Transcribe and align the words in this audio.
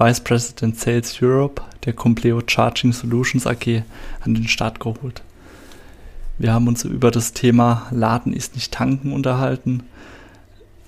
Vice 0.00 0.20
President 0.20 0.80
Sales 0.80 1.20
Europe 1.20 1.60
der 1.84 1.92
Compleo 1.92 2.40
Charging 2.46 2.94
Solutions 2.94 3.46
AG, 3.46 3.82
an 4.22 4.34
den 4.34 4.48
Start 4.48 4.80
geholt. 4.80 5.22
Wir 6.38 6.54
haben 6.54 6.68
uns 6.68 6.84
über 6.86 7.10
das 7.10 7.34
Thema 7.34 7.86
Laden 7.90 8.32
ist 8.32 8.54
nicht 8.54 8.72
tanken 8.72 9.12
unterhalten. 9.12 9.82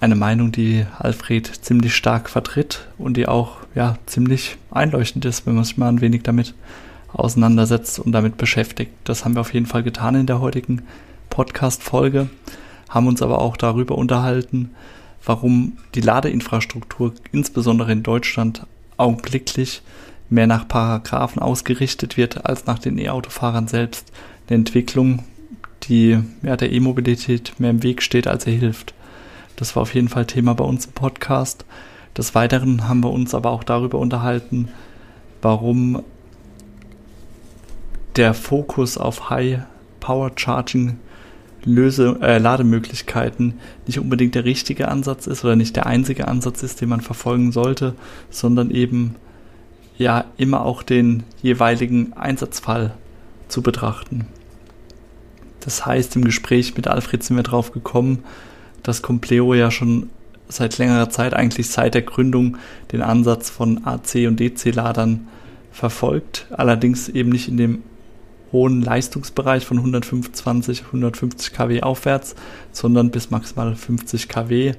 Eine 0.01 0.15
Meinung, 0.15 0.51
die 0.51 0.87
Alfred 0.99 1.47
ziemlich 1.47 1.95
stark 1.95 2.31
vertritt 2.31 2.89
und 2.97 3.19
die 3.19 3.29
auch 3.29 3.59
ja, 3.75 3.99
ziemlich 4.07 4.57
einleuchtend 4.71 5.27
ist, 5.27 5.47
wenn 5.47 5.57
man 5.57 5.65
sich 5.65 5.77
mal 5.77 5.91
ein 5.91 6.01
wenig 6.01 6.23
damit 6.23 6.55
auseinandersetzt 7.13 7.99
und 7.99 8.13
damit 8.13 8.39
beschäftigt. 8.39 8.93
Das 9.05 9.27
haben 9.27 9.35
wir 9.35 9.43
auf 9.43 9.53
jeden 9.53 9.67
Fall 9.67 9.83
getan 9.83 10.15
in 10.15 10.27
der 10.27 10.41
heutigen 10.41 10.81
Podcast-Folge, 11.29 12.31
haben 12.89 13.09
uns 13.09 13.21
aber 13.21 13.43
auch 13.43 13.59
darüber 13.59 13.99
unterhalten, 13.99 14.71
warum 15.23 15.77
die 15.95 16.01
Ladeinfrastruktur 16.01 17.13
insbesondere 17.31 17.93
in 17.93 18.03
Deutschland 18.03 18.67
augenblicklich 19.03 19.83
mehr 20.31 20.47
nach 20.47 20.67
Paragraphen 20.67 21.43
ausgerichtet 21.43 22.17
wird 22.17 22.47
als 22.47 22.67
nach 22.67 22.79
den 22.79 22.99
E-Autofahrern 22.99 23.69
selbst. 23.69 24.13
Eine 24.49 24.57
Entwicklung, 24.57 25.25
die 25.85 26.19
ja, 26.43 26.57
der 26.57 26.73
E-Mobilität 26.73 27.59
mehr 27.59 27.71
im 27.71 27.83
Weg 27.83 28.03
steht, 28.03 28.27
als 28.27 28.47
er 28.47 28.55
hilft. 28.55 28.95
Das 29.57 29.77
war 29.77 29.83
auf 29.83 29.95
jeden 29.95 30.09
Fall 30.09 30.27
Thema 30.27 30.55
bei 30.55 30.65
uns 30.65 30.87
im 30.87 30.93
Podcast. 30.93 31.65
Des 32.17 32.35
Weiteren 32.35 32.89
haben 32.89 33.03
wir 33.03 33.11
uns 33.11 33.35
aber 33.35 33.51
auch 33.51 33.65
darüber 33.65 33.99
unterhalten, 33.99 34.69
warum 35.41 36.03
der 38.17 38.35
Fokus 38.35 38.99
auf 38.99 39.31
High 39.31 39.61
Power 40.01 40.33
Charging 40.37 40.99
Löse, 41.65 42.19
äh, 42.21 42.39
Lademöglichkeiten 42.39 43.55
nicht 43.87 43.99
unbedingt 43.99 44.35
der 44.35 44.45
richtige 44.45 44.89
Ansatz 44.89 45.27
ist 45.27 45.45
oder 45.45 45.57
nicht 45.57 45.77
der 45.77 45.87
einzige 45.87 46.29
Ansatz 46.29 46.63
ist, 46.63 46.81
den 46.81 46.89
man 46.89 47.01
verfolgen 47.01 47.53
sollte, 47.53 47.95
sondern 48.31 48.71
eben 48.71 49.17
ja 49.99 50.25
immer 50.37 50.65
auch 50.65 50.83
den 50.83 51.23
jeweiligen 51.41 52.13
Einsatzfall 52.15 52.95
zu 53.49 53.63
betrachten. 53.63 54.27
Das 55.61 55.87
heißt, 55.87 56.17
im 56.17 56.25
Gespräch 56.25 56.77
mit 56.77 56.89
Alfred 56.89 57.23
sind 57.23 57.37
wir 57.37 57.45
drauf 57.45 57.73
gekommen, 57.73 58.25
dass 58.83 59.03
Compleo 59.03 59.55
ja 59.55 59.71
schon 59.71 60.11
seit 60.49 60.79
längerer 60.79 61.09
Zeit, 61.09 61.35
eigentlich 61.35 61.69
seit 61.69 61.95
der 61.95 62.03
Gründung, 62.03 62.57
den 62.91 63.03
Ansatz 63.03 63.49
von 63.49 63.85
AC- 63.85 64.27
und 64.27 64.41
DC-Ladern 64.41 65.29
verfolgt, 65.71 66.47
allerdings 66.51 67.09
eben 67.09 67.31
nicht 67.31 67.49
in 67.49 67.57
dem 67.57 67.83
hohen 68.53 68.83
Leistungsbereich 68.83 69.65
von 69.65 69.79
125, 69.79 70.85
150 70.87 71.53
kW 71.53 71.83
aufwärts, 71.83 72.37
sondern 72.71 73.11
bis 73.11 73.31
maximal 73.31 73.75
50 73.75 74.29
kW 74.29 74.75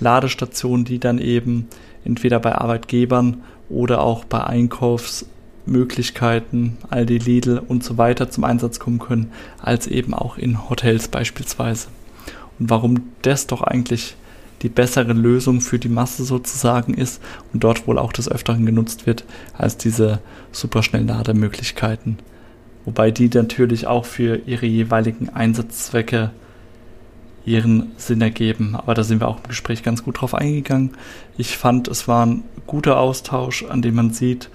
Ladestationen, 0.00 0.84
die 0.84 0.98
dann 0.98 1.18
eben 1.18 1.68
entweder 2.04 2.40
bei 2.40 2.54
Arbeitgebern 2.54 3.42
oder 3.68 4.02
auch 4.02 4.24
bei 4.24 4.42
Einkaufsmöglichkeiten, 4.44 6.78
Aldi, 6.90 7.18
Lidl 7.18 7.62
und 7.66 7.84
so 7.84 7.98
weiter 7.98 8.30
zum 8.30 8.44
Einsatz 8.44 8.80
kommen 8.80 8.98
können, 8.98 9.30
als 9.60 9.86
eben 9.86 10.14
auch 10.14 10.36
in 10.36 10.68
Hotels 10.68 11.06
beispielsweise. 11.08 11.86
Und 12.58 12.70
warum 12.70 13.02
das 13.22 13.46
doch 13.46 13.62
eigentlich 13.62 14.16
die 14.62 14.68
bessere 14.68 15.12
Lösung 15.12 15.60
für 15.60 15.78
die 15.78 15.88
Masse 15.88 16.24
sozusagen 16.24 16.94
ist 16.94 17.22
und 17.52 17.62
dort 17.64 17.86
wohl 17.86 17.98
auch 17.98 18.12
des 18.12 18.28
Öfteren 18.30 18.66
genutzt 18.66 19.06
wird 19.06 19.24
als 19.56 19.76
diese 19.76 20.20
superschnellen 20.52 21.08
Lademöglichkeiten 21.08 22.18
wobei 22.84 23.10
die 23.10 23.28
natürlich 23.28 23.86
auch 23.86 24.04
für 24.04 24.36
ihre 24.46 24.66
jeweiligen 24.66 25.28
Einsatzzwecke 25.28 26.30
ihren 27.44 27.92
Sinn 27.96 28.20
ergeben. 28.20 28.76
Aber 28.76 28.94
da 28.94 29.02
sind 29.02 29.20
wir 29.20 29.28
auch 29.28 29.38
im 29.38 29.48
Gespräch 29.48 29.82
ganz 29.82 30.04
gut 30.04 30.20
drauf 30.20 30.34
eingegangen. 30.34 30.92
Ich 31.36 31.56
fand, 31.56 31.88
es 31.88 32.06
war 32.06 32.26
ein 32.26 32.44
guter 32.66 32.98
Austausch, 32.98 33.64
an 33.64 33.82
dem 33.82 33.94
man 33.94 34.12
sieht, 34.12 34.48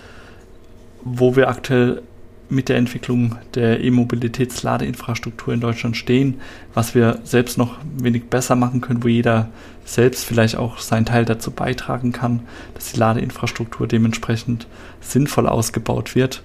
wo 1.04 1.36
wir 1.36 1.50
aktuell 1.50 2.02
mit 2.50 2.70
der 2.70 2.78
Entwicklung 2.78 3.36
der 3.56 3.82
E-Mobilitätsladeinfrastruktur 3.82 5.54
in 5.54 5.60
Deutschland 5.60 5.98
stehen, 5.98 6.40
was 6.74 6.96
wir 6.96 7.20
selbst 7.24 7.58
noch 7.58 7.78
wenig 7.98 8.30
besser 8.30 8.56
machen 8.56 8.80
können, 8.80 9.04
wo 9.04 9.10
jeder 9.10 9.50
selbst 9.84 10.24
vielleicht 10.24 10.56
auch 10.56 10.80
seinen 10.80 11.06
Teil 11.06 11.26
dazu 11.26 11.52
beitragen 11.52 12.14
kann, 12.14 12.42
dass 12.74 12.92
die 12.94 13.00
Ladeinfrastruktur 13.00 13.86
dementsprechend 13.86 14.68
sinnvoll 15.02 15.48
ausgebaut 15.48 16.16
wird 16.16 16.42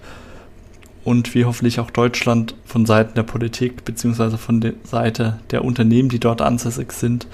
und 1.05 1.35
wie 1.35 1.45
hoffentlich 1.45 1.81
auch 1.81 1.91
Deutschland 1.91 2.55
von 2.65 2.87
Seiten 2.87 3.15
der 3.15 3.23
Politik 3.23 3.85
beziehungsweise 3.85 4.39
von 4.39 4.61
der 4.61 4.75
Seite 4.85 5.41
der 5.51 5.65
Unternehmen, 5.65 6.09
die 6.09 6.21
dort 6.21 6.41
ansässig 6.41 6.93
sind, 6.93 7.27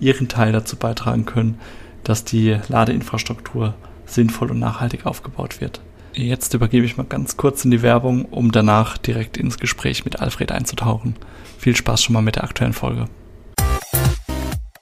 ihren 0.00 0.28
Teil 0.28 0.52
dazu 0.52 0.76
beitragen 0.76 1.24
können, 1.24 1.58
dass 2.04 2.24
die 2.24 2.58
Ladeinfrastruktur 2.68 3.74
sinnvoll 4.06 4.50
und 4.50 4.58
nachhaltig 4.58 5.06
aufgebaut 5.06 5.60
wird. 5.60 5.80
Jetzt 6.14 6.52
übergebe 6.52 6.84
ich 6.84 6.96
mal 6.96 7.06
ganz 7.06 7.36
kurz 7.36 7.64
in 7.64 7.70
die 7.70 7.82
Werbung, 7.82 8.26
um 8.26 8.52
danach 8.52 8.98
direkt 8.98 9.38
ins 9.38 9.58
Gespräch 9.58 10.04
mit 10.04 10.20
Alfred 10.20 10.52
einzutauchen. 10.52 11.16
Viel 11.58 11.74
Spaß 11.74 12.02
schon 12.02 12.12
mal 12.12 12.22
mit 12.22 12.36
der 12.36 12.44
aktuellen 12.44 12.74
Folge. 12.74 13.06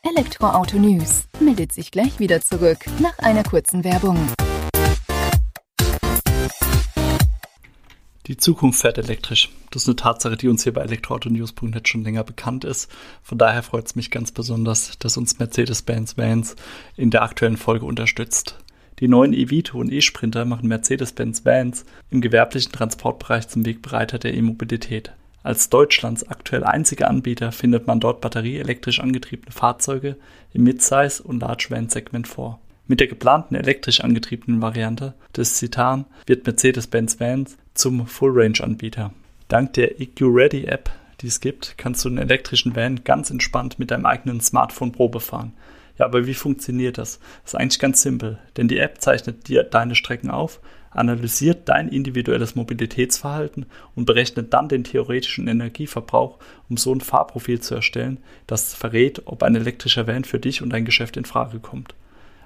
Elektroauto 0.02 0.76
News 0.78 1.24
meldet 1.38 1.72
sich 1.72 1.92
gleich 1.92 2.18
wieder 2.18 2.40
zurück 2.40 2.78
nach 3.00 3.18
einer 3.18 3.44
kurzen 3.44 3.84
Werbung. 3.84 4.18
Die 8.30 8.36
Zukunft 8.36 8.82
fährt 8.82 8.96
elektrisch. 8.96 9.50
Das 9.72 9.82
ist 9.82 9.88
eine 9.88 9.96
Tatsache, 9.96 10.36
die 10.36 10.46
uns 10.46 10.62
hier 10.62 10.72
bei 10.72 10.82
elektroautonews.net 10.82 11.88
schon 11.88 12.04
länger 12.04 12.22
bekannt 12.22 12.62
ist. 12.62 12.88
Von 13.24 13.38
daher 13.38 13.64
freut 13.64 13.86
es 13.86 13.96
mich 13.96 14.12
ganz 14.12 14.30
besonders, 14.30 14.96
dass 15.00 15.16
uns 15.16 15.40
Mercedes-Benz 15.40 16.16
Vans 16.16 16.54
in 16.96 17.10
der 17.10 17.22
aktuellen 17.22 17.56
Folge 17.56 17.86
unterstützt. 17.86 18.56
Die 19.00 19.08
neuen 19.08 19.32
E-Vito 19.32 19.80
und 19.80 19.90
E-Sprinter 19.90 20.44
machen 20.44 20.68
Mercedes-Benz 20.68 21.44
Vans 21.44 21.84
im 22.12 22.20
gewerblichen 22.20 22.70
Transportbereich 22.70 23.48
zum 23.48 23.66
Wegbereiter 23.66 24.20
der 24.20 24.32
E-Mobilität. 24.34 25.10
Als 25.42 25.68
Deutschlands 25.68 26.28
aktuell 26.28 26.62
einziger 26.62 27.10
Anbieter 27.10 27.50
findet 27.50 27.88
man 27.88 27.98
dort 27.98 28.20
batterieelektrisch 28.20 29.00
angetriebene 29.00 29.50
Fahrzeuge 29.50 30.14
im 30.52 30.62
Midsize- 30.62 31.20
und 31.20 31.40
Large-Van-Segment 31.40 32.28
vor. 32.28 32.60
Mit 32.86 33.00
der 33.00 33.06
geplanten 33.06 33.56
elektrisch 33.56 34.00
angetriebenen 34.00 34.62
Variante 34.62 35.14
des 35.36 35.58
Citan 35.58 36.06
wird 36.26 36.46
Mercedes-Benz 36.46 37.18
Vans 37.18 37.56
zum 37.80 38.06
Full-Range-Anbieter. 38.06 39.10
Dank 39.48 39.72
der 39.72 40.02
EQ 40.02 40.20
Ready 40.20 40.66
App, 40.66 40.90
die 41.22 41.28
es 41.28 41.40
gibt, 41.40 41.78
kannst 41.78 42.04
du 42.04 42.10
einen 42.10 42.18
elektrischen 42.18 42.76
Van 42.76 43.04
ganz 43.04 43.30
entspannt 43.30 43.78
mit 43.78 43.90
deinem 43.90 44.04
eigenen 44.04 44.42
Smartphone 44.42 44.92
Probe 44.92 45.18
fahren. 45.18 45.54
Ja, 45.98 46.04
aber 46.04 46.26
wie 46.26 46.34
funktioniert 46.34 46.98
das? 46.98 47.20
Das 47.42 47.54
ist 47.54 47.58
eigentlich 47.58 47.78
ganz 47.78 48.02
simpel, 48.02 48.38
denn 48.58 48.68
die 48.68 48.78
App 48.78 49.00
zeichnet 49.00 49.48
dir 49.48 49.62
deine 49.62 49.94
Strecken 49.94 50.30
auf, 50.30 50.60
analysiert 50.90 51.70
dein 51.70 51.88
individuelles 51.88 52.54
Mobilitätsverhalten 52.54 53.64
und 53.94 54.04
berechnet 54.04 54.52
dann 54.52 54.68
den 54.68 54.84
theoretischen 54.84 55.48
Energieverbrauch, 55.48 56.38
um 56.68 56.76
so 56.76 56.94
ein 56.94 57.00
Fahrprofil 57.00 57.60
zu 57.60 57.74
erstellen, 57.74 58.18
das 58.46 58.74
verrät, 58.74 59.22
ob 59.24 59.42
ein 59.42 59.54
elektrischer 59.54 60.06
Van 60.06 60.24
für 60.24 60.38
dich 60.38 60.60
und 60.60 60.70
dein 60.70 60.84
Geschäft 60.84 61.16
in 61.16 61.24
Frage 61.24 61.60
kommt 61.60 61.94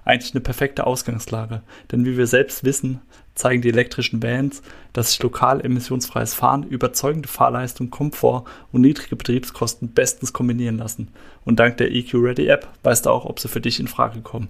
eigentlich 0.05 0.35
eine 0.35 0.41
perfekte 0.41 0.87
Ausgangslage. 0.87 1.63
Denn 1.91 2.05
wie 2.05 2.17
wir 2.17 2.27
selbst 2.27 2.65
wissen, 2.65 3.01
zeigen 3.35 3.63
die 3.63 3.69
elektrischen 3.69 4.23
Vans, 4.23 4.63
dass 4.93 5.11
sich 5.11 5.23
lokal 5.23 5.61
emissionsfreies 5.65 6.35
Fahren, 6.35 6.63
überzeugende 6.65 7.29
Fahrleistung, 7.29 7.91
Komfort 7.91 8.45
und 8.73 8.83
niedrige 8.83 9.17
Betriebskosten 9.17 9.93
bestens 9.93 10.33
kombinieren 10.33 10.79
lassen. 10.79 11.09
Und 11.45 11.59
dank 11.59 11.79
der 11.79 11.93
EQ 11.93 12.15
Ready 12.15 12.47
App 12.47 12.69
weißt 12.83 13.07
du 13.07 13.11
auch, 13.11 13.25
ob 13.25 13.41
sie 13.41 13.49
für 13.49 13.61
dich 13.61 13.81
in 13.81 13.89
Frage 13.89 14.21
kommen. 14.21 14.49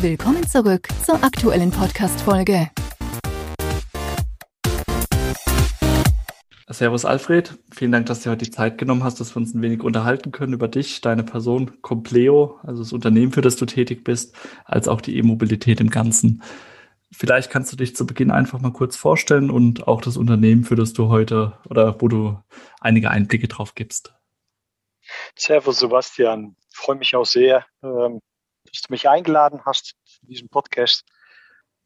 Willkommen 0.00 0.46
zurück 0.46 0.88
zur 1.04 1.24
aktuellen 1.24 1.70
Podcast-Folge. 1.70 2.70
Servus 6.68 7.04
Alfred, 7.04 7.56
vielen 7.72 7.92
Dank, 7.92 8.06
dass 8.06 8.22
du 8.22 8.30
heute 8.30 8.44
die 8.44 8.50
Zeit 8.50 8.76
genommen 8.76 9.04
hast, 9.04 9.20
dass 9.20 9.34
wir 9.34 9.36
uns 9.36 9.54
ein 9.54 9.62
wenig 9.62 9.84
unterhalten 9.84 10.32
können 10.32 10.52
über 10.52 10.66
dich, 10.66 11.00
deine 11.00 11.22
Person, 11.22 11.80
Compleo, 11.80 12.58
also 12.64 12.82
das 12.82 12.92
Unternehmen, 12.92 13.30
für 13.30 13.40
das 13.40 13.54
du 13.54 13.66
tätig 13.66 14.02
bist, 14.02 14.34
als 14.64 14.88
auch 14.88 15.00
die 15.00 15.16
E-Mobilität 15.16 15.80
im 15.80 15.90
Ganzen. 15.90 16.42
Vielleicht 17.12 17.50
kannst 17.50 17.72
du 17.72 17.76
dich 17.76 17.94
zu 17.94 18.04
Beginn 18.04 18.32
einfach 18.32 18.58
mal 18.58 18.72
kurz 18.72 18.96
vorstellen 18.96 19.48
und 19.48 19.86
auch 19.86 20.00
das 20.00 20.16
Unternehmen, 20.16 20.64
für 20.64 20.74
das 20.74 20.92
du 20.92 21.08
heute 21.08 21.56
oder 21.70 22.00
wo 22.00 22.08
du 22.08 22.36
einige 22.80 23.10
Einblicke 23.10 23.46
drauf 23.46 23.76
gibst. 23.76 24.12
Servus 25.36 25.78
Sebastian, 25.78 26.56
freue 26.74 26.96
mich 26.96 27.14
auch 27.14 27.26
sehr, 27.26 27.64
ähm, 27.84 28.20
dass 28.64 28.82
du 28.82 28.92
mich 28.92 29.08
eingeladen 29.08 29.60
hast 29.64 29.94
in 30.22 30.28
diesem 30.30 30.48
Podcast. 30.48 31.04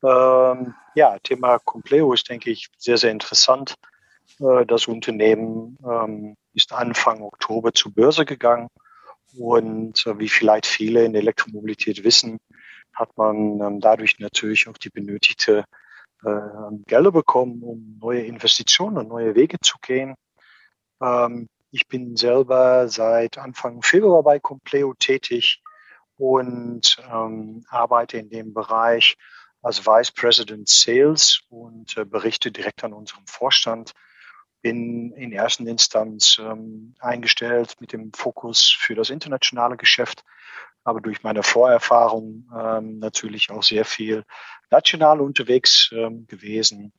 Ähm, 0.02 0.74
ja, 0.94 1.18
Thema 1.18 1.58
Compleo 1.58 2.14
ist, 2.14 2.30
denke 2.30 2.50
ich, 2.50 2.68
sehr, 2.78 2.96
sehr 2.96 3.10
interessant. 3.10 3.74
Äh, 4.40 4.66
das 4.66 4.88
Unternehmen 4.88 5.76
ähm, 5.84 6.36
ist 6.54 6.72
Anfang 6.72 7.22
Oktober 7.22 7.72
zur 7.72 7.92
Börse 7.92 8.24
gegangen. 8.24 8.68
Und 9.38 10.06
äh, 10.06 10.18
wie 10.18 10.28
vielleicht 10.28 10.66
viele 10.66 11.04
in 11.04 11.12
der 11.12 11.22
Elektromobilität 11.22 12.02
wissen, 12.02 12.38
hat 12.92 13.16
man 13.16 13.60
ähm, 13.60 13.80
dadurch 13.80 14.18
natürlich 14.18 14.66
auch 14.68 14.76
die 14.78 14.90
benötigte 14.90 15.64
äh, 16.24 16.40
Gelder 16.86 17.12
bekommen, 17.12 17.62
um 17.62 17.98
neue 18.00 18.22
Investitionen 18.22 18.98
und 18.98 19.08
neue 19.08 19.34
Wege 19.34 19.58
zu 19.62 19.76
gehen. 19.80 20.16
Ähm, 21.00 21.48
ich 21.70 21.86
bin 21.86 22.16
selber 22.16 22.88
seit 22.88 23.38
Anfang 23.38 23.82
Februar 23.82 24.24
bei 24.24 24.40
Compleo 24.40 24.92
tätig 24.94 25.62
und 26.16 27.00
arbeite 27.68 28.18
in 28.18 28.28
dem 28.28 28.52
Bereich 28.52 29.16
als 29.62 29.86
Vice 29.86 30.10
President 30.10 30.68
Sales 30.68 31.42
und 31.48 31.94
berichte 32.10 32.50
direkt 32.50 32.82
an 32.82 32.92
unserem 32.92 33.24
Vorstand. 33.26 33.94
Bin 34.62 35.12
in 35.12 35.32
erster 35.32 35.66
Instanz 35.66 36.38
ähm, 36.38 36.94
eingestellt 36.98 37.76
mit 37.80 37.92
dem 37.92 38.12
Fokus 38.12 38.76
für 38.78 38.94
das 38.94 39.10
internationale 39.10 39.76
Geschäft, 39.76 40.24
aber 40.84 41.00
durch 41.00 41.22
meine 41.22 41.42
Vorerfahrung 41.42 42.50
ähm, 42.56 42.98
natürlich 42.98 43.50
auch 43.50 43.62
sehr 43.62 43.84
viel 43.84 44.24
national 44.70 45.20
unterwegs 45.20 45.90
ähm, 45.92 46.26
gewesen. 46.26 46.92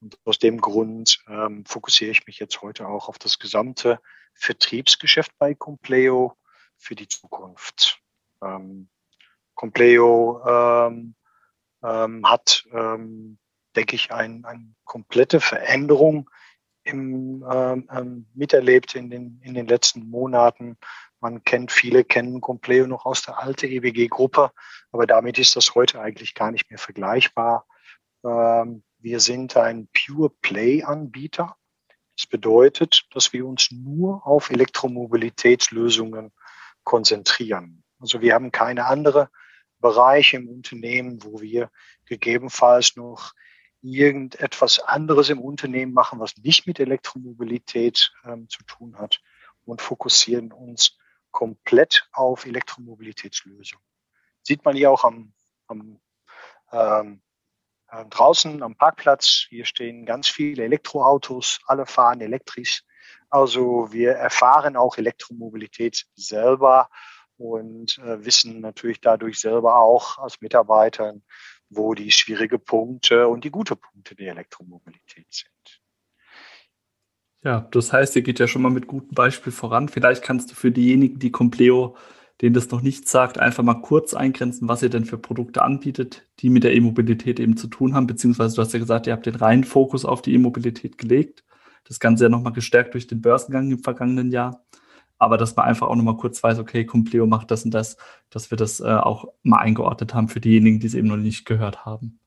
Und 0.00 0.18
aus 0.24 0.38
dem 0.38 0.60
Grund 0.60 1.24
ähm, 1.28 1.64
fokussiere 1.64 2.10
ich 2.10 2.26
mich 2.26 2.38
jetzt 2.38 2.62
heute 2.62 2.86
auch 2.86 3.08
auf 3.08 3.18
das 3.18 3.38
gesamte 3.38 4.00
Vertriebsgeschäft 4.34 5.32
bei 5.38 5.54
Compleo 5.54 6.36
für 6.76 6.94
die 6.94 7.08
Zukunft. 7.08 8.00
Ähm, 8.42 8.88
Compleo 9.54 10.40
ähm, 10.46 11.16
ähm, 11.82 12.28
hat, 12.28 12.64
ähm, 12.72 13.38
denke 13.74 13.96
ich, 13.96 14.12
eine 14.12 14.46
ein 14.46 14.76
komplette 14.84 15.40
Veränderung 15.40 16.30
im, 16.88 17.44
ähm, 17.50 17.88
ähm, 17.92 18.26
miterlebt 18.34 18.94
in 18.94 19.10
den, 19.10 19.40
in 19.42 19.54
den 19.54 19.66
letzten 19.66 20.08
Monaten. 20.08 20.76
Man 21.20 21.44
kennt, 21.44 21.72
viele 21.72 22.04
kennen 22.04 22.40
Compleo 22.40 22.86
noch 22.86 23.04
aus 23.04 23.22
der 23.22 23.38
alten 23.38 23.66
EWG-Gruppe, 23.66 24.50
aber 24.92 25.06
damit 25.06 25.38
ist 25.38 25.56
das 25.56 25.74
heute 25.74 26.00
eigentlich 26.00 26.34
gar 26.34 26.50
nicht 26.50 26.70
mehr 26.70 26.78
vergleichbar. 26.78 27.66
Ähm, 28.24 28.82
wir 28.98 29.20
sind 29.20 29.56
ein 29.56 29.88
Pure 29.92 30.30
Play-Anbieter. 30.42 31.56
Das 32.16 32.26
bedeutet, 32.26 33.06
dass 33.12 33.32
wir 33.32 33.46
uns 33.46 33.70
nur 33.70 34.26
auf 34.26 34.50
Elektromobilitätslösungen 34.50 36.32
konzentrieren. 36.82 37.84
Also 38.00 38.20
wir 38.20 38.34
haben 38.34 38.50
keine 38.50 38.86
andere 38.86 39.30
Bereiche 39.80 40.38
im 40.38 40.48
Unternehmen, 40.48 41.22
wo 41.22 41.40
wir 41.40 41.70
gegebenenfalls 42.06 42.96
noch 42.96 43.32
irgendetwas 43.82 44.80
anderes 44.80 45.30
im 45.30 45.40
Unternehmen 45.40 45.92
machen, 45.92 46.18
was 46.20 46.36
nicht 46.38 46.66
mit 46.66 46.80
Elektromobilität 46.80 48.12
ähm, 48.24 48.48
zu 48.48 48.64
tun 48.64 48.98
hat 48.98 49.20
und 49.64 49.82
fokussieren 49.82 50.52
uns 50.52 50.96
komplett 51.30 52.08
auf 52.12 52.46
Elektromobilitätslösungen. 52.46 53.84
Sieht 54.42 54.64
man 54.64 54.76
hier 54.76 54.90
auch 54.90 55.04
am, 55.04 55.32
am 55.66 56.00
ähm, 56.72 57.22
äh, 57.90 58.04
draußen 58.06 58.62
am 58.62 58.76
Parkplatz. 58.76 59.46
Hier 59.48 59.64
stehen 59.64 60.06
ganz 60.06 60.28
viele 60.28 60.64
Elektroautos, 60.64 61.60
alle 61.66 61.86
fahren 61.86 62.20
elektrisch. 62.20 62.82
Also 63.30 63.92
wir 63.92 64.12
erfahren 64.12 64.76
auch 64.76 64.98
Elektromobilität 64.98 66.06
selber 66.14 66.88
und 67.36 67.98
äh, 67.98 68.24
wissen 68.24 68.60
natürlich 68.60 69.00
dadurch 69.00 69.38
selber 69.38 69.78
auch 69.78 70.18
als 70.18 70.40
Mitarbeitern, 70.40 71.22
wo 71.70 71.94
die 71.94 72.10
schwierige 72.10 72.58
Punkte 72.58 73.28
und 73.28 73.44
die 73.44 73.50
gute 73.50 73.76
Punkte 73.76 74.14
der 74.14 74.32
Elektromobilität 74.32 75.26
sind. 75.30 75.80
Ja, 77.44 77.68
das 77.70 77.92
heißt, 77.92 78.16
ihr 78.16 78.22
geht 78.22 78.40
ja 78.40 78.48
schon 78.48 78.62
mal 78.62 78.70
mit 78.70 78.88
gutem 78.88 79.14
Beispiel 79.14 79.52
voran. 79.52 79.88
Vielleicht 79.88 80.22
kannst 80.22 80.50
du 80.50 80.54
für 80.54 80.72
diejenigen, 80.72 81.18
die 81.20 81.30
Compleo, 81.30 81.96
denen 82.40 82.54
das 82.54 82.70
noch 82.70 82.82
nicht 82.82 83.08
sagt, 83.08 83.38
einfach 83.38 83.62
mal 83.62 83.80
kurz 83.80 84.12
eingrenzen, 84.14 84.68
was 84.68 84.82
ihr 84.82 84.90
denn 84.90 85.04
für 85.04 85.18
Produkte 85.18 85.62
anbietet, 85.62 86.26
die 86.40 86.50
mit 86.50 86.64
der 86.64 86.74
E-Mobilität 86.74 87.38
eben 87.38 87.56
zu 87.56 87.68
tun 87.68 87.94
haben, 87.94 88.06
beziehungsweise 88.06 88.56
du 88.56 88.62
hast 88.62 88.72
ja 88.72 88.78
gesagt, 88.78 89.06
ihr 89.06 89.12
habt 89.12 89.26
den 89.26 89.36
reinen 89.36 89.64
Fokus 89.64 90.04
auf 90.04 90.22
die 90.22 90.34
E-Mobilität 90.34 90.98
gelegt. 90.98 91.44
Das 91.84 92.00
Ganze 92.00 92.24
ja 92.24 92.28
nochmal 92.28 92.52
gestärkt 92.52 92.94
durch 92.94 93.06
den 93.06 93.22
Börsengang 93.22 93.70
im 93.70 93.78
vergangenen 93.78 94.30
Jahr 94.30 94.64
aber 95.18 95.36
dass 95.36 95.56
man 95.56 95.66
einfach 95.66 95.88
auch 95.88 95.96
nochmal 95.96 96.16
kurz 96.16 96.42
weiß, 96.42 96.58
okay, 96.58 96.84
Compleo 96.84 97.26
macht 97.26 97.50
das 97.50 97.64
und 97.64 97.72
das, 97.72 97.96
dass 98.30 98.50
wir 98.50 98.56
das 98.56 98.80
äh, 98.80 98.84
auch 98.84 99.32
mal 99.42 99.58
eingeordnet 99.58 100.14
haben 100.14 100.28
für 100.28 100.40
diejenigen, 100.40 100.80
die 100.80 100.86
es 100.86 100.94
eben 100.94 101.08
noch 101.08 101.16
nicht 101.16 101.44
gehört 101.44 101.84
haben. 101.84 102.20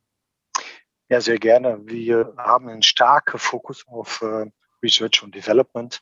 Ja, 1.09 1.19
sehr 1.19 1.39
gerne. 1.39 1.79
Wir 1.85 2.33
haben 2.37 2.69
einen 2.69 2.83
starken 2.83 3.37
Fokus 3.37 3.85
auf 3.87 4.21
äh, 4.21 4.49
Research 4.83 5.23
und 5.23 5.35
Development. 5.35 6.01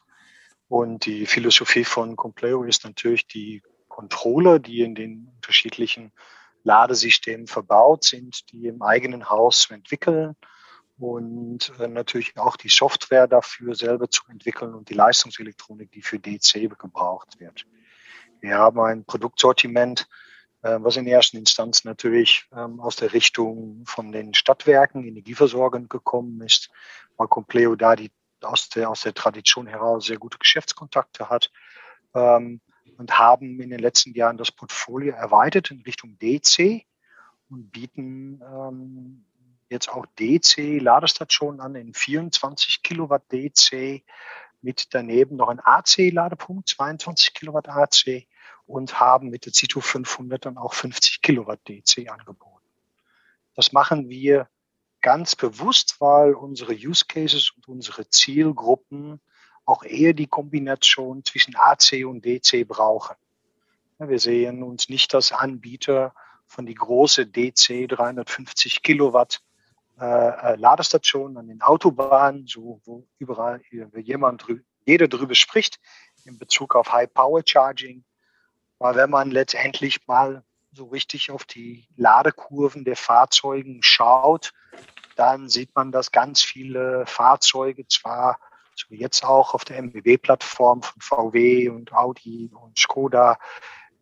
Und 0.67 1.05
die 1.05 1.25
Philosophie 1.25 1.83
von 1.83 2.15
Compleo 2.15 2.63
ist 2.63 2.83
natürlich 2.83 3.25
die 3.27 3.63
Controller, 3.87 4.59
die 4.59 4.81
in 4.81 4.93
den 4.93 5.31
unterschiedlichen 5.35 6.11
Ladesystemen 6.63 7.47
verbaut 7.47 8.03
sind, 8.03 8.51
die 8.51 8.67
im 8.67 8.83
eigenen 8.83 9.29
Haus 9.29 9.61
zu 9.61 9.73
entwickeln 9.73 10.35
und 10.99 11.71
äh, 11.79 11.87
natürlich 11.87 12.37
auch 12.37 12.57
die 12.57 12.69
Software 12.69 13.27
dafür 13.27 13.73
selber 13.73 14.09
zu 14.09 14.23
entwickeln 14.29 14.73
und 14.73 14.89
die 14.89 14.93
Leistungselektronik, 14.93 15.91
die 15.91 16.01
für 16.01 16.19
DC 16.19 16.69
gebraucht 16.77 17.39
wird. 17.39 17.65
Wir 18.41 18.57
haben 18.57 18.79
ein 18.81 19.05
Produktsortiment, 19.05 20.07
äh, 20.61 20.77
was 20.81 20.97
in 20.97 21.07
erster 21.07 21.37
Instanz 21.37 21.85
natürlich 21.85 22.47
ähm, 22.53 22.81
aus 22.81 22.97
der 22.97 23.13
Richtung 23.13 23.85
von 23.85 24.11
den 24.11 24.33
Stadtwerken, 24.33 25.05
Energieversorgern 25.05 25.87
gekommen 25.87 26.41
ist, 26.41 26.69
weil 27.15 27.27
Compleo 27.27 27.75
da 27.75 27.95
die 27.95 28.11
aus 28.41 28.69
der, 28.69 28.89
aus 28.89 29.01
der 29.01 29.13
Tradition 29.13 29.67
heraus 29.67 30.05
sehr 30.05 30.17
gute 30.17 30.37
Geschäftskontakte 30.37 31.29
hat 31.29 31.51
ähm, 32.13 32.61
und 32.97 33.17
haben 33.17 33.59
in 33.61 33.69
den 33.69 33.79
letzten 33.79 34.13
Jahren 34.13 34.37
das 34.37 34.51
Portfolio 34.51 35.13
erweitert 35.13 35.71
in 35.71 35.81
Richtung 35.81 36.17
DC 36.19 36.85
und 37.49 37.71
bieten 37.71 38.41
ähm, 38.41 39.25
jetzt 39.69 39.89
auch 39.89 40.05
DC-Ladestationen 40.19 41.61
an 41.61 41.75
in 41.75 41.93
24 41.93 42.81
Kilowatt 42.83 43.23
DC 43.31 44.03
mit 44.61 44.93
daneben 44.93 45.37
noch 45.37 45.49
ein 45.49 45.59
AC-Ladepunkt, 45.59 46.67
22 46.69 47.33
Kilowatt 47.33 47.69
AC 47.69 48.27
und 48.65 48.99
haben 48.99 49.29
mit 49.29 49.45
der 49.45 49.53
Cito 49.53 49.79
500 49.79 50.45
dann 50.45 50.57
auch 50.57 50.73
50 50.73 51.21
Kilowatt 51.21 51.59
DC 51.67 52.09
angeboten. 52.09 52.65
Das 53.55 53.71
machen 53.71 54.09
wir 54.09 54.47
ganz 55.01 55.35
bewusst, 55.35 56.01
weil 56.01 56.33
unsere 56.33 56.73
Use 56.73 57.05
Cases 57.07 57.51
und 57.55 57.67
unsere 57.67 58.09
Zielgruppen 58.09 59.21
auch 59.65 59.83
eher 59.83 60.13
die 60.13 60.27
Kombination 60.27 61.23
zwischen 61.23 61.55
AC 61.55 62.05
und 62.05 62.25
DC 62.25 62.67
brauchen. 62.67 63.15
Wir 63.99 64.19
sehen 64.19 64.63
uns 64.63 64.89
nicht 64.89 65.13
als 65.13 65.31
Anbieter 65.31 66.13
von 66.45 66.65
die 66.65 66.73
große 66.73 67.27
DC 67.27 67.87
350 67.87 68.81
Kilowatt 68.81 69.41
äh, 69.99 70.53
äh, 70.53 70.55
Ladestationen 70.55 71.37
an 71.37 71.47
den 71.47 71.61
Autobahnen, 71.61 72.47
so 72.47 72.81
wo 72.85 73.07
überall 73.17 73.61
jemand 73.95 74.47
drü 74.47 74.61
jeder 74.85 75.07
drüber 75.07 75.35
spricht 75.35 75.79
in 76.25 76.39
Bezug 76.39 76.75
auf 76.75 76.91
High 76.91 77.13
Power 77.13 77.41
Charging. 77.45 78.03
Weil 78.79 78.95
wenn 78.95 79.09
man 79.09 79.29
letztendlich 79.29 80.07
mal 80.07 80.43
so 80.71 80.85
richtig 80.85 81.31
auf 81.31 81.43
die 81.43 81.87
Ladekurven 81.95 82.85
der 82.85 82.95
Fahrzeugen 82.95 83.83
schaut, 83.83 84.53
dann 85.15 85.49
sieht 85.49 85.75
man, 85.75 85.91
dass 85.91 86.11
ganz 86.11 86.41
viele 86.41 87.05
Fahrzeuge 87.05 87.87
zwar 87.87 88.39
so 88.73 88.95
jetzt 88.95 89.25
auch 89.25 89.53
auf 89.53 89.65
der 89.65 89.77
MBW-Plattform 89.79 90.81
von 90.81 91.01
VW 91.01 91.69
und 91.69 91.91
Audi 91.93 92.51
und 92.53 92.77
Skoda 92.77 93.37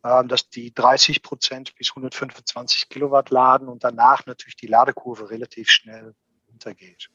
dass 0.02 0.48
die 0.48 0.72
30 0.72 1.22
Prozent 1.22 1.74
bis 1.76 1.90
125 1.90 2.88
Kilowatt 2.88 3.30
laden 3.30 3.68
und 3.68 3.84
danach 3.84 4.26
natürlich 4.26 4.56
die 4.56 4.68
Ladekurve 4.68 5.30
relativ 5.30 5.70
schnell 5.70 6.14
runtergeht. 6.48 7.10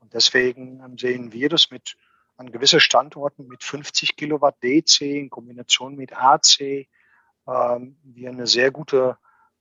Und 0.00 0.14
deswegen 0.14 0.80
ähm, 0.84 0.96
sehen 0.96 1.32
wir 1.32 1.48
das 1.48 1.70
mit 1.70 1.96
an 2.36 2.52
gewissen 2.52 2.78
Standorten 2.78 3.48
mit 3.48 3.64
50 3.64 4.16
Kilowatt 4.16 4.62
DC 4.62 5.00
in 5.00 5.28
Kombination 5.28 5.96
mit 5.96 6.12
AC 6.16 6.86
ähm, 7.48 7.96
wir 8.02 8.30
eine 8.30 8.46
sehr 8.46 8.70
gute 8.70 9.18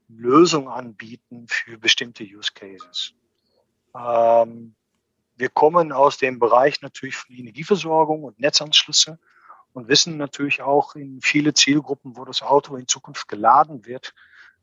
Lösung 0.07 0.69
anbieten 0.69 1.47
für 1.47 1.77
bestimmte 1.77 2.23
Use 2.23 2.51
Cases. 2.53 3.13
Ähm, 3.95 4.75
wir 5.35 5.49
kommen 5.49 5.91
aus 5.91 6.17
dem 6.17 6.39
Bereich 6.39 6.81
natürlich 6.81 7.15
von 7.15 7.35
Energieversorgung 7.35 8.23
und 8.23 8.39
Netzanschlüsse 8.39 9.19
und 9.77 9.89
wissen 9.89 10.17
natürlich 10.17 10.63
auch 10.63 10.95
in 10.95 11.21
viele 11.21 11.53
Zielgruppen, 11.53 12.17
wo 12.17 12.25
das 12.25 12.41
Auto 12.41 12.75
in 12.77 12.87
Zukunft 12.87 13.27
geladen 13.27 13.85
wird, 13.85 14.15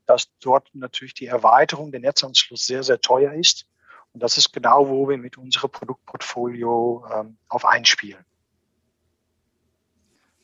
dass 0.06 0.28
dort 0.40 0.68
natürlich 0.74 1.14
die 1.14 1.26
Erweiterung 1.26 1.92
der 1.92 2.00
Netzanschluss 2.00 2.66
sehr, 2.66 2.82
sehr 2.82 3.00
teuer 3.00 3.32
ist. 3.32 3.64
Und 4.12 4.24
das 4.24 4.38
ist 4.38 4.52
genau, 4.52 4.88
wo 4.88 5.08
wir 5.08 5.16
mit 5.16 5.38
unserem 5.38 5.70
Produktportfolio 5.70 7.04
ähm, 7.14 7.36
auf 7.48 7.64
einspielen. 7.64 8.24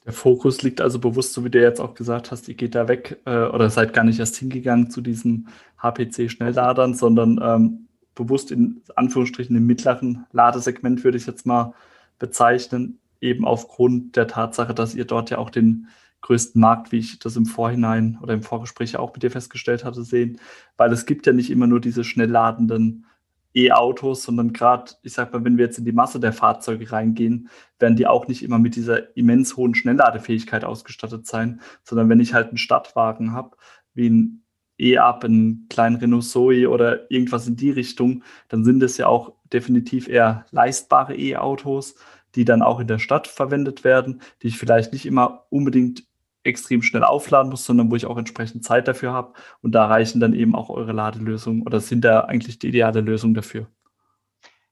Der 0.04 0.12
Fokus 0.12 0.62
liegt 0.62 0.80
also 0.80 1.00
bewusst, 1.00 1.32
so 1.32 1.44
wie 1.44 1.50
du 1.50 1.60
jetzt 1.60 1.80
auch 1.80 1.94
gesagt 1.94 2.30
hast, 2.30 2.46
ihr 2.46 2.54
geht 2.54 2.76
da 2.76 2.86
weg 2.86 3.20
äh, 3.26 3.46
oder 3.46 3.70
seid 3.70 3.92
gar 3.92 4.04
nicht 4.04 4.20
erst 4.20 4.36
hingegangen 4.36 4.88
zu 4.88 5.00
diesen 5.00 5.48
HPC-Schnellladern, 5.82 6.94
sondern 6.94 7.40
ähm, 7.42 7.88
bewusst 8.14 8.52
in 8.52 8.82
Anführungsstrichen 8.94 9.56
im 9.56 9.66
mittleren 9.66 10.26
Ladesegment 10.30 11.02
würde 11.02 11.18
ich 11.18 11.26
jetzt 11.26 11.44
mal 11.44 11.74
bezeichnen, 12.20 12.99
eben 13.20 13.44
aufgrund 13.44 14.16
der 14.16 14.26
Tatsache, 14.26 14.74
dass 14.74 14.94
ihr 14.94 15.04
dort 15.04 15.30
ja 15.30 15.38
auch 15.38 15.50
den 15.50 15.88
größten 16.22 16.60
Markt, 16.60 16.92
wie 16.92 16.98
ich 16.98 17.18
das 17.18 17.36
im 17.36 17.46
Vorhinein 17.46 18.18
oder 18.22 18.34
im 18.34 18.42
Vorgespräch 18.42 18.96
auch 18.96 19.12
mit 19.12 19.22
dir 19.22 19.30
festgestellt 19.30 19.84
hatte, 19.84 20.02
sehen, 20.02 20.38
weil 20.76 20.92
es 20.92 21.06
gibt 21.06 21.26
ja 21.26 21.32
nicht 21.32 21.50
immer 21.50 21.66
nur 21.66 21.80
diese 21.80 22.04
schnell 22.04 22.30
ladenden 22.30 23.06
E-Autos, 23.54 24.22
sondern 24.22 24.52
gerade, 24.52 24.92
ich 25.02 25.12
sag 25.12 25.32
mal, 25.32 25.44
wenn 25.44 25.58
wir 25.58 25.64
jetzt 25.64 25.78
in 25.78 25.84
die 25.84 25.92
Masse 25.92 26.20
der 26.20 26.32
Fahrzeuge 26.32 26.92
reingehen, 26.92 27.48
werden 27.78 27.96
die 27.96 28.06
auch 28.06 28.28
nicht 28.28 28.44
immer 28.44 28.58
mit 28.58 28.76
dieser 28.76 29.16
immens 29.16 29.56
hohen 29.56 29.74
Schnellladefähigkeit 29.74 30.64
ausgestattet 30.64 31.26
sein, 31.26 31.60
sondern 31.82 32.08
wenn 32.08 32.20
ich 32.20 32.32
halt 32.34 32.48
einen 32.48 32.58
Stadtwagen 32.58 33.32
habe, 33.32 33.56
wie 33.94 34.08
ein 34.08 34.42
E-Up, 34.78 35.24
einen 35.24 35.66
kleinen 35.68 35.96
Renault 35.96 36.24
Zoe 36.24 36.68
oder 36.68 37.10
irgendwas 37.10 37.48
in 37.48 37.56
die 37.56 37.70
Richtung, 37.70 38.22
dann 38.48 38.64
sind 38.64 38.82
es 38.82 38.96
ja 38.98 39.08
auch 39.08 39.32
definitiv 39.52 40.08
eher 40.08 40.46
leistbare 40.52 41.16
E-Autos, 41.16 41.96
die 42.34 42.44
dann 42.44 42.62
auch 42.62 42.80
in 42.80 42.86
der 42.86 42.98
Stadt 42.98 43.26
verwendet 43.26 43.84
werden, 43.84 44.22
die 44.42 44.48
ich 44.48 44.58
vielleicht 44.58 44.92
nicht 44.92 45.06
immer 45.06 45.46
unbedingt 45.50 46.04
extrem 46.42 46.82
schnell 46.82 47.04
aufladen 47.04 47.50
muss, 47.50 47.64
sondern 47.64 47.90
wo 47.90 47.96
ich 47.96 48.06
auch 48.06 48.16
entsprechend 48.16 48.64
Zeit 48.64 48.88
dafür 48.88 49.12
habe. 49.12 49.34
Und 49.60 49.72
da 49.72 49.86
reichen 49.86 50.20
dann 50.20 50.34
eben 50.34 50.54
auch 50.54 50.70
eure 50.70 50.92
Ladelösungen 50.92 51.62
oder 51.62 51.80
sind 51.80 52.02
da 52.02 52.20
eigentlich 52.20 52.58
die 52.58 52.68
ideale 52.68 53.00
Lösung 53.00 53.34
dafür? 53.34 53.66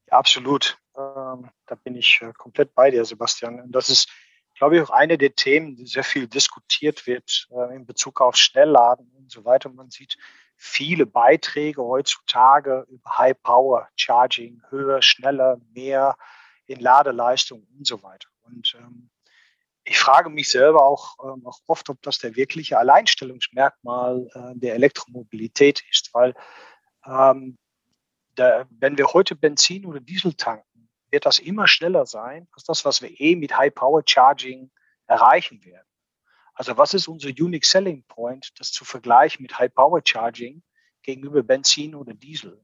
Ja, 0.06 0.18
absolut. 0.18 0.78
Ähm, 0.96 1.50
da 1.66 1.74
bin 1.74 1.94
ich 1.94 2.20
äh, 2.22 2.32
komplett 2.32 2.74
bei 2.74 2.90
dir, 2.90 3.04
Sebastian. 3.04 3.60
Und 3.60 3.72
das 3.72 3.90
ist, 3.90 4.08
glaube 4.56 4.76
ich, 4.76 4.82
auch 4.82 4.90
eine 4.90 5.18
der 5.18 5.34
Themen, 5.34 5.76
die 5.76 5.86
sehr 5.86 6.04
viel 6.04 6.26
diskutiert 6.26 7.06
wird 7.06 7.48
äh, 7.50 7.76
in 7.76 7.84
Bezug 7.84 8.20
auf 8.20 8.36
Schnellladen 8.36 9.10
und 9.18 9.30
so 9.30 9.44
weiter. 9.44 9.68
Man 9.68 9.90
sieht 9.90 10.16
viele 10.56 11.06
Beiträge 11.06 11.82
heutzutage 11.82 12.86
über 12.88 13.18
High 13.18 13.40
Power 13.42 13.88
Charging, 13.94 14.62
höher, 14.70 15.02
schneller, 15.02 15.60
mehr 15.72 16.16
in 16.68 16.80
Ladeleistung 16.80 17.66
und 17.76 17.86
so 17.86 18.02
weiter. 18.02 18.28
Und 18.42 18.76
ähm, 18.78 19.10
ich 19.84 19.98
frage 19.98 20.28
mich 20.28 20.50
selber 20.50 20.84
auch, 20.84 21.16
ähm, 21.24 21.46
auch 21.46 21.58
oft, 21.66 21.88
ob 21.88 22.00
das 22.02 22.18
der 22.18 22.36
wirkliche 22.36 22.78
Alleinstellungsmerkmal 22.78 24.28
äh, 24.34 24.58
der 24.58 24.74
Elektromobilität 24.74 25.82
ist, 25.90 26.12
weil 26.12 26.34
ähm, 27.06 27.56
da, 28.34 28.66
wenn 28.70 28.98
wir 28.98 29.08
heute 29.08 29.34
Benzin 29.34 29.86
oder 29.86 29.98
Diesel 29.98 30.34
tanken, 30.34 30.90
wird 31.10 31.24
das 31.24 31.38
immer 31.38 31.66
schneller 31.66 32.04
sein 32.04 32.46
als 32.52 32.64
das, 32.64 32.84
was 32.84 33.00
wir 33.00 33.18
eh 33.18 33.34
mit 33.34 33.56
High 33.56 33.74
Power 33.74 34.02
Charging 34.06 34.70
erreichen 35.06 35.64
werden. 35.64 35.86
Also 36.52 36.76
was 36.76 36.92
ist 36.92 37.08
unser 37.08 37.28
Unique 37.28 37.64
Selling 37.64 38.04
Point, 38.04 38.50
das 38.58 38.72
zu 38.72 38.84
vergleichen 38.84 39.42
mit 39.42 39.58
High 39.58 39.72
Power 39.72 40.02
Charging 40.04 40.62
gegenüber 41.02 41.42
Benzin 41.42 41.94
oder 41.94 42.12
Diesel? 42.12 42.62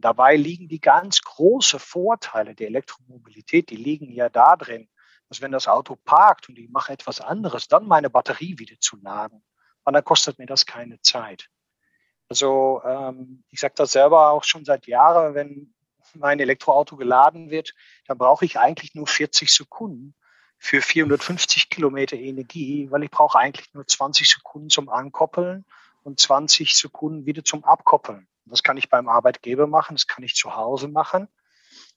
Dabei 0.00 0.36
liegen 0.36 0.68
die 0.68 0.80
ganz 0.80 1.20
großen 1.22 1.78
Vorteile 1.78 2.54
der 2.54 2.68
Elektromobilität, 2.68 3.70
die 3.70 3.76
liegen 3.76 4.12
ja 4.12 4.28
da 4.28 4.56
drin, 4.56 4.88
dass 5.28 5.40
wenn 5.40 5.52
das 5.52 5.68
Auto 5.68 5.96
parkt 5.96 6.48
und 6.48 6.58
ich 6.58 6.68
mache 6.70 6.92
etwas 6.92 7.20
anderes, 7.20 7.68
dann 7.68 7.86
meine 7.86 8.10
Batterie 8.10 8.58
wieder 8.58 8.76
zu 8.80 8.96
laden. 8.96 9.42
Und 9.84 9.92
dann 9.94 10.04
kostet 10.04 10.38
mir 10.38 10.46
das 10.46 10.66
keine 10.66 11.00
Zeit. 11.00 11.48
Also 12.28 12.80
ähm, 12.84 13.44
ich 13.50 13.60
sage 13.60 13.74
das 13.76 13.92
selber 13.92 14.30
auch 14.30 14.44
schon 14.44 14.64
seit 14.64 14.86
Jahren, 14.86 15.34
wenn 15.34 15.74
mein 16.14 16.40
Elektroauto 16.40 16.96
geladen 16.96 17.50
wird, 17.50 17.74
dann 18.06 18.18
brauche 18.18 18.44
ich 18.44 18.58
eigentlich 18.58 18.94
nur 18.94 19.06
40 19.06 19.52
Sekunden 19.52 20.14
für 20.58 20.82
450 20.82 21.70
Kilometer 21.70 22.16
Energie, 22.16 22.90
weil 22.90 23.04
ich 23.04 23.10
brauche 23.10 23.38
eigentlich 23.38 23.72
nur 23.72 23.86
20 23.86 24.28
Sekunden 24.28 24.68
zum 24.68 24.88
Ankoppeln 24.88 25.64
und 26.02 26.20
20 26.20 26.76
Sekunden 26.76 27.26
wieder 27.26 27.44
zum 27.44 27.64
Abkoppeln. 27.64 28.26
Das 28.44 28.62
kann 28.62 28.76
ich 28.76 28.88
beim 28.88 29.08
Arbeitgeber 29.08 29.66
machen, 29.66 29.94
das 29.94 30.06
kann 30.06 30.24
ich 30.24 30.34
zu 30.34 30.56
Hause 30.56 30.88
machen. 30.88 31.28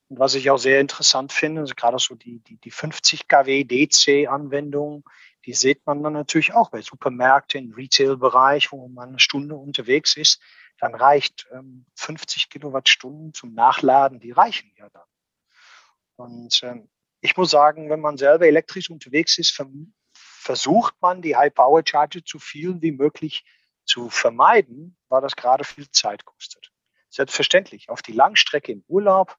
Und 0.10 0.20
was 0.20 0.36
ich 0.36 0.52
auch 0.52 0.58
sehr 0.58 0.80
interessant 0.80 1.32
finde, 1.32 1.62
also 1.62 1.74
gerade 1.76 1.98
so 1.98 2.16
die, 2.16 2.40
die, 2.40 2.58
die 2.58 2.72
50 2.72 3.28
kW 3.28 3.64
DC-Anwendung, 3.64 5.04
die 5.46 5.54
sieht 5.54 5.86
man 5.86 6.04
dann 6.04 6.14
natürlich 6.14 6.54
auch 6.54 6.70
bei 6.70 6.82
Supermärkten, 6.82 7.66
im 7.66 7.74
Retail-Bereich, 7.74 8.72
wo 8.72 8.88
man 8.88 9.10
eine 9.10 9.20
Stunde 9.20 9.56
unterwegs 9.56 10.16
ist. 10.16 10.40
Dann 10.80 10.96
reicht 10.96 11.48
ähm, 11.52 11.86
50 11.96 12.50
Kilowattstunden 12.50 13.34
zum 13.34 13.54
Nachladen, 13.54 14.20
die 14.20 14.32
reichen 14.32 14.72
ja 14.78 14.90
dann. 14.90 15.04
Und 16.16 16.62
ähm, 16.64 16.90
ich 17.22 17.36
muss 17.38 17.52
sagen, 17.52 17.90
wenn 17.90 18.02
man 18.02 18.18
selber 18.18 18.46
elektrisch 18.46 18.90
unterwegs 18.90 19.38
ist, 19.38 19.60
versucht 20.14 20.96
man 21.02 21.22
die 21.22 21.36
High-Power-Charger 21.36 22.20
so 22.26 22.38
viel 22.38 22.82
wie 22.82 22.92
möglich 22.92 23.46
zu 23.86 24.10
vermeiden, 24.10 24.98
weil 25.10 25.22
das 25.22 25.36
gerade 25.36 25.64
viel 25.64 25.90
Zeit 25.92 26.26
kostet. 26.26 26.72
Selbstverständlich, 27.10 27.90
auf 27.90 28.02
die 28.02 28.14
Langstrecke 28.14 28.72
im 28.72 28.84
Urlaub 28.88 29.38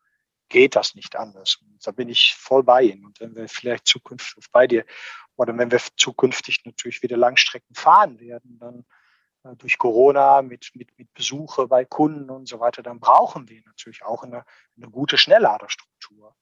geht 0.49 0.77
das 0.77 0.95
nicht 0.95 1.17
anders. 1.17 1.57
Und 1.57 1.85
da 1.87 1.91
bin 1.91 2.09
ich 2.09 2.35
voll 2.35 2.63
bei 2.63 2.83
Ihnen. 2.83 3.05
Und 3.07 3.21
wenn 3.21 3.35
wir 3.35 3.49
vielleicht 3.49 3.87
zukünftig 3.87 4.45
bei 4.53 4.67
dir 4.67 4.85
oder 5.37 5.57
wenn 5.57 5.71
wir 5.71 5.81
zukünftig 5.97 6.65
natürlich 6.65 7.03
wieder 7.03 7.17
Langstrecken 7.17 7.75
fahren 7.75 8.21
werden, 8.21 8.59
dann 8.59 8.85
äh, 9.45 9.57
durch 9.57 9.79
Corona 9.79 10.43
mit, 10.43 10.71
mit, 10.75 10.97
mit 10.99 11.13
Besuche 11.15 11.67
bei 11.67 11.85
Kunden 11.85 12.31
und 12.31 12.49
so 12.49 12.61
weiter, 12.61 12.83
dann 12.83 13.01
brauchen 13.01 13.49
wir 13.49 13.63
natürlich 13.67 14.05
auch 14.05 14.23
eine, 14.23 14.45
eine 14.77 14.91
gute 14.91 15.19
Schnellladerstruktur. 15.19 16.35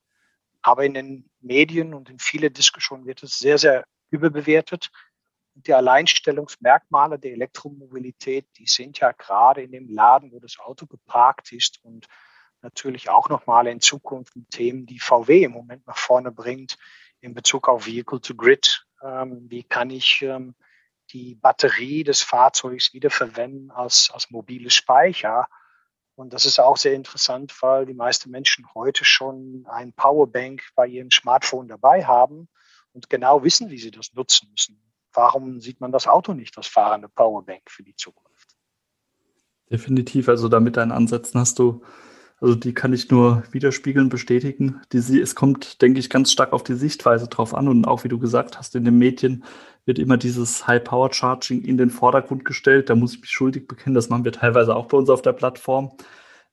Aber 0.63 0.85
in 0.85 0.95
den 0.95 1.31
Medien 1.41 1.95
und 1.95 2.09
in 2.09 2.19
viele 2.19 2.51
Diskussionen 2.51 3.07
wird 3.07 3.23
es 3.23 3.39
sehr, 3.39 3.59
sehr 3.59 3.85
überbewertet. 4.11 4.91
Die 5.55 5.75
Alleinstellungsmerkmale 5.75 7.19
der 7.19 7.33
Elektromobilität, 7.33 8.47
die 8.59 8.67
sind 8.67 8.99
ja 8.99 9.13
gerade 9.13 9.63
in 9.63 9.73
dem 9.73 9.89
Laden, 9.89 10.33
wo 10.33 10.41
das 10.41 10.59
Auto 10.59 10.87
geparkt 10.87 11.53
ist 11.53 11.79
und 11.85 12.07
natürlich 12.63 13.11
auch 13.11 13.29
nochmal 13.29 13.67
in 13.67 13.81
Zukunft 13.81 14.35
Themen, 14.51 14.87
die 14.87 14.99
VW 14.99 15.45
im 15.45 15.53
Moment 15.53 15.87
nach 15.87 15.99
vorne 15.99 16.33
bringt 16.33 16.79
in 17.21 17.35
Bezug 17.35 17.69
auf 17.69 17.87
Vehicle 17.87 18.21
to 18.21 18.35
Grid. 18.35 18.87
Ähm, 19.03 19.47
wie 19.51 19.63
kann 19.63 19.91
ich 19.91 20.23
ähm, 20.23 20.55
die 21.11 21.35
Batterie 21.35 22.05
des 22.05 22.23
Fahrzeugs 22.23 22.93
wiederverwenden 22.93 23.71
als, 23.71 24.11
als 24.13 24.31
mobile 24.31 24.71
Speicher? 24.71 25.49
Und 26.15 26.33
das 26.33 26.45
ist 26.45 26.61
auch 26.61 26.77
sehr 26.77 26.95
interessant, 26.95 27.55
weil 27.63 27.87
die 27.87 27.95
meisten 27.95 28.31
Menschen 28.31 28.67
heute 28.75 29.05
schon 29.05 29.67
ein 29.69 29.93
Powerbank 29.93 30.63
bei 30.75 30.87
ihrem 30.87 31.11
Smartphone 31.11 31.69
dabei 31.69 32.05
haben 32.05 32.49
und 32.93 33.09
genau 33.09 33.43
wissen, 33.43 33.71
wie 33.71 33.79
sie 33.79 33.91
das 33.91 34.13
nutzen 34.13 34.51
müssen. 34.51 34.92
Warum 35.14 35.61
sieht 35.61 35.81
man 35.81 35.92
das 35.92 36.07
Auto 36.07 36.35
nicht 36.35 36.57
als 36.57 36.66
fahrende 36.66 37.09
Powerbank 37.09 37.62
für 37.69 37.83
die 37.83 37.97
Zukunft? 37.97 38.57
Definitiv. 39.71 40.28
Also 40.28 40.49
da 40.49 40.61
mit 40.61 40.76
deinen 40.76 40.92
Ansätzen 40.92 41.40
hast 41.40 41.59
du 41.59 41.83
also 42.42 42.57
die 42.57 42.75
kann 42.75 42.92
ich 42.92 43.09
nur 43.09 43.45
widerspiegeln, 43.52 44.09
bestätigen. 44.09 44.81
Die, 44.92 44.99
es 44.99 45.37
kommt, 45.37 45.81
denke 45.81 46.00
ich, 46.00 46.11
ganz 46.11 46.33
stark 46.33 46.52
auf 46.52 46.64
die 46.64 46.75
Sichtweise 46.75 47.28
drauf 47.28 47.54
an. 47.54 47.69
Und 47.69 47.87
auch 47.87 48.02
wie 48.02 48.09
du 48.09 48.19
gesagt 48.19 48.59
hast, 48.59 48.75
in 48.75 48.85
den 48.85 48.99
Medien 48.99 49.45
wird 49.85 50.00
immer 50.00 50.16
dieses 50.16 50.66
High-Power-Charging 50.66 51.62
in 51.62 51.78
den 51.78 51.90
Vordergrund 51.90 52.45
gestellt. 52.45 52.90
Da 52.90 52.97
muss 52.97 53.14
ich 53.14 53.21
mich 53.21 53.31
schuldig 53.31 53.69
bekennen. 53.69 53.95
Das 53.95 54.09
machen 54.09 54.25
wir 54.25 54.33
teilweise 54.33 54.75
auch 54.75 54.87
bei 54.87 54.99
uns 54.99 55.09
auf 55.09 55.23
der 55.23 55.35
Plattform. 55.35 55.92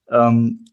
Ähm, 0.08 0.64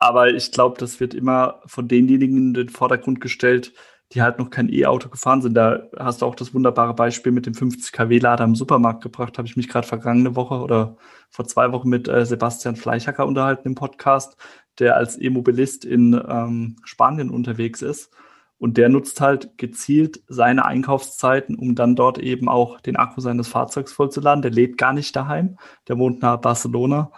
aber 0.00 0.34
ich 0.34 0.50
glaube, 0.50 0.76
das 0.80 0.98
wird 0.98 1.14
immer 1.14 1.62
von 1.66 1.86
denjenigen 1.86 2.36
in 2.36 2.54
den 2.54 2.68
Vordergrund 2.68 3.20
gestellt, 3.20 3.74
die 4.14 4.22
halt 4.22 4.38
noch 4.38 4.50
kein 4.50 4.72
E-Auto 4.72 5.08
gefahren 5.08 5.42
sind. 5.42 5.54
Da 5.54 5.88
hast 5.98 6.22
du 6.22 6.26
auch 6.26 6.36
das 6.36 6.54
wunderbare 6.54 6.94
Beispiel 6.94 7.32
mit 7.32 7.46
dem 7.46 7.54
50 7.54 7.92
kW-Lader 7.92 8.44
im 8.44 8.54
Supermarkt 8.54 9.02
gebracht. 9.02 9.38
Habe 9.38 9.48
ich 9.48 9.56
mich 9.56 9.68
gerade 9.68 9.86
vergangene 9.86 10.36
Woche 10.36 10.54
oder 10.54 10.96
vor 11.30 11.46
zwei 11.46 11.72
Wochen 11.72 11.88
mit 11.88 12.08
äh, 12.08 12.24
Sebastian 12.24 12.76
Fleichacker 12.76 13.26
unterhalten 13.26 13.68
im 13.68 13.74
Podcast, 13.74 14.36
der 14.78 14.96
als 14.96 15.20
E-Mobilist 15.20 15.84
in 15.84 16.20
ähm, 16.28 16.76
Spanien 16.84 17.30
unterwegs 17.30 17.82
ist. 17.82 18.12
Und 18.56 18.76
der 18.76 18.88
nutzt 18.88 19.20
halt 19.20 19.58
gezielt 19.58 20.22
seine 20.28 20.64
Einkaufszeiten, 20.64 21.56
um 21.56 21.74
dann 21.74 21.96
dort 21.96 22.18
eben 22.18 22.48
auch 22.48 22.80
den 22.80 22.96
Akku 22.96 23.20
seines 23.20 23.48
Fahrzeugs 23.48 23.92
vollzuladen. 23.92 24.42
Der 24.42 24.52
lebt 24.52 24.78
gar 24.78 24.92
nicht 24.92 25.14
daheim, 25.16 25.58
der 25.88 25.98
wohnt 25.98 26.22
nahe 26.22 26.38
Barcelona 26.38 27.10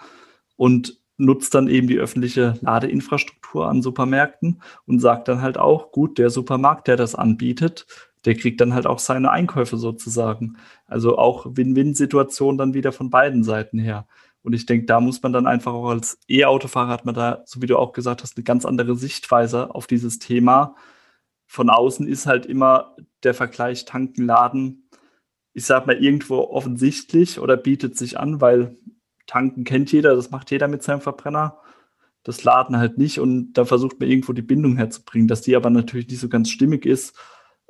und 0.57 0.99
nutzt 1.19 1.55
dann 1.55 1.69
eben 1.69 1.87
die 1.87 1.99
öffentliche 1.99 2.59
Ladeinfrastruktur 2.61 3.69
an 3.69 3.83
Supermärkten 3.83 4.61
und 4.87 5.01
sagt 5.01 5.29
dann 5.29 5.41
halt 5.43 5.59
auch, 5.59 5.93
gut, 5.93 6.19
der 6.19 6.31
Supermarkt, 6.31 6.89
der 6.89 6.97
das 6.97 7.15
anbietet, 7.15 7.87
der 8.25 8.35
kriegt 8.35 8.61
dann 8.61 8.75
halt 8.75 8.87
auch 8.87 8.99
seine 8.99 9.31
Einkäufe 9.31 9.77
sozusagen. 9.77 10.57
Also 10.87 11.17
auch 11.17 11.47
Win-Win-Situation 11.49 12.59
dann 12.59 12.75
wieder 12.75 12.93
von 12.93 13.09
beiden 13.09 13.45
Seiten 13.45 13.79
her. 13.79 14.07
Und 14.43 14.53
ich 14.53 14.67
denke, 14.67 14.87
da 14.87 15.01
muss 15.01 15.23
man 15.23 15.33
dann 15.33 15.47
einfach 15.47 15.73
auch 15.73 15.89
als 15.89 16.19
E-Autofahrer 16.29 16.91
hat 16.91 17.05
man 17.05 17.15
da, 17.15 17.43
so 17.47 17.63
wie 17.63 17.67
du 17.67 17.79
auch 17.79 17.93
gesagt 17.93 18.23
hast, 18.23 18.37
eine 18.37 18.45
ganz 18.45 18.65
andere 18.65 18.95
Sichtweise 18.97 19.75
auf 19.75 19.87
dieses 19.87 20.19
Thema. 20.19 20.77
Von 21.47 21.71
außen 21.71 22.07
ist 22.07 22.27
halt 22.27 22.47
immer 22.47 22.97
der 23.23 23.35
Vergleich 23.35 23.85
tanken, 23.87 24.25
laden, 24.25 24.89
ich 25.53 25.65
sag 25.65 25.87
mal, 25.87 25.97
irgendwo 25.97 26.39
offensichtlich 26.39 27.41
oder 27.41 27.57
bietet 27.57 27.97
sich 27.97 28.21
an, 28.21 28.41
weil 28.41 28.77
tanken 29.27 29.65
kennt 29.65 29.93
jeder, 29.93 30.15
das 30.15 30.31
macht 30.31 30.51
jeder 30.51 30.69
mit 30.69 30.83
seinem 30.83 31.01
Verbrenner. 31.01 31.61
Das 32.23 32.43
Laden 32.43 32.77
halt 32.77 32.99
nicht 32.99 33.21
und 33.21 33.53
da 33.53 33.65
versucht 33.65 34.01
man 34.01 34.09
irgendwo 34.09 34.33
die 34.33 34.43
Bindung 34.43 34.77
herzubringen, 34.77 35.29
dass 35.29 35.43
die 35.43 35.55
aber 35.55 35.71
natürlich 35.71 36.09
nicht 36.09 36.21
so 36.21 36.29
ganz 36.29 36.51
stimmig 36.51 36.85
ist 36.85 37.17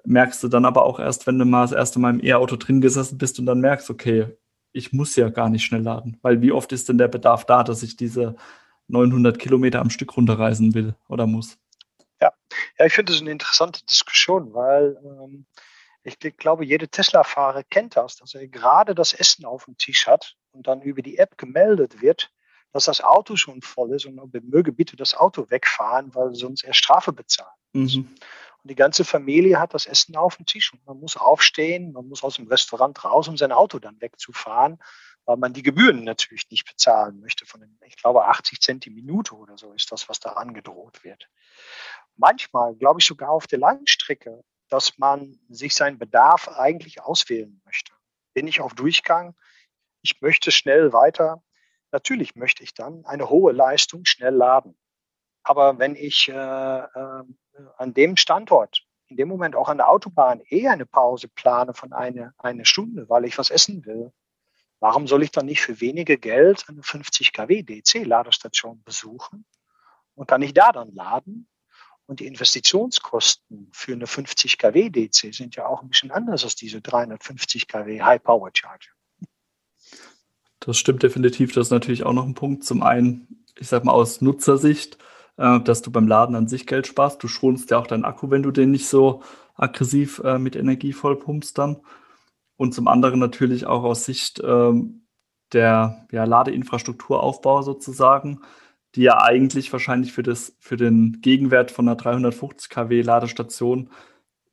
merkst 0.06 0.42
du 0.42 0.48
dann 0.48 0.64
aber 0.64 0.84
auch 0.84 0.98
erst, 0.98 1.26
wenn 1.26 1.38
du 1.38 1.44
mal 1.44 1.62
das 1.62 1.72
erste 1.72 1.98
Mal 1.98 2.14
im 2.14 2.24
E-Auto 2.24 2.56
drin 2.56 2.80
gesessen 2.80 3.18
bist 3.18 3.38
und 3.38 3.46
dann 3.46 3.60
merkst, 3.60 3.90
okay, 3.90 4.36
ich 4.72 4.92
muss 4.92 5.16
ja 5.16 5.28
gar 5.28 5.48
nicht 5.48 5.64
schnell 5.64 5.82
laden. 5.82 6.18
Weil 6.22 6.42
wie 6.42 6.52
oft 6.52 6.72
ist 6.72 6.88
denn 6.88 6.98
der 6.98 7.08
Bedarf 7.08 7.44
da, 7.44 7.64
dass 7.64 7.82
ich 7.82 7.96
diese 7.96 8.36
900 8.88 9.38
Kilometer 9.38 9.80
am 9.80 9.90
Stück 9.90 10.16
runterreisen 10.16 10.74
will 10.74 10.94
oder 11.08 11.26
muss? 11.26 11.58
Ja, 12.20 12.32
ja 12.78 12.86
ich 12.86 12.92
finde 12.92 13.12
das 13.12 13.20
eine 13.20 13.32
interessante 13.32 13.84
Diskussion, 13.86 14.54
weil 14.54 14.96
ähm, 15.04 15.46
ich 16.06 16.18
glaube, 16.36 16.64
jede 16.64 16.88
Tesla-Fahrer 16.88 17.64
kennt 17.64 17.96
das, 17.96 18.16
dass 18.16 18.34
er 18.34 18.46
gerade 18.46 18.94
das 18.94 19.12
Essen 19.12 19.44
auf 19.44 19.64
dem 19.64 19.76
Tisch 19.76 20.06
hat 20.06 20.36
und 20.52 20.68
dann 20.68 20.80
über 20.80 21.02
die 21.02 21.18
App 21.18 21.36
gemeldet 21.36 22.00
wird, 22.00 22.30
dass 22.72 22.84
das 22.84 23.00
Auto 23.00 23.34
schon 23.34 23.60
voll 23.60 23.92
ist 23.92 24.06
und 24.06 24.32
möge 24.44 24.72
bitte 24.72 24.94
das 24.96 25.14
Auto 25.14 25.50
wegfahren, 25.50 26.14
weil 26.14 26.34
sonst 26.34 26.62
er 26.62 26.74
Strafe 26.74 27.12
bezahlen 27.12 27.50
muss. 27.72 27.96
Mhm. 27.96 28.14
Und 28.62 28.70
die 28.70 28.76
ganze 28.76 29.04
Familie 29.04 29.58
hat 29.58 29.74
das 29.74 29.86
Essen 29.86 30.16
auf 30.16 30.36
dem 30.36 30.46
Tisch 30.46 30.72
und 30.72 30.86
man 30.86 30.98
muss 31.00 31.16
aufstehen, 31.16 31.92
man 31.92 32.06
muss 32.08 32.22
aus 32.22 32.36
dem 32.36 32.46
Restaurant 32.46 33.04
raus, 33.04 33.26
um 33.26 33.36
sein 33.36 33.52
Auto 33.52 33.80
dann 33.80 34.00
wegzufahren, 34.00 34.78
weil 35.24 35.38
man 35.38 35.52
die 35.52 35.62
Gebühren 35.62 36.04
natürlich 36.04 36.48
nicht 36.50 36.66
bezahlen 36.66 37.18
möchte. 37.18 37.46
Von 37.46 37.60
den, 37.60 37.78
ich 37.84 37.96
glaube, 37.96 38.26
80 38.26 38.60
Cent 38.60 38.84
die 38.84 38.90
Minute 38.90 39.34
oder 39.34 39.58
so 39.58 39.72
ist 39.72 39.90
das, 39.90 40.08
was 40.08 40.20
da 40.20 40.34
angedroht 40.34 41.02
wird. 41.02 41.28
Manchmal, 42.16 42.76
glaube 42.76 43.00
ich, 43.00 43.06
sogar 43.06 43.30
auf 43.30 43.48
der 43.48 43.58
Langstrecke, 43.58 44.44
dass 44.68 44.98
man 44.98 45.38
sich 45.48 45.74
seinen 45.74 45.98
Bedarf 45.98 46.48
eigentlich 46.48 47.02
auswählen 47.02 47.60
möchte. 47.64 47.92
Bin 48.34 48.48
ich 48.48 48.60
auf 48.60 48.74
Durchgang? 48.74 49.34
Ich 50.02 50.20
möchte 50.20 50.50
schnell 50.50 50.92
weiter 50.92 51.42
Natürlich 51.92 52.34
möchte 52.34 52.62
ich 52.62 52.74
dann 52.74 53.04
eine 53.06 53.30
hohe 53.30 53.52
Leistung 53.52 54.04
schnell 54.04 54.34
laden. 54.34 54.76
Aber 55.42 55.78
wenn 55.78 55.94
ich 55.94 56.28
äh, 56.28 56.32
äh, 56.34 57.24
an 57.78 57.94
dem 57.94 58.16
Standort, 58.16 58.82
in 59.06 59.16
dem 59.16 59.28
Moment 59.28 59.54
auch 59.54 59.68
an 59.68 59.78
der 59.78 59.88
Autobahn, 59.88 60.42
eh 60.50 60.68
eine 60.68 60.84
Pause 60.84 61.28
plane 61.28 61.72
von 61.74 61.92
einer 61.92 62.34
eine 62.38 62.66
Stunde, 62.66 63.08
weil 63.08 63.24
ich 63.24 63.38
was 63.38 63.50
essen 63.50 63.86
will, 63.86 64.12
warum 64.80 65.06
soll 65.06 65.22
ich 65.22 65.30
dann 65.30 65.46
nicht 65.46 65.62
für 65.62 65.80
wenige 65.80 66.18
Geld 66.18 66.66
eine 66.68 66.82
50 66.82 67.32
kW 67.32 67.62
DC-Ladestation 67.62 68.82
besuchen 68.82 69.46
und 70.16 70.26
kann 70.26 70.42
ich 70.42 70.52
da 70.52 70.72
dann 70.72 70.92
laden? 70.92 71.48
Und 72.06 72.20
die 72.20 72.26
Investitionskosten 72.26 73.68
für 73.72 73.92
eine 73.92 74.06
50 74.06 74.58
kW 74.58 74.90
DC 74.90 75.34
sind 75.34 75.56
ja 75.56 75.66
auch 75.66 75.82
ein 75.82 75.88
bisschen 75.88 76.12
anders 76.12 76.44
als 76.44 76.54
diese 76.54 76.80
350 76.80 77.66
kW 77.66 78.00
High 78.00 78.22
Power 78.22 78.50
Charger. 78.54 78.90
Das 80.60 80.78
stimmt 80.78 81.02
definitiv. 81.02 81.52
Das 81.52 81.68
ist 81.68 81.72
natürlich 81.72 82.04
auch 82.04 82.12
noch 82.12 82.24
ein 82.24 82.34
Punkt. 82.34 82.64
Zum 82.64 82.82
einen, 82.82 83.44
ich 83.58 83.68
sag 83.68 83.84
mal 83.84 83.92
aus 83.92 84.20
Nutzersicht, 84.20 84.98
äh, 85.36 85.60
dass 85.60 85.82
du 85.82 85.90
beim 85.90 86.06
Laden 86.06 86.36
an 86.36 86.48
sich 86.48 86.66
Geld 86.66 86.86
sparst. 86.86 87.22
Du 87.22 87.28
schonst 87.28 87.70
ja 87.70 87.78
auch 87.78 87.86
deinen 87.86 88.04
Akku, 88.04 88.30
wenn 88.30 88.42
du 88.42 88.50
den 88.50 88.70
nicht 88.70 88.88
so 88.88 89.22
aggressiv 89.54 90.20
äh, 90.20 90.38
mit 90.38 90.56
Energie 90.56 90.92
vollpumpst 90.92 91.58
dann. 91.58 91.80
Und 92.56 92.72
zum 92.72 92.88
anderen 92.88 93.20
natürlich 93.20 93.66
auch 93.66 93.82
aus 93.82 94.04
Sicht 94.04 94.40
ähm, 94.44 95.06
der 95.52 96.06
ja, 96.10 96.24
Ladeinfrastrukturaufbau 96.24 97.62
sozusagen, 97.62 98.40
die 98.96 99.02
ja 99.02 99.22
eigentlich 99.22 99.72
wahrscheinlich 99.72 100.12
für, 100.12 100.22
das, 100.22 100.56
für 100.58 100.76
den 100.76 101.20
Gegenwert 101.20 101.70
von 101.70 101.86
einer 101.86 101.96
350 101.96 102.70
kW 102.70 103.02
Ladestation, 103.02 103.90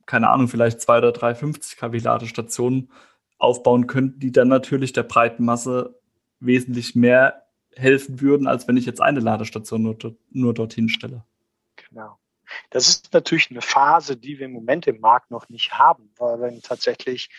keine 0.06 0.28
Ahnung, 0.28 0.48
vielleicht 0.48 0.80
zwei 0.80 0.98
oder 0.98 1.12
drei 1.12 1.34
50 1.34 1.78
kW 1.78 1.98
Ladestationen 1.98 2.90
aufbauen 3.38 3.86
könnten, 3.86 4.20
die 4.20 4.32
dann 4.32 4.48
natürlich 4.48 4.92
der 4.92 5.02
breiten 5.02 5.44
Masse 5.44 5.98
wesentlich 6.40 6.94
mehr 6.94 7.46
helfen 7.74 8.20
würden, 8.20 8.46
als 8.46 8.68
wenn 8.68 8.76
ich 8.76 8.86
jetzt 8.86 9.00
eine 9.00 9.20
Ladestation 9.20 9.82
nur, 9.82 9.96
nur 10.30 10.54
dorthin 10.54 10.88
stelle. 10.88 11.24
Genau. 11.76 12.18
Das 12.70 12.88
ist 12.88 13.12
natürlich 13.12 13.50
eine 13.50 13.62
Phase, 13.62 14.16
die 14.16 14.38
wir 14.38 14.46
im 14.46 14.52
Moment 14.52 14.86
im 14.86 15.00
Markt 15.00 15.30
noch 15.30 15.48
nicht 15.48 15.72
haben, 15.72 16.10
weil 16.18 16.40
wenn 16.40 16.62
tatsächlich 16.62 17.30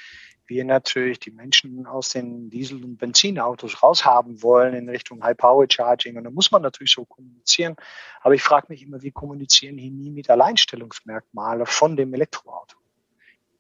wir 0.48 0.66
natürlich 0.66 1.20
die 1.20 1.32
Menschen 1.32 1.86
aus 1.88 2.10
den 2.10 2.50
Diesel- 2.50 2.84
und 2.84 2.98
Benzinautos 2.98 3.82
raushaben 3.82 4.42
wollen 4.44 4.74
in 4.74 4.90
Richtung 4.90 5.24
High-Power-Charging. 5.24 6.18
Und 6.18 6.24
da 6.24 6.30
muss 6.30 6.52
man 6.52 6.62
natürlich 6.62 6.94
so 6.94 7.06
kommunizieren. 7.06 7.76
Aber 8.22 8.36
ich 8.36 8.44
frage 8.44 8.68
mich 8.70 8.84
immer, 8.84 9.02
wie 9.02 9.12
kommunizieren 9.12 9.78
die 9.78 9.90
nie 9.90 10.12
mit 10.12 10.30
Alleinstellungsmerkmale 10.30 11.66
von 11.66 11.96
dem 11.96 12.14
Elektroauto? 12.14 12.78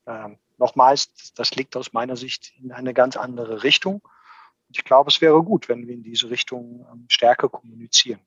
Ähm, 0.08 0.38
nochmals, 0.58 1.34
das 1.34 1.56
liegt 1.56 1.76
aus 1.76 1.94
meiner 1.94 2.16
Sicht 2.16 2.54
in 2.62 2.72
eine 2.72 2.94
ganz 2.94 3.18
andere 3.18 3.64
Richtung. 3.64 4.02
Und 4.68 4.78
ich 4.78 4.84
glaube, 4.84 5.10
es 5.10 5.22
wäre 5.22 5.42
gut, 5.44 5.70
wenn 5.70 5.88
wir 5.88 5.94
in 5.94 6.04
diese 6.04 6.30
Richtung 6.30 6.86
ähm, 6.92 7.06
stärker 7.10 7.50
kommunizieren. 7.50 8.20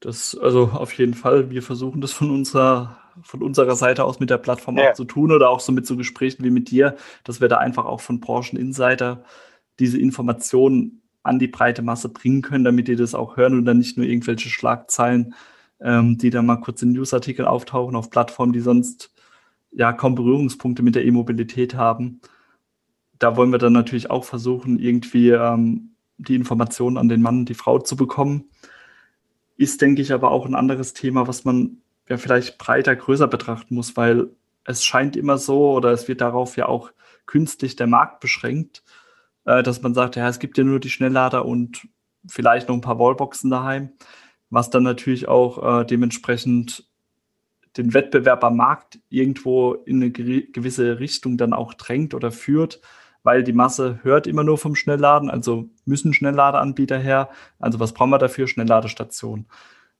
Das, 0.00 0.36
also 0.36 0.70
auf 0.72 0.92
jeden 0.94 1.14
Fall. 1.14 1.50
Wir 1.50 1.62
versuchen 1.62 2.00
das 2.00 2.12
von 2.12 2.30
unserer, 2.30 2.96
von 3.22 3.42
unserer 3.42 3.76
Seite 3.76 4.04
aus 4.04 4.18
mit 4.18 4.30
der 4.30 4.38
Plattform 4.38 4.78
ja. 4.78 4.90
auch 4.90 4.94
zu 4.94 5.04
tun 5.04 5.30
oder 5.30 5.50
auch 5.50 5.60
so 5.60 5.72
mit 5.72 5.86
so 5.86 5.96
Gesprächen 5.96 6.42
wie 6.42 6.50
mit 6.50 6.70
dir, 6.70 6.96
dass 7.24 7.40
wir 7.40 7.48
da 7.48 7.58
einfach 7.58 7.84
auch 7.84 8.00
von 8.00 8.20
Branchen 8.20 8.58
Insider 8.58 9.24
diese 9.78 9.98
Informationen 9.98 11.02
an 11.22 11.38
die 11.38 11.48
breite 11.48 11.82
Masse 11.82 12.08
bringen 12.08 12.40
können, 12.40 12.64
damit 12.64 12.88
die 12.88 12.96
das 12.96 13.14
auch 13.14 13.36
hören 13.36 13.54
und 13.54 13.66
dann 13.66 13.78
nicht 13.78 13.98
nur 13.98 14.06
irgendwelche 14.06 14.48
Schlagzeilen, 14.48 15.34
ähm, 15.80 16.16
die 16.16 16.30
dann 16.30 16.46
mal 16.46 16.56
kurz 16.56 16.80
in 16.82 16.92
Newsartikeln 16.92 17.46
auftauchen 17.46 17.94
auf 17.94 18.10
Plattformen, 18.10 18.54
die 18.54 18.60
sonst 18.60 19.12
ja 19.70 19.92
kaum 19.92 20.14
Berührungspunkte 20.14 20.82
mit 20.82 20.94
der 20.94 21.04
E-Mobilität 21.04 21.74
haben. 21.74 22.20
Da 23.18 23.36
wollen 23.36 23.52
wir 23.52 23.58
dann 23.58 23.74
natürlich 23.74 24.10
auch 24.10 24.24
versuchen, 24.24 24.78
irgendwie 24.78 25.30
ähm, 25.30 25.90
die 26.16 26.34
Informationen 26.34 26.96
an 26.96 27.08
den 27.08 27.20
Mann, 27.20 27.44
die 27.44 27.54
Frau 27.54 27.78
zu 27.78 27.96
bekommen. 27.96 28.50
Ist, 29.60 29.82
denke 29.82 30.00
ich, 30.00 30.10
aber 30.10 30.30
auch 30.30 30.46
ein 30.46 30.54
anderes 30.54 30.94
Thema, 30.94 31.28
was 31.28 31.44
man 31.44 31.82
ja 32.08 32.16
vielleicht 32.16 32.56
breiter, 32.56 32.96
größer 32.96 33.28
betrachten 33.28 33.74
muss, 33.74 33.94
weil 33.94 34.30
es 34.64 34.86
scheint 34.86 35.16
immer 35.16 35.36
so 35.36 35.72
oder 35.72 35.90
es 35.90 36.08
wird 36.08 36.22
darauf 36.22 36.56
ja 36.56 36.64
auch 36.64 36.92
künstlich 37.26 37.76
der 37.76 37.86
Markt 37.86 38.20
beschränkt, 38.20 38.82
äh, 39.44 39.62
dass 39.62 39.82
man 39.82 39.92
sagt, 39.92 40.16
ja, 40.16 40.26
es 40.30 40.38
gibt 40.38 40.56
ja 40.56 40.64
nur 40.64 40.80
die 40.80 40.88
Schnelllader 40.88 41.44
und 41.44 41.86
vielleicht 42.26 42.68
noch 42.68 42.74
ein 42.74 42.80
paar 42.80 42.98
Wallboxen 42.98 43.50
daheim, 43.50 43.90
was 44.48 44.70
dann 44.70 44.82
natürlich 44.82 45.28
auch 45.28 45.80
äh, 45.80 45.84
dementsprechend 45.84 46.88
den 47.76 47.92
Wettbewerb 47.92 48.42
am 48.42 48.56
Markt 48.56 48.98
irgendwo 49.10 49.74
in 49.74 49.96
eine 49.96 50.10
gewisse 50.10 51.00
Richtung 51.00 51.36
dann 51.36 51.52
auch 51.52 51.74
drängt 51.74 52.14
oder 52.14 52.32
führt, 52.32 52.80
weil 53.22 53.42
die 53.44 53.52
Masse 53.52 54.00
hört 54.02 54.26
immer 54.26 54.44
nur 54.44 54.58
vom 54.58 54.74
Schnellladen, 54.74 55.30
also 55.30 55.68
müssen 55.84 56.12
Schnellladeanbieter 56.12 56.98
her. 56.98 57.28
Also 57.58 57.80
was 57.80 57.92
brauchen 57.92 58.10
wir 58.10 58.18
dafür? 58.18 58.46
Schnellladestationen. 58.46 59.46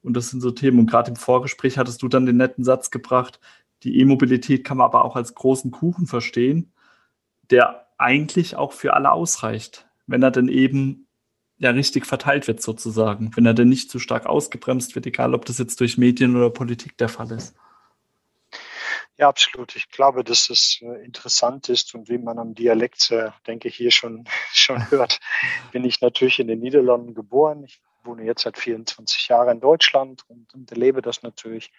Und 0.03 0.17
das 0.17 0.31
sind 0.31 0.41
so 0.41 0.51
Themen. 0.51 0.79
Und 0.79 0.91
gerade 0.91 1.11
im 1.11 1.17
Vorgespräch 1.17 1.79
hattest 1.79 2.03
du 2.03 2.09
dann 2.09 2.27
den 2.27 2.39
netten 2.39 2.65
Satz 2.65 2.91
gebracht, 2.91 3.41
die 3.83 3.99
E-Mobilität 3.99 4.65
kann 4.65 4.77
man 4.77 4.87
aber 4.87 5.05
auch 5.05 5.17
als 5.17 5.35
großen 5.35 5.71
Kuchen 5.71 6.07
verstehen, 6.07 6.73
der 7.51 7.87
eigentlich 7.99 8.57
auch 8.57 8.73
für 8.73 8.95
alle 8.95 9.13
ausreicht, 9.13 9.89
wenn 10.07 10.23
er 10.23 10.31
denn 10.31 10.49
eben 10.49 11.07
ja 11.59 11.71
richtig 11.71 12.07
verteilt 12.07 12.49
wird 12.49 12.63
sozusagen, 12.63 13.31
wenn 13.37 13.47
er 13.47 13.55
denn 13.55 13.69
nicht 13.69 13.91
zu 13.91 13.99
stark 13.99 14.27
ausgebremst 14.27 14.95
wird, 14.95 15.07
egal 15.07 15.35
ob 15.35 15.45
das 15.45 15.59
jetzt 15.59 15.81
durch 15.81 15.99
Medien 15.99 16.37
oder 16.37 16.51
Politik 16.51 16.97
der 16.97 17.09
Fall 17.09 17.31
ist. 17.33 17.55
Ja, 19.21 19.29
absolut. 19.29 19.77
Ich 19.77 19.91
glaube, 19.91 20.25
dass 20.25 20.49
es 20.49 20.81
äh, 20.81 21.05
interessant 21.05 21.69
ist 21.69 21.95
und 21.95 22.09
wie 22.09 22.17
man 22.17 22.39
am 22.39 22.55
Dialekt, 22.55 23.11
äh, 23.11 23.31
denke 23.47 23.69
ich, 23.69 23.77
hier 23.77 23.91
schon, 23.91 24.25
schon 24.55 24.91
hört, 24.91 25.21
bin 25.73 25.85
ich 25.85 26.01
natürlich 26.01 26.39
in 26.39 26.49
den 26.49 26.61
Niederlanden 26.61 27.13
geboren. 27.13 27.65
Ich 27.65 27.83
wohne 28.03 28.25
jetzt 28.25 28.45
seit 28.45 28.57
24 28.57 29.29
Jahren 29.29 29.57
in 29.57 29.61
Deutschland 29.61 30.25
und, 30.29 30.55
und 30.55 30.71
erlebe 30.71 31.03
das 31.03 31.23
natürlich. 31.23 31.71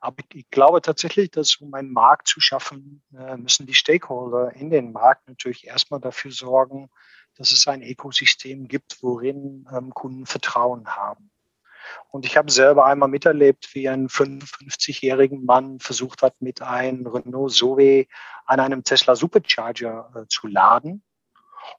Aber 0.00 0.16
ich 0.32 0.50
glaube 0.50 0.82
tatsächlich, 0.82 1.30
dass 1.30 1.54
um 1.58 1.72
einen 1.74 1.92
Markt 1.92 2.26
zu 2.26 2.40
schaffen, 2.40 3.04
äh, 3.16 3.36
müssen 3.36 3.66
die 3.66 3.74
Stakeholder 3.74 4.52
in 4.56 4.70
den 4.70 4.90
Markt 4.90 5.28
natürlich 5.28 5.68
erstmal 5.68 6.00
dafür 6.00 6.32
sorgen, 6.32 6.90
dass 7.36 7.52
es 7.52 7.68
ein 7.68 7.82
Ökosystem 7.84 8.66
gibt, 8.66 9.00
worin 9.00 9.68
ähm, 9.72 9.94
Kunden 9.94 10.26
Vertrauen 10.26 10.88
haben. 10.88 11.30
Und 12.10 12.24
ich 12.24 12.36
habe 12.36 12.50
selber 12.50 12.86
einmal 12.86 13.08
miterlebt, 13.08 13.74
wie 13.74 13.88
ein 13.88 14.08
55-jährigen 14.08 15.44
Mann 15.44 15.80
versucht 15.80 16.22
hat, 16.22 16.40
mit 16.40 16.62
einem 16.62 17.06
Renault 17.06 17.52
Zoe 17.52 18.06
an 18.46 18.60
einem 18.60 18.84
Tesla 18.84 19.16
Supercharger 19.16 20.12
äh, 20.14 20.26
zu 20.28 20.46
laden. 20.46 21.02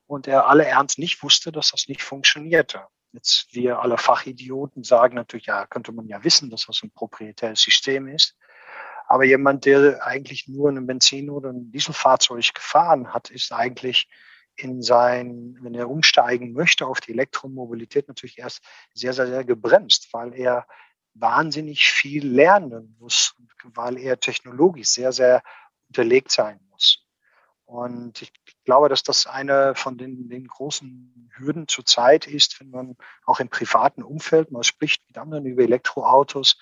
Und 0.07 0.27
er 0.27 0.47
alle 0.47 0.65
ernst 0.65 0.99
nicht 0.99 1.21
wusste, 1.23 1.51
dass 1.51 1.71
das 1.71 1.87
nicht 1.87 2.01
funktionierte. 2.01 2.87
Jetzt 3.11 3.53
wir 3.53 3.79
alle 3.79 3.97
Fachidioten 3.97 4.83
sagen 4.83 5.15
natürlich, 5.15 5.45
ja, 5.45 5.65
könnte 5.67 5.91
man 5.91 6.07
ja 6.07 6.23
wissen, 6.23 6.49
dass 6.49 6.65
das 6.65 6.81
ein 6.83 6.91
proprietäres 6.91 7.61
System 7.61 8.07
ist. 8.07 8.35
Aber 9.07 9.23
jemand, 9.23 9.65
der 9.65 10.05
eigentlich 10.05 10.47
nur 10.47 10.69
ein 10.69 10.87
Benzin- 10.87 11.29
oder 11.29 11.49
ein 11.49 11.71
Dieselfahrzeug 11.71 12.53
gefahren 12.53 13.13
hat, 13.13 13.29
ist 13.29 13.53
eigentlich 13.53 14.09
in 14.57 14.81
sein, 14.81 15.57
wenn 15.61 15.75
er 15.75 15.89
umsteigen 15.89 16.53
möchte 16.53 16.87
auf 16.87 17.01
die 17.01 17.11
Elektromobilität, 17.11 18.07
natürlich 18.07 18.39
erst 18.39 18.63
sehr, 18.93 19.13
sehr, 19.13 19.27
sehr 19.27 19.43
gebremst, 19.43 20.09
weil 20.11 20.33
er 20.33 20.67
wahnsinnig 21.13 21.87
viel 21.87 22.27
lernen 22.27 22.95
muss, 22.99 23.35
weil 23.63 23.97
er 23.97 24.19
technologisch 24.19 24.89
sehr, 24.89 25.11
sehr 25.11 25.41
unterlegt 25.87 26.31
sein 26.31 26.59
muss. 26.69 27.05
Und 27.65 28.21
ich 28.21 28.31
glaube, 28.63 28.89
dass 28.89 29.01
das 29.01 29.25
eine 29.25 29.73
von 29.75 29.97
den, 29.97 30.29
den 30.29 30.47
großen 30.47 31.31
Hürden 31.35 31.67
zurzeit 31.67 32.27
ist, 32.27 32.59
wenn 32.59 32.69
man 32.69 32.95
auch 33.25 33.39
im 33.39 33.49
privaten 33.49 34.03
Umfeld 34.03 34.51
mal 34.51 34.63
spricht 34.63 35.03
mit 35.07 35.17
anderen 35.17 35.45
über 35.45 35.63
Elektroautos, 35.63 36.57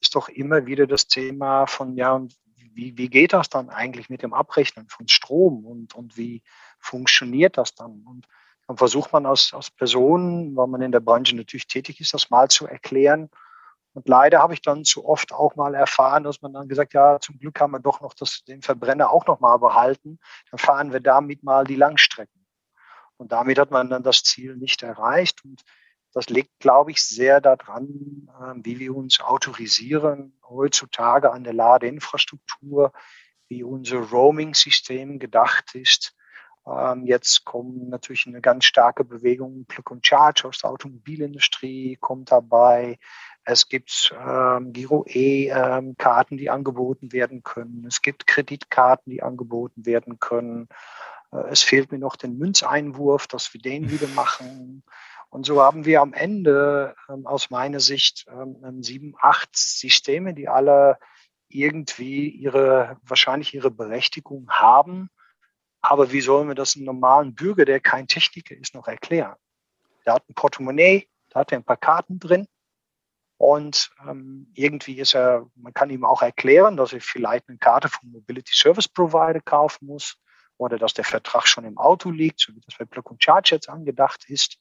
ist 0.00 0.14
doch 0.14 0.28
immer 0.28 0.66
wieder 0.66 0.86
das 0.86 1.06
Thema 1.06 1.66
von, 1.66 1.96
ja, 1.96 2.26
wie, 2.56 2.96
wie 2.96 3.08
geht 3.08 3.32
das 3.32 3.48
dann 3.48 3.70
eigentlich 3.70 4.08
mit 4.08 4.22
dem 4.22 4.32
Abrechnen 4.32 4.88
von 4.88 5.08
Strom 5.08 5.64
und, 5.64 5.94
und 5.94 6.16
wie 6.16 6.42
funktioniert 6.78 7.58
das 7.58 7.74
dann? 7.74 8.02
Und 8.06 8.26
dann 8.66 8.76
versucht 8.76 9.12
man 9.12 9.26
als, 9.26 9.52
als 9.54 9.70
Person, 9.70 10.54
weil 10.56 10.66
man 10.66 10.82
in 10.82 10.92
der 10.92 11.00
Branche 11.00 11.34
natürlich 11.34 11.66
tätig 11.66 12.00
ist, 12.00 12.14
das 12.14 12.30
mal 12.30 12.48
zu 12.48 12.66
erklären. 12.66 13.30
Und 13.94 14.08
leider 14.08 14.40
habe 14.40 14.54
ich 14.54 14.60
dann 14.60 14.84
zu 14.84 15.06
oft 15.06 15.32
auch 15.32 15.56
mal 15.56 15.74
erfahren, 15.74 16.22
dass 16.22 16.42
man 16.42 16.52
dann 16.52 16.68
gesagt, 16.68 16.92
ja, 16.92 17.18
zum 17.18 17.38
Glück 17.38 17.60
haben 17.60 17.72
wir 17.72 17.80
doch 17.80 18.00
noch 18.00 18.14
das, 18.14 18.44
den 18.44 18.62
Verbrenner 18.62 19.10
auch 19.10 19.26
noch 19.26 19.40
mal 19.40 19.56
behalten. 19.56 20.18
Dann 20.50 20.58
fahren 20.58 20.92
wir 20.92 21.00
damit 21.00 21.42
mal 21.42 21.64
die 21.64 21.76
Langstrecken. 21.76 22.46
Und 23.16 23.32
damit 23.32 23.58
hat 23.58 23.70
man 23.70 23.90
dann 23.90 24.02
das 24.02 24.22
Ziel 24.22 24.56
nicht 24.56 24.82
erreicht. 24.82 25.44
Und 25.44 25.64
das 26.12 26.28
liegt, 26.28 26.60
glaube 26.60 26.90
ich, 26.90 27.02
sehr 27.02 27.40
daran, 27.40 28.28
ähm, 28.40 28.64
wie 28.64 28.78
wir 28.78 28.94
uns 28.94 29.20
autorisieren 29.20 30.38
heutzutage 30.48 31.32
an 31.32 31.44
der 31.44 31.54
Ladeinfrastruktur, 31.54 32.92
wie 33.48 33.62
unser 33.62 33.98
Roaming-System 33.98 35.18
gedacht 35.18 35.74
ist. 35.74 36.14
Ähm, 36.68 37.06
jetzt 37.06 37.44
kommen 37.44 37.88
natürlich 37.88 38.26
eine 38.26 38.40
ganz 38.40 38.64
starke 38.64 39.04
Bewegung, 39.04 39.64
Plug 39.66 39.92
and 39.92 40.06
Charge 40.06 40.46
aus 40.46 40.58
der 40.58 40.70
Automobilindustrie 40.70 41.96
kommt 42.00 42.30
dabei. 42.30 42.98
Es 43.44 43.68
gibt 43.68 44.14
ähm, 44.20 44.72
Giro-E-Karten, 44.72 46.36
die 46.36 46.50
angeboten 46.50 47.12
werden 47.12 47.42
können. 47.42 47.86
Es 47.86 48.02
gibt 48.02 48.26
Kreditkarten, 48.26 49.10
die 49.10 49.22
angeboten 49.22 49.86
werden 49.86 50.18
können. 50.18 50.68
Äh, 51.32 51.48
es 51.50 51.62
fehlt 51.62 51.90
mir 51.90 51.98
noch 51.98 52.16
den 52.16 52.36
Münzeinwurf, 52.36 53.26
dass 53.26 53.54
wir 53.54 53.60
den 53.60 53.90
wieder 53.90 54.08
machen. 54.08 54.82
Und 55.30 55.46
so 55.46 55.62
haben 55.62 55.84
wir 55.84 56.00
am 56.00 56.12
Ende 56.12 56.94
ähm, 57.08 57.26
aus 57.26 57.50
meiner 57.50 57.80
Sicht 57.80 58.26
ähm, 58.30 58.82
sieben, 58.82 59.14
acht 59.20 59.56
Systeme, 59.56 60.34
die 60.34 60.48
alle 60.48 60.98
irgendwie 61.48 62.28
ihre, 62.28 62.98
wahrscheinlich 63.02 63.54
ihre 63.54 63.70
Berechtigung 63.70 64.50
haben. 64.50 65.10
Aber 65.80 66.12
wie 66.12 66.20
sollen 66.20 66.48
wir 66.48 66.54
das 66.54 66.76
einem 66.76 66.86
normalen 66.86 67.34
Bürger, 67.34 67.64
der 67.64 67.80
kein 67.80 68.08
Techniker 68.08 68.56
ist, 68.56 68.74
noch 68.74 68.88
erklären? 68.88 69.36
Der 70.04 70.14
hat 70.14 70.28
ein 70.28 70.34
Portemonnaie, 70.34 71.08
da 71.30 71.40
hat 71.40 71.52
er 71.52 71.58
ein 71.58 71.64
paar 71.64 71.76
Karten 71.76 72.18
drin. 72.18 72.46
Und 73.36 73.90
ähm, 74.04 74.50
irgendwie 74.54 74.98
ist 74.98 75.14
er, 75.14 75.46
man 75.54 75.72
kann 75.72 75.90
ihm 75.90 76.04
auch 76.04 76.22
erklären, 76.22 76.76
dass 76.76 76.92
er 76.92 77.00
vielleicht 77.00 77.48
eine 77.48 77.58
Karte 77.58 77.88
vom 77.88 78.10
Mobility 78.10 78.52
Service 78.54 78.88
Provider 78.88 79.40
kaufen 79.40 79.86
muss 79.86 80.16
oder 80.56 80.76
dass 80.76 80.92
der 80.92 81.04
Vertrag 81.04 81.46
schon 81.46 81.64
im 81.64 81.78
Auto 81.78 82.10
liegt, 82.10 82.40
so 82.40 82.52
wie 82.54 82.60
das 82.60 82.76
bei 82.76 82.84
Plug 82.84 83.10
and 83.10 83.22
Charge 83.22 83.54
jetzt 83.54 83.68
angedacht 83.68 84.28
ist. 84.28 84.58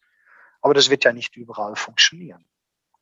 Aber 0.61 0.75
das 0.75 0.91
wird 0.91 1.03
ja 1.05 1.11
nicht 1.11 1.35
überall 1.35 1.75
funktionieren. 1.75 2.45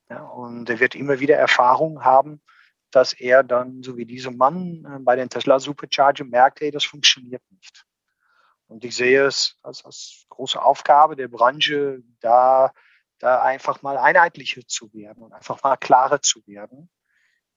Ja, 0.09 0.23
und 0.23 0.69
er 0.69 0.79
wird 0.79 0.95
immer 0.95 1.19
wieder 1.19 1.35
Erfahrung 1.35 2.05
haben, 2.05 2.41
dass 2.91 3.11
er 3.11 3.43
dann, 3.43 3.83
so 3.83 3.97
wie 3.97 4.05
dieser 4.05 4.31
Mann 4.31 4.85
äh, 4.85 4.99
bei 4.99 5.17
den 5.17 5.29
Tesla 5.29 5.59
Supercharger 5.59 6.23
merkt, 6.23 6.61
hey, 6.61 6.71
das 6.71 6.85
funktioniert 6.85 7.41
nicht. 7.51 7.85
Und 8.67 8.83
ich 8.83 8.95
sehe 8.95 9.25
es 9.25 9.57
als, 9.61 9.85
als 9.85 10.25
große 10.29 10.61
Aufgabe 10.61 11.15
der 11.15 11.27
Branche, 11.27 12.01
da, 12.19 12.71
da 13.19 13.41
einfach 13.41 13.81
mal 13.81 13.97
einheitlicher 13.97 14.61
zu 14.67 14.91
werden 14.93 15.23
und 15.23 15.33
einfach 15.33 15.61
mal 15.63 15.77
klarer 15.77 16.21
zu 16.21 16.45
werden. 16.47 16.89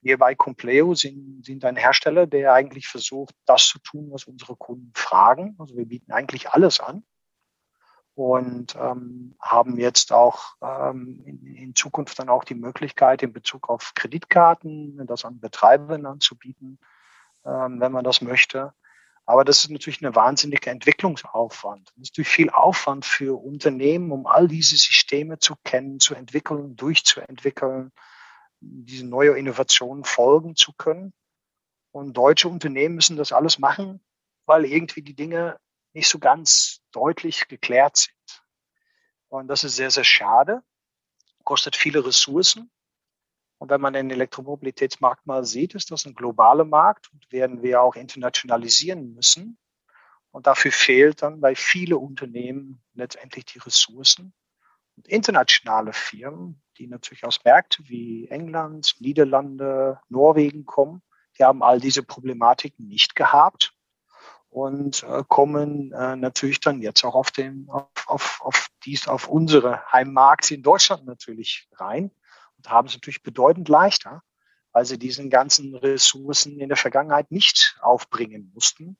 Wir 0.01 0.17
bei 0.17 0.33
Compleo 0.33 0.93
sind, 0.93 1.43
sind 1.45 1.65
ein 1.65 1.75
Hersteller, 1.75 2.25
der 2.25 2.53
eigentlich 2.53 2.87
versucht, 2.87 3.35
das 3.45 3.67
zu 3.67 3.79
tun, 3.79 4.09
was 4.11 4.25
unsere 4.25 4.55
Kunden 4.55 4.91
fragen. 4.95 5.55
Also 5.59 5.75
wir 5.75 5.85
bieten 5.85 6.11
eigentlich 6.11 6.51
alles 6.51 6.79
an 6.79 7.03
und 8.19 8.75
ähm, 8.75 9.35
haben 9.41 9.77
jetzt 9.79 10.11
auch 10.11 10.55
ähm, 10.61 11.21
in, 11.25 11.55
in, 11.55 11.75
Zukunft 11.75 12.19
dann 12.19 12.29
auch 12.29 12.43
die 12.43 12.55
Möglichkeit, 12.55 13.23
in 13.23 13.31
Bezug 13.33 13.69
auf 13.69 13.93
Kreditkarten 13.95 15.05
das 15.07 15.23
an 15.25 15.39
Betreiber 15.39 15.95
anzubieten, 15.95 16.79
ähm, 17.45 17.79
wenn 17.79 17.91
man 17.93 18.03
das 18.03 18.21
möchte. 18.21 18.73
Aber 19.29 19.45
das 19.45 19.63
ist 19.63 19.69
natürlich 19.69 20.03
eine 20.03 20.15
wahnsinnige 20.15 20.71
Entwicklungsaufwand. 20.71 21.89
Das 21.89 21.97
ist 21.97 22.17
natürlich 22.17 22.29
viel 22.29 22.49
Aufwand 22.49 23.05
für 23.05 23.39
Unternehmen, 23.39 24.11
um 24.11 24.25
all 24.25 24.47
diese 24.47 24.75
Systeme 24.75 25.37
zu 25.37 25.53
kennen, 25.63 25.99
zu 25.99 26.15
entwickeln, 26.15 26.75
durchzuentwickeln, 26.75 27.91
diese 28.59 29.05
neue 29.05 29.37
Innovationen 29.37 30.03
folgen 30.03 30.55
zu 30.55 30.73
können. 30.73 31.13
Und 31.91 32.17
deutsche 32.17 32.49
Unternehmen 32.49 32.95
müssen 32.95 33.17
das 33.17 33.31
alles 33.31 33.59
machen, 33.59 34.01
weil 34.47 34.65
irgendwie 34.65 35.03
die 35.03 35.13
Dinge 35.15 35.59
nicht 35.93 36.07
so 36.07 36.17
ganz 36.17 36.81
deutlich 36.91 37.47
geklärt 37.47 37.97
sind. 37.97 38.43
Und 39.27 39.47
das 39.47 39.63
ist 39.63 39.75
sehr, 39.75 39.91
sehr 39.91 40.05
schade, 40.05 40.63
kostet 41.43 41.75
viele 41.75 42.03
Ressourcen. 42.03 42.71
Und 43.59 43.69
wenn 43.69 43.81
man 43.81 43.93
den 43.93 44.09
Elektromobilitätsmarkt 44.09 45.27
mal 45.27 45.43
sieht, 45.43 45.75
ist 45.75 45.91
das 45.91 46.05
ein 46.05 46.15
globaler 46.15 46.63
Markt 46.63 47.11
und 47.11 47.29
werden 47.31 47.61
wir 47.61 47.81
auch 47.81 47.95
internationalisieren 47.95 49.13
müssen. 49.13 49.57
Und 50.31 50.47
dafür 50.47 50.71
fehlt 50.71 51.21
dann 51.21 51.41
bei 51.41 51.55
vielen 51.55 51.97
Unternehmen 51.97 52.81
letztendlich 52.93 53.45
die 53.45 53.59
Ressourcen. 53.59 54.33
Und 54.95 55.07
internationale 55.07 55.91
Firmen, 55.91 56.61
die 56.77 56.87
natürlich 56.87 57.25
aus 57.25 57.43
Märkten 57.43 57.87
wie 57.89 58.27
England, 58.29 58.95
Niederlande, 58.99 59.99
Norwegen 60.07 60.65
kommen, 60.65 61.01
die 61.37 61.43
haben 61.43 61.61
all 61.61 61.79
diese 61.79 62.03
Problematiken 62.03 62.87
nicht 62.87 63.15
gehabt 63.15 63.73
und 64.49 65.03
äh, 65.03 65.23
kommen 65.27 65.91
äh, 65.91 66.15
natürlich 66.15 66.59
dann 66.59 66.81
jetzt 66.81 67.03
auch 67.03 67.15
auf 67.15 67.31
den 67.31 67.67
auf, 67.69 67.87
auf, 68.07 68.41
auf 68.41 68.67
dies 68.83 69.07
auf 69.07 69.27
unsere 69.27 69.85
Heimmarkt 69.91 70.49
in 70.51 70.63
Deutschland 70.63 71.05
natürlich 71.05 71.69
rein 71.73 72.11
und 72.59 72.69
haben 72.69 72.87
es 72.87 72.93
natürlich 72.93 73.23
bedeutend 73.23 73.69
leichter, 73.69 74.21
weil 74.71 74.85
sie 74.85 74.99
diesen 74.99 75.29
ganzen 75.29 75.75
Ressourcen 75.75 76.59
in 76.59 76.69
der 76.69 76.77
Vergangenheit 76.77 77.31
nicht 77.31 77.77
aufbringen 77.81 78.51
mussten, 78.53 78.97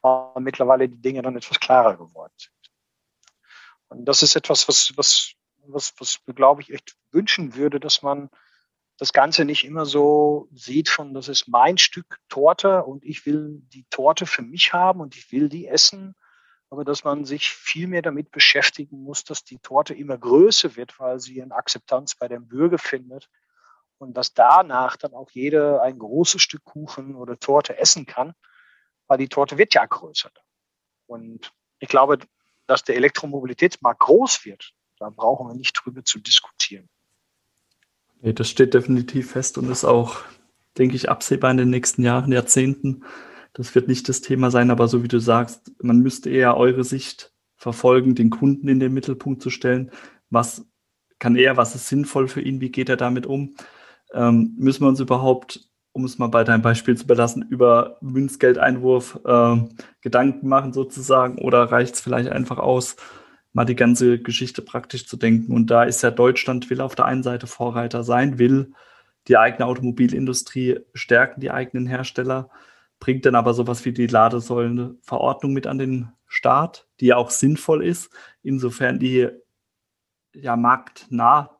weil 0.00 0.42
mittlerweile 0.42 0.88
die 0.88 1.00
Dinge 1.00 1.22
dann 1.22 1.36
etwas 1.36 1.60
klarer 1.60 1.96
geworden 1.96 2.32
sind. 2.36 2.52
Und 3.88 4.04
das 4.06 4.22
ist 4.22 4.34
etwas, 4.34 4.66
was 4.68 4.92
was 4.96 5.34
was, 5.66 5.94
was 5.98 6.18
glaube 6.34 6.62
ich 6.62 6.72
echt 6.72 6.96
wünschen 7.12 7.54
würde, 7.54 7.78
dass 7.78 8.02
man 8.02 8.30
das 8.98 9.12
Ganze 9.12 9.44
nicht 9.44 9.64
immer 9.64 9.86
so 9.86 10.48
sieht 10.52 10.88
von, 10.88 11.14
das 11.14 11.28
ist 11.28 11.48
mein 11.48 11.78
Stück 11.78 12.18
Torte 12.28 12.84
und 12.84 13.04
ich 13.04 13.26
will 13.26 13.62
die 13.72 13.84
Torte 13.90 14.26
für 14.26 14.42
mich 14.42 14.72
haben 14.72 15.00
und 15.00 15.16
ich 15.16 15.32
will 15.32 15.48
die 15.48 15.66
essen, 15.66 16.14
aber 16.72 16.86
dass 16.86 17.04
man 17.04 17.26
sich 17.26 17.50
viel 17.50 17.86
mehr 17.86 18.00
damit 18.00 18.30
beschäftigen 18.30 19.02
muss, 19.02 19.24
dass 19.24 19.44
die 19.44 19.58
Torte 19.58 19.92
immer 19.92 20.16
größer 20.16 20.74
wird, 20.74 20.98
weil 20.98 21.20
sie 21.20 21.42
eine 21.42 21.54
Akzeptanz 21.54 22.14
bei 22.14 22.28
dem 22.28 22.48
Bürger 22.48 22.78
findet 22.78 23.28
und 23.98 24.16
dass 24.16 24.32
danach 24.32 24.96
dann 24.96 25.12
auch 25.12 25.30
jeder 25.32 25.82
ein 25.82 25.98
großes 25.98 26.40
Stück 26.40 26.64
Kuchen 26.64 27.14
oder 27.14 27.38
Torte 27.38 27.76
essen 27.76 28.06
kann, 28.06 28.32
weil 29.06 29.18
die 29.18 29.28
Torte 29.28 29.58
wird 29.58 29.74
ja 29.74 29.84
größer. 29.84 30.30
Und 31.04 31.52
ich 31.78 31.88
glaube, 31.88 32.20
dass 32.66 32.82
der 32.84 32.96
Elektromobilitätsmarkt 32.96 34.00
groß 34.00 34.46
wird, 34.46 34.72
da 34.98 35.10
brauchen 35.10 35.48
wir 35.48 35.54
nicht 35.54 35.74
drüber 35.74 36.02
zu 36.06 36.20
diskutieren. 36.20 36.88
Nee, 38.22 38.32
das 38.32 38.48
steht 38.48 38.72
definitiv 38.72 39.32
fest 39.32 39.58
und 39.58 39.70
ist 39.70 39.84
auch, 39.84 40.22
denke 40.78 40.96
ich, 40.96 41.10
absehbar 41.10 41.50
in 41.50 41.58
den 41.58 41.68
nächsten 41.68 42.02
Jahren, 42.02 42.32
Jahrzehnten. 42.32 43.04
Das 43.52 43.74
wird 43.74 43.88
nicht 43.88 44.08
das 44.08 44.20
Thema 44.20 44.50
sein, 44.50 44.70
aber 44.70 44.88
so 44.88 45.02
wie 45.02 45.08
du 45.08 45.18
sagst, 45.18 45.72
man 45.82 46.00
müsste 46.00 46.30
eher 46.30 46.56
eure 46.56 46.84
Sicht 46.84 47.32
verfolgen, 47.56 48.14
den 48.14 48.30
Kunden 48.30 48.68
in 48.68 48.80
den 48.80 48.92
Mittelpunkt 48.92 49.42
zu 49.42 49.50
stellen. 49.50 49.90
Was 50.30 50.66
kann 51.18 51.36
er, 51.36 51.56
was 51.56 51.74
ist 51.74 51.88
sinnvoll 51.88 52.28
für 52.28 52.40
ihn, 52.40 52.60
wie 52.60 52.70
geht 52.70 52.88
er 52.88 52.96
damit 52.96 53.26
um? 53.26 53.54
Ähm, 54.12 54.54
müssen 54.58 54.84
wir 54.84 54.88
uns 54.88 55.00
überhaupt, 55.00 55.68
um 55.92 56.04
es 56.04 56.18
mal 56.18 56.28
bei 56.28 56.44
deinem 56.44 56.62
Beispiel 56.62 56.96
zu 56.96 57.06
belassen, 57.06 57.46
über 57.48 57.98
Münzgeldeinwurf 58.00 59.20
äh, 59.24 59.56
Gedanken 60.00 60.48
machen 60.48 60.72
sozusagen 60.72 61.38
oder 61.38 61.70
reicht 61.70 61.94
es 61.94 62.00
vielleicht 62.00 62.30
einfach 62.30 62.58
aus, 62.58 62.96
mal 63.52 63.64
die 63.64 63.76
ganze 63.76 64.18
Geschichte 64.18 64.62
praktisch 64.62 65.06
zu 65.06 65.16
denken. 65.16 65.52
Und 65.52 65.70
da 65.70 65.84
ist 65.84 66.02
ja 66.02 66.10
Deutschland 66.10 66.70
will 66.70 66.80
auf 66.80 66.94
der 66.94 67.04
einen 67.04 67.22
Seite 67.22 67.46
Vorreiter 67.46 68.02
sein, 68.02 68.38
will 68.38 68.72
die 69.28 69.36
eigene 69.36 69.66
Automobilindustrie 69.66 70.80
stärken, 70.94 71.40
die 71.40 71.50
eigenen 71.50 71.86
Hersteller, 71.86 72.50
bringt 73.02 73.26
dann 73.26 73.34
aber 73.34 73.52
sowas 73.52 73.84
wie 73.84 73.90
die 73.90 74.06
Ladesäulenverordnung 74.06 75.52
mit 75.52 75.66
an 75.66 75.76
den 75.76 76.12
Start, 76.28 76.86
die 77.00 77.06
ja 77.06 77.16
auch 77.16 77.30
sinnvoll 77.30 77.84
ist, 77.84 78.14
insofern 78.44 79.00
die 79.00 79.28
ja 80.32 80.54
marktnah 80.54 81.58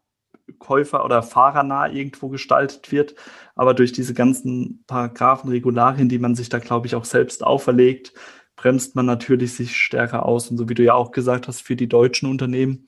Käufer 0.60 1.04
oder 1.04 1.24
fahrernah 1.24 1.88
irgendwo 1.88 2.28
gestaltet 2.28 2.92
wird. 2.92 3.16
Aber 3.56 3.74
durch 3.74 3.90
diese 3.90 4.14
ganzen 4.14 4.84
Paragraphen, 4.86 5.50
Regularien, 5.50 6.08
die 6.08 6.20
man 6.20 6.36
sich 6.36 6.48
da, 6.48 6.60
glaube 6.60 6.86
ich, 6.86 6.94
auch 6.94 7.04
selbst 7.04 7.42
auferlegt, 7.42 8.12
bremst 8.54 8.94
man 8.94 9.06
natürlich 9.06 9.54
sich 9.54 9.76
stärker 9.76 10.24
aus. 10.24 10.48
Und 10.48 10.58
so 10.58 10.68
wie 10.68 10.74
du 10.74 10.84
ja 10.84 10.94
auch 10.94 11.10
gesagt 11.10 11.48
hast, 11.48 11.62
für 11.62 11.74
die 11.74 11.88
deutschen 11.88 12.30
Unternehmen, 12.30 12.86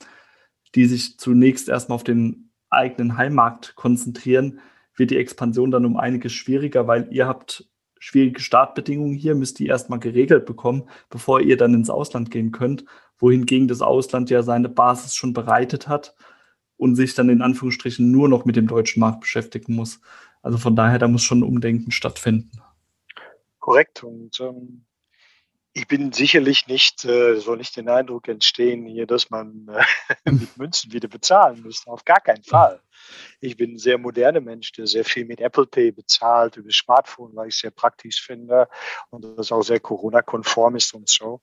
die 0.77 0.85
sich 0.85 1.19
zunächst 1.19 1.69
erstmal 1.69 1.97
auf 1.97 2.05
den 2.05 2.53
eigenen 2.71 3.17
Heimmarkt 3.17 3.75
konzentrieren, 3.75 4.61
wird 4.95 5.11
die 5.11 5.19
Expansion 5.19 5.73
dann 5.73 5.85
um 5.85 5.97
einiges 5.97 6.33
schwieriger, 6.33 6.87
weil 6.87 7.09
ihr 7.11 7.27
habt 7.27 7.69
schwierige 8.05 8.41
Startbedingungen 8.41 9.15
hier, 9.15 9.35
müsst 9.35 9.59
ihr 9.61 9.69
erstmal 9.69 9.99
geregelt 9.99 10.45
bekommen, 10.45 10.91
bevor 11.09 11.41
ihr 11.41 11.57
dann 11.57 11.73
ins 11.73 11.89
Ausland 11.89 12.31
gehen 12.31 12.53
könnt, 12.53 12.85
wohingegen 13.19 13.67
das 13.67 13.81
Ausland 13.81 14.29
ja 14.29 14.43
seine 14.43 14.69
Basis 14.69 15.15
schon 15.15 15.33
bereitet 15.33 15.89
hat 15.89 16.15
und 16.77 16.97
sich 16.97 17.15
dann 17.15 17.31
in 17.31 17.41
Anführungsstrichen 17.41 18.11
nur 18.11 18.29
noch 18.29 18.45
mit 18.45 18.57
dem 18.57 18.67
deutschen 18.67 19.01
Markt 19.01 19.21
beschäftigen 19.21 19.75
muss. 19.75 20.03
Also 20.43 20.59
von 20.59 20.77
daher, 20.77 20.99
da 20.99 21.09
muss 21.09 21.23
schon 21.23 21.39
ein 21.39 21.45
Umdenken 21.45 21.93
stattfinden. 21.93 22.51
korrekt. 23.59 24.05
Und 24.05 24.39
ähm, 24.41 24.85
ich 25.77 25.89
bin 25.89 26.13
sicherlich 26.13 26.69
nicht, 26.69 27.05
äh, 27.05 27.35
soll 27.41 27.57
nicht 27.57 27.77
den 27.77 27.89
Eindruck 27.89 28.29
entstehen 28.29 28.87
hier, 28.87 29.07
dass 29.07 29.29
man 29.29 29.67
äh, 29.69 29.85
mit 30.31 30.57
Münzen 30.57 30.93
wieder 30.93 31.09
bezahlen 31.09 31.63
müsste. 31.63 31.91
Auf 31.91 32.05
gar 32.05 32.21
keinen 32.21 32.45
Fall. 32.45 32.81
Ich 33.41 33.57
bin 33.57 33.75
ein 33.75 33.79
sehr 33.79 33.99
moderner 33.99 34.41
Mensch, 34.41 34.71
der 34.73 34.87
sehr 34.87 35.05
viel 35.05 35.25
mit 35.25 35.41
Apple 35.41 35.67
Pay 35.67 35.91
bezahlt, 35.91 36.57
über 36.57 36.71
Smartphone, 36.71 37.35
weil 37.35 37.49
ich 37.49 37.57
es 37.57 37.61
sehr 37.61 37.73
praktisch 37.73 38.23
finde 38.23 38.69
und 39.11 39.25
das 39.37 39.51
auch 39.51 39.63
sehr 39.63 39.81
Corona-konform 39.81 40.77
ist 40.77 40.95
und 40.95 41.09
so. 41.09 41.43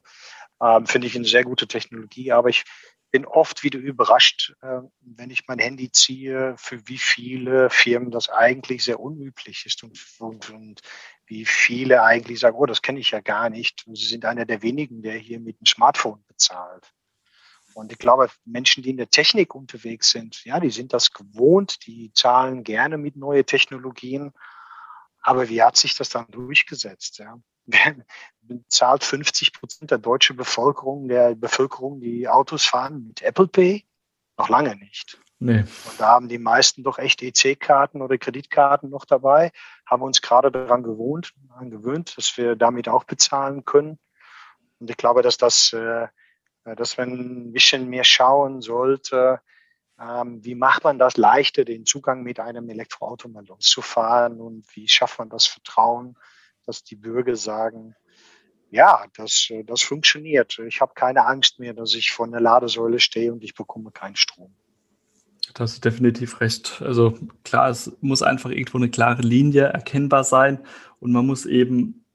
Ähm, 0.61 0.87
finde 0.87 1.07
ich 1.07 1.15
eine 1.15 1.25
sehr 1.25 1.43
gute 1.43 1.67
Technologie, 1.67 2.31
aber 2.31 2.49
ich 2.49 2.63
bin 3.11 3.25
oft 3.25 3.63
wieder 3.63 3.79
überrascht, 3.79 4.53
äh, 4.61 4.79
wenn 5.01 5.29
ich 5.29 5.47
mein 5.47 5.59
Handy 5.59 5.91
ziehe, 5.91 6.55
für 6.57 6.87
wie 6.87 6.97
viele 6.97 7.69
Firmen 7.69 8.09
das 8.09 8.29
eigentlich 8.29 8.85
sehr 8.85 9.01
unüblich 9.01 9.65
ist 9.65 9.83
und, 9.83 9.99
und, 10.19 10.49
und 10.49 10.81
wie 11.31 11.45
viele 11.45 12.03
eigentlich 12.03 12.41
sagen, 12.41 12.57
oh, 12.57 12.65
das 12.65 12.81
kenne 12.81 12.99
ich 12.99 13.11
ja 13.11 13.21
gar 13.21 13.49
nicht. 13.49 13.87
Und 13.87 13.95
sie 13.97 14.05
sind 14.05 14.25
einer 14.25 14.43
der 14.43 14.61
wenigen, 14.61 15.01
der 15.01 15.13
hier 15.13 15.39
mit 15.39 15.57
dem 15.61 15.65
Smartphone 15.65 16.21
bezahlt. 16.27 16.91
Und 17.73 17.93
ich 17.93 17.99
glaube, 17.99 18.29
Menschen, 18.43 18.83
die 18.83 18.89
in 18.89 18.97
der 18.97 19.09
Technik 19.09 19.55
unterwegs 19.55 20.11
sind, 20.11 20.43
ja, 20.43 20.59
die 20.59 20.71
sind 20.71 20.91
das 20.91 21.13
gewohnt, 21.13 21.87
die 21.87 22.11
zahlen 22.13 22.65
gerne 22.65 22.97
mit 22.97 23.15
neuen 23.15 23.45
Technologien. 23.45 24.33
Aber 25.21 25.47
wie 25.47 25.63
hat 25.63 25.77
sich 25.77 25.95
das 25.95 26.09
dann 26.09 26.27
durchgesetzt? 26.31 27.19
Ja? 27.19 27.39
Zahlt 28.67 29.05
50 29.05 29.53
Prozent 29.53 29.89
der 29.89 29.99
deutschen 29.99 30.35
Bevölkerung, 30.35 31.07
der 31.07 31.35
Bevölkerung, 31.35 32.01
die 32.01 32.27
Autos 32.27 32.65
fahren 32.65 33.07
mit 33.07 33.21
Apple 33.21 33.47
Pay? 33.47 33.85
Noch 34.37 34.49
lange 34.49 34.75
nicht. 34.75 35.17
Nee. 35.43 35.61
Und 35.61 35.99
da 35.99 36.09
haben 36.09 36.27
die 36.27 36.37
meisten 36.37 36.83
doch 36.83 36.99
echt 36.99 37.23
EC-Karten 37.23 38.03
oder 38.03 38.19
Kreditkarten 38.19 38.91
noch 38.91 39.05
dabei, 39.05 39.51
haben 39.87 40.03
uns 40.03 40.21
gerade 40.21 40.51
daran 40.51 40.83
gewohnt, 40.83 41.33
gewöhnt, 41.61 42.15
dass 42.15 42.37
wir 42.37 42.55
damit 42.55 42.87
auch 42.87 43.05
bezahlen 43.05 43.65
können. 43.65 43.97
Und 44.79 44.91
ich 44.91 44.97
glaube, 44.97 45.23
dass 45.23 45.37
das, 45.37 45.73
äh, 45.73 46.07
dass 46.63 46.95
man 46.99 47.09
ein 47.47 47.53
bisschen 47.53 47.89
mehr 47.89 48.03
schauen 48.03 48.61
sollte, 48.61 49.41
ähm, 49.99 50.45
wie 50.45 50.53
macht 50.53 50.83
man 50.83 50.99
das 50.99 51.17
leichter, 51.17 51.65
den 51.65 51.87
Zugang 51.87 52.21
mit 52.21 52.39
einem 52.39 52.69
Elektroauto 52.69 53.27
mal 53.27 53.45
loszufahren 53.47 54.39
und 54.39 54.63
wie 54.75 54.87
schafft 54.87 55.17
man 55.17 55.29
das 55.29 55.47
Vertrauen, 55.47 56.19
dass 56.67 56.83
die 56.83 56.95
Bürger 56.95 57.35
sagen, 57.35 57.95
ja, 58.69 59.07
das, 59.15 59.51
das 59.65 59.81
funktioniert. 59.81 60.59
Ich 60.59 60.81
habe 60.81 60.93
keine 60.93 61.25
Angst 61.25 61.57
mehr, 61.57 61.73
dass 61.73 61.95
ich 61.95 62.11
vor 62.11 62.27
einer 62.27 62.39
Ladesäule 62.39 62.99
stehe 62.99 63.33
und 63.33 63.43
ich 63.43 63.55
bekomme 63.55 63.89
keinen 63.89 64.15
Strom. 64.15 64.55
Da 65.53 65.63
hast 65.63 65.77
du 65.77 65.81
definitiv 65.81 66.41
recht. 66.41 66.81
Also 66.85 67.17
klar, 67.43 67.69
es 67.69 67.95
muss 68.01 68.21
einfach 68.21 68.49
irgendwo 68.49 68.77
eine 68.77 68.89
klare 68.89 69.21
Linie 69.21 69.63
erkennbar 69.63 70.23
sein 70.23 70.59
und 70.99 71.11
man 71.11 71.25
muss 71.25 71.45
eben 71.45 72.05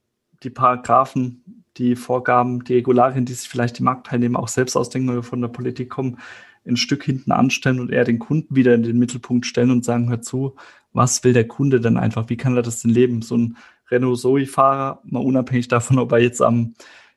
die 0.43 0.51
Paragraphen, 0.51 1.65
die 1.77 1.97
Vorgaben, 1.97 2.65
die 2.65 2.75
Regularien, 2.75 3.25
die 3.25 3.35
sich 3.35 3.49
vielleicht 3.49 3.79
die 3.79 3.83
Marktteilnehmer 3.83 4.39
auch 4.39 4.49
selbst 4.49 4.77
ausdenken 4.77 5.11
oder 5.11 5.23
von 5.23 5.41
der 5.41 5.49
Politik 5.49 5.91
kommen, 5.91 6.19
ein 6.67 6.77
Stück 6.77 7.05
hinten 7.05 7.33
anstellen 7.33 7.81
und 7.81 7.91
eher 7.91 8.05
den 8.05 8.19
Kunden 8.19 8.57
wieder 8.57 8.75
in 8.75 8.83
den 8.83 8.99
Mittelpunkt 8.99 9.47
stellen 9.47 9.71
und 9.71 9.85
sagen, 9.85 10.09
hör 10.09 10.21
zu, 10.23 10.57
was 10.93 11.23
will 11.23 11.33
der 11.33 11.47
Kunde 11.47 11.81
denn 11.81 11.97
einfach? 11.97 12.29
Wie 12.29 12.37
kann 12.37 12.57
er 12.57 12.63
das 12.63 12.83
denn 12.83 12.91
leben? 12.91 13.23
So 13.23 13.37
ein 13.37 13.57
Renault 13.91 14.19
Zoe-Fahrer, 14.19 15.01
mal 15.05 15.21
unabhängig 15.21 15.69
davon, 15.69 15.99
ob 15.99 16.11
er 16.13 16.19
jetzt 16.19 16.43
am 16.43 16.75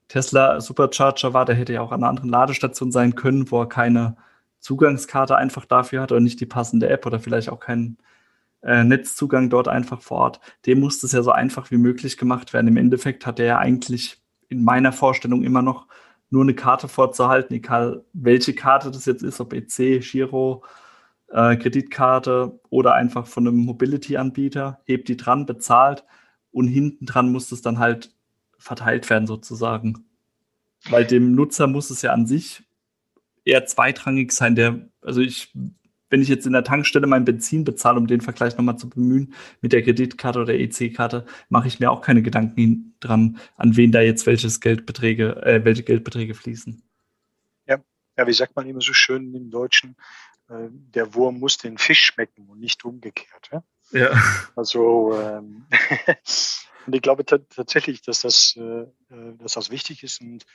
Tesla 0.07 0.59
Supercharger 0.59 1.33
war, 1.33 1.45
der 1.45 1.55
hätte 1.55 1.73
ja 1.73 1.81
auch 1.81 1.91
an 1.91 2.03
einer 2.03 2.09
anderen 2.09 2.29
Ladestation 2.29 2.91
sein 2.91 3.15
können, 3.15 3.49
wo 3.49 3.61
er 3.61 3.69
keine 3.69 4.17
Zugangskarte 4.59 5.35
einfach 5.37 5.65
dafür 5.65 6.01
hat 6.01 6.11
oder 6.11 6.21
nicht 6.21 6.39
die 6.39 6.45
passende 6.45 6.89
App 6.89 7.05
oder 7.05 7.19
vielleicht 7.19 7.49
auch 7.49 7.59
keinen 7.59 7.97
äh, 8.61 8.83
Netzzugang 8.83 9.49
dort 9.49 9.67
einfach 9.67 10.01
vor 10.01 10.17
Ort, 10.17 10.41
dem 10.65 10.79
muss 10.79 10.99
das 10.99 11.13
ja 11.13 11.21
so 11.21 11.31
einfach 11.31 11.71
wie 11.71 11.77
möglich 11.77 12.17
gemacht 12.17 12.53
werden. 12.53 12.67
Im 12.67 12.77
Endeffekt 12.77 13.25
hat 13.25 13.39
er 13.39 13.45
ja 13.45 13.57
eigentlich 13.57 14.21
in 14.49 14.63
meiner 14.63 14.91
Vorstellung 14.91 15.43
immer 15.43 15.61
noch 15.61 15.87
nur 16.29 16.43
eine 16.43 16.53
Karte 16.53 16.87
vorzuhalten, 16.87 17.55
egal 17.55 18.03
welche 18.13 18.53
Karte 18.53 18.91
das 18.91 19.05
jetzt 19.05 19.23
ist, 19.23 19.39
ob 19.39 19.53
EC, 19.53 19.99
Giro, 20.01 20.63
äh, 21.29 21.55
Kreditkarte 21.55 22.59
oder 22.69 22.93
einfach 22.93 23.27
von 23.27 23.47
einem 23.47 23.57
Mobility-Anbieter, 23.57 24.81
hebt 24.85 25.07
die 25.07 25.17
dran, 25.17 25.45
bezahlt 25.45 26.03
und 26.51 26.67
hinten 26.67 27.05
dran 27.05 27.31
muss 27.31 27.51
es 27.51 27.61
dann 27.61 27.79
halt 27.79 28.13
verteilt 28.57 29.09
werden 29.09 29.27
sozusagen. 29.27 30.05
Weil 30.89 31.05
dem 31.05 31.33
Nutzer 31.33 31.67
muss 31.67 31.89
es 31.89 32.01
ja 32.01 32.13
an 32.13 32.25
sich 32.25 32.63
eher 33.49 33.65
zweitrangig 33.65 34.31
sein. 34.31 34.55
Der, 34.55 34.79
also 35.01 35.21
ich, 35.21 35.53
wenn 36.09 36.21
ich 36.21 36.27
jetzt 36.27 36.45
in 36.45 36.53
der 36.53 36.63
Tankstelle 36.63 37.07
mein 37.07 37.25
Benzin 37.25 37.63
bezahle, 37.63 37.99
um 37.99 38.07
den 38.07 38.21
Vergleich 38.21 38.57
nochmal 38.57 38.77
zu 38.77 38.89
bemühen, 38.89 39.33
mit 39.61 39.73
der 39.73 39.83
Kreditkarte 39.83 40.39
oder 40.39 40.53
EC-Karte, 40.53 41.25
mache 41.49 41.67
ich 41.67 41.79
mir 41.79 41.91
auch 41.91 42.01
keine 42.01 42.21
Gedanken 42.21 42.95
dran, 42.99 43.39
an 43.55 43.75
wen 43.75 43.91
da 43.91 44.01
jetzt 44.01 44.25
welches 44.25 44.59
Geldbeträge, 44.59 45.35
äh, 45.43 45.63
welche 45.63 45.83
Geldbeträge 45.83 46.33
fließen. 46.33 46.81
Ja, 47.67 47.79
ja, 48.17 48.27
wie 48.27 48.33
sagt 48.33 48.55
man 48.55 48.67
immer 48.67 48.81
so 48.81 48.93
schön 48.93 49.33
im 49.33 49.51
Deutschen, 49.51 49.95
äh, 50.49 50.69
der 50.69 51.13
Wurm 51.13 51.39
muss 51.39 51.57
den 51.57 51.77
Fisch 51.77 52.05
schmecken 52.05 52.49
und 52.49 52.59
nicht 52.59 52.85
umgekehrt. 52.85 53.49
Ja. 53.51 53.63
ja. 53.91 54.23
Also 54.55 55.13
ähm, 55.19 55.65
und 56.85 56.95
ich 56.95 57.01
glaube 57.01 57.25
tatsächlich, 57.25 58.01
dass 58.01 58.21
das, 58.21 58.55
äh, 58.57 58.61
äh, 58.61 59.37
dass 59.37 59.53
das 59.53 59.69
wichtig 59.69 60.03
ist 60.03 60.21
und 60.21 60.45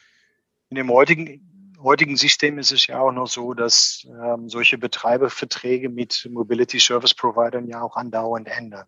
in 0.70 0.76
dem 0.76 0.90
heutigen 0.90 1.53
heutigen 1.84 2.16
System 2.16 2.58
ist 2.58 2.72
es 2.72 2.86
ja 2.86 2.98
auch 2.98 3.12
noch 3.12 3.26
so, 3.26 3.54
dass 3.54 4.06
ähm, 4.08 4.48
solche 4.48 4.78
Betreiberverträge 4.78 5.88
mit 5.88 6.28
Mobility 6.30 6.80
Service 6.80 7.14
Providern 7.14 7.68
ja 7.68 7.82
auch 7.82 7.96
andauernd 7.96 8.48
ändern. 8.48 8.86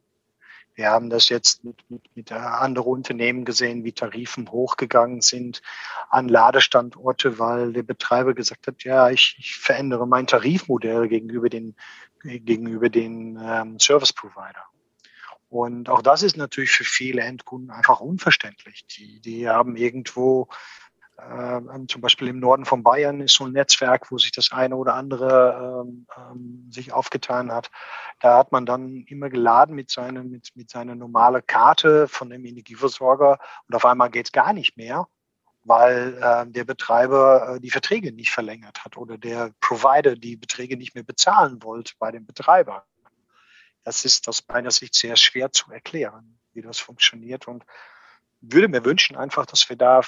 Wir 0.75 0.91
haben 0.91 1.09
das 1.09 1.31
jetzt 1.31 1.65
mit, 1.65 1.89
mit, 1.89 2.03
mit 2.15 2.33
anderen 2.33 2.89
Unternehmen 2.89 3.47
gesehen, 3.47 3.85
wie 3.85 3.93
Tarifen 3.93 4.51
hochgegangen 4.51 5.23
sind 5.23 5.63
an 6.11 6.29
Ladestandorte, 6.29 7.39
weil 7.39 7.73
der 7.73 7.83
Betreiber 7.83 8.35
gesagt 8.35 8.67
hat, 8.67 8.85
ja, 8.85 9.09
ich, 9.09 9.37
ich 9.39 9.57
verändere 9.57 10.07
mein 10.07 10.27
Tarifmodell 10.27 11.09
gegenüber 11.09 11.49
den, 11.49 11.77
gegenüber 12.23 12.91
den 12.91 13.39
ähm, 13.43 13.79
Service 13.79 14.13
Provider. 14.13 14.65
Und 15.49 15.89
auch 15.89 16.03
das 16.03 16.23
ist 16.23 16.37
natürlich 16.37 16.73
für 16.73 16.85
viele 16.85 17.23
Endkunden 17.23 17.71
einfach 17.71 18.01
unverständlich. 18.01 18.85
Die, 18.87 19.21
die 19.21 19.49
haben 19.49 19.77
irgendwo 19.77 20.49
äh, 21.19 21.87
zum 21.89 22.01
Beispiel 22.01 22.29
im 22.29 22.41
Norden 22.41 22.65
von 22.65 22.83
Bayern 22.83 23.21
ist 23.21 23.35
so 23.35 23.45
ein 23.45 23.53
Netzwerk, 23.53 24.11
wo 24.11 24.19
sich 24.19 24.33
das 24.33 24.53
eine 24.53 24.77
oder 24.77 24.95
andere 24.95 25.85
ähm, 25.87 26.07
ähm, 26.17 26.71
sich 26.71 26.93
aufgetan 26.93 27.51
hat. 27.51 27.71
Da 28.21 28.37
hat 28.39 28.53
man 28.53 28.67
dann 28.67 29.05
immer 29.09 29.31
geladen 29.31 29.75
mit 29.75 29.91
seiner, 29.91 30.23
mit, 30.23 30.51
mit 30.55 30.71
seiner 30.71 30.95
normalen 30.95 31.47
Karte 31.47 32.07
von 32.09 32.29
dem 32.29 32.45
Energieversorger 32.45 33.39
und 33.67 33.75
auf 33.75 33.85
einmal 33.87 34.11
geht 34.11 34.27
es 34.27 34.33
gar 34.33 34.53
nicht 34.53 34.77
mehr, 34.77 35.07
weil 35.65 36.19
äh, 36.21 36.47
der 36.51 36.65
Betreiber 36.65 37.57
äh, 37.57 37.61
die 37.61 37.71
Verträge 37.71 38.13
nicht 38.13 38.31
verlängert 38.31 38.85
hat 38.85 38.97
oder 38.99 39.17
der 39.17 39.53
Provider 39.61 40.17
die 40.17 40.37
Beträge 40.37 40.77
nicht 40.77 40.95
mehr 40.95 41.05
bezahlen 41.05 41.63
wollte 41.63 41.95
bei 41.99 42.11
dem 42.11 42.27
Betreiber. 42.27 42.85
Das 43.85 44.05
ist 44.05 44.29
aus 44.29 44.45
meiner 44.49 44.71
Sicht 44.71 44.95
sehr 44.95 45.17
schwer 45.17 45.51
zu 45.51 45.71
erklären, 45.71 46.39
wie 46.53 46.61
das 46.61 46.79
funktioniert 46.79 47.49
und 47.49 47.65
würde 48.41 48.69
mir 48.69 48.85
wünschen 48.85 49.17
einfach, 49.17 49.47
dass 49.47 49.69
wir 49.69 49.77
da 49.77 50.03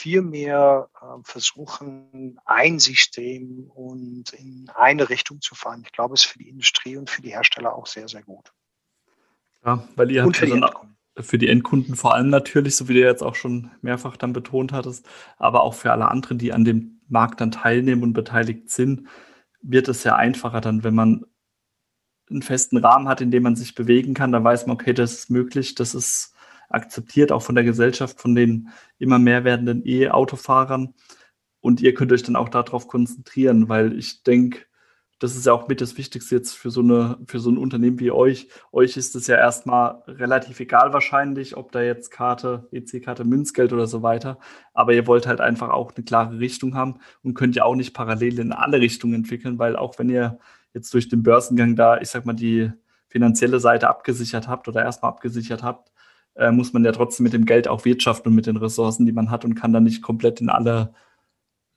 viel 0.00 0.22
mehr 0.22 0.88
äh, 1.00 1.04
versuchen, 1.24 2.40
ein 2.46 2.78
System 2.78 3.70
und 3.74 4.32
in 4.32 4.70
eine 4.74 5.10
Richtung 5.10 5.42
zu 5.42 5.54
fahren. 5.54 5.82
Ich 5.84 5.92
glaube, 5.92 6.14
es 6.14 6.22
ist 6.22 6.30
für 6.30 6.38
die 6.38 6.48
Industrie 6.48 6.96
und 6.96 7.10
für 7.10 7.20
die 7.20 7.32
Hersteller 7.32 7.74
auch 7.74 7.86
sehr, 7.86 8.08
sehr 8.08 8.22
gut. 8.22 8.50
Ja, 9.62 9.86
weil 9.96 10.10
ihr 10.10 10.24
und 10.24 10.38
für, 10.38 10.46
die 10.46 10.62
für 11.22 11.36
die 11.36 11.48
Endkunden 11.48 11.96
vor 11.96 12.14
allem 12.14 12.30
natürlich, 12.30 12.76
so 12.76 12.88
wie 12.88 12.94
du 12.94 13.00
jetzt 13.00 13.22
auch 13.22 13.34
schon 13.34 13.70
mehrfach 13.82 14.16
dann 14.16 14.32
betont 14.32 14.72
hattest, 14.72 15.06
aber 15.36 15.62
auch 15.62 15.74
für 15.74 15.92
alle 15.92 16.08
anderen, 16.08 16.38
die 16.38 16.54
an 16.54 16.64
dem 16.64 17.02
Markt 17.08 17.42
dann 17.42 17.50
teilnehmen 17.50 18.02
und 18.02 18.14
beteiligt 18.14 18.70
sind, 18.70 19.06
wird 19.60 19.88
es 19.88 20.02
ja 20.04 20.16
einfacher 20.16 20.62
dann, 20.62 20.82
wenn 20.82 20.94
man 20.94 21.26
einen 22.30 22.40
festen 22.40 22.78
Rahmen 22.78 23.06
hat, 23.06 23.20
in 23.20 23.30
dem 23.30 23.42
man 23.42 23.56
sich 23.56 23.74
bewegen 23.74 24.14
kann, 24.14 24.32
dann 24.32 24.44
weiß 24.44 24.66
man, 24.66 24.74
okay, 24.74 24.94
das 24.94 25.12
ist 25.12 25.30
möglich, 25.30 25.74
das 25.74 25.94
ist 25.94 26.34
akzeptiert, 26.70 27.32
auch 27.32 27.42
von 27.42 27.54
der 27.54 27.64
Gesellschaft, 27.64 28.20
von 28.20 28.34
den 28.34 28.70
immer 28.98 29.18
mehr 29.18 29.44
werdenden 29.44 29.82
E-Autofahrern. 29.84 30.94
Und 31.60 31.80
ihr 31.82 31.94
könnt 31.94 32.12
euch 32.12 32.22
dann 32.22 32.36
auch 32.36 32.48
darauf 32.48 32.88
konzentrieren, 32.88 33.68
weil 33.68 33.98
ich 33.98 34.22
denke, 34.22 34.60
das 35.20 35.36
ist 35.36 35.44
ja 35.44 35.52
auch 35.52 35.68
mit 35.68 35.82
das 35.82 35.98
Wichtigste 35.98 36.34
jetzt 36.34 36.54
für 36.54 36.70
so, 36.70 36.80
eine, 36.80 37.18
für 37.26 37.40
so 37.40 37.50
ein 37.50 37.58
Unternehmen 37.58 38.00
wie 38.00 38.10
euch. 38.10 38.48
Euch 38.72 38.96
ist 38.96 39.14
es 39.14 39.26
ja 39.26 39.36
erstmal 39.36 40.02
relativ 40.06 40.60
egal 40.60 40.94
wahrscheinlich, 40.94 41.58
ob 41.58 41.72
da 41.72 41.82
jetzt 41.82 42.10
Karte, 42.10 42.68
EC-Karte, 42.72 43.24
Münzgeld 43.24 43.74
oder 43.74 43.86
so 43.86 44.02
weiter. 44.02 44.38
Aber 44.72 44.94
ihr 44.94 45.06
wollt 45.06 45.26
halt 45.26 45.42
einfach 45.42 45.68
auch 45.68 45.92
eine 45.94 46.04
klare 46.04 46.38
Richtung 46.38 46.74
haben 46.74 47.00
und 47.22 47.34
könnt 47.34 47.54
ja 47.54 47.64
auch 47.64 47.74
nicht 47.74 47.92
parallel 47.92 48.38
in 48.38 48.52
alle 48.52 48.80
Richtungen 48.80 49.12
entwickeln, 49.12 49.58
weil 49.58 49.76
auch 49.76 49.98
wenn 49.98 50.08
ihr 50.08 50.38
jetzt 50.72 50.94
durch 50.94 51.10
den 51.10 51.22
Börsengang 51.22 51.76
da, 51.76 52.00
ich 52.00 52.08
sag 52.08 52.24
mal, 52.24 52.32
die 52.32 52.72
finanzielle 53.08 53.60
Seite 53.60 53.90
abgesichert 53.90 54.48
habt 54.48 54.68
oder 54.68 54.82
erstmal 54.82 55.10
abgesichert 55.10 55.62
habt, 55.62 55.92
äh, 56.34 56.50
muss 56.50 56.72
man 56.72 56.84
ja 56.84 56.92
trotzdem 56.92 57.24
mit 57.24 57.32
dem 57.32 57.46
Geld 57.46 57.68
auch 57.68 57.84
wirtschaften 57.84 58.28
und 58.28 58.34
mit 58.34 58.46
den 58.46 58.56
Ressourcen, 58.56 59.06
die 59.06 59.12
man 59.12 59.30
hat 59.30 59.44
und 59.44 59.54
kann 59.54 59.72
dann 59.72 59.84
nicht 59.84 60.02
komplett 60.02 60.40
in 60.40 60.48
alle 60.48 60.94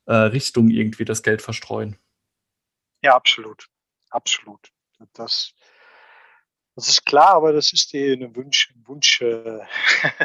äh, 0.06 0.14
Richtungen 0.14 0.70
irgendwie 0.70 1.04
das 1.04 1.22
Geld 1.22 1.42
verstreuen. 1.42 1.96
Ja, 3.02 3.14
absolut. 3.14 3.68
Absolut. 4.10 4.70
Das, 5.12 5.52
Das 6.76 6.88
ist 6.88 7.04
klar, 7.04 7.34
aber 7.34 7.52
das 7.52 7.72
ist 7.72 7.92
die 7.92 8.12
eine 8.12 8.34
Wunsch, 8.34 8.72
Wunsch 8.84 9.20
äh, 9.20 9.58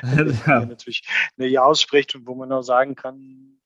ja. 0.48 0.65
natürlich 0.65 1.08
eine 1.38 1.62
ausspricht 1.62 2.15
und 2.15 2.28
wo 2.28 2.36
man 2.36 2.52
auch 2.52 2.62
sagen 2.62 2.96
kann, 2.96 3.60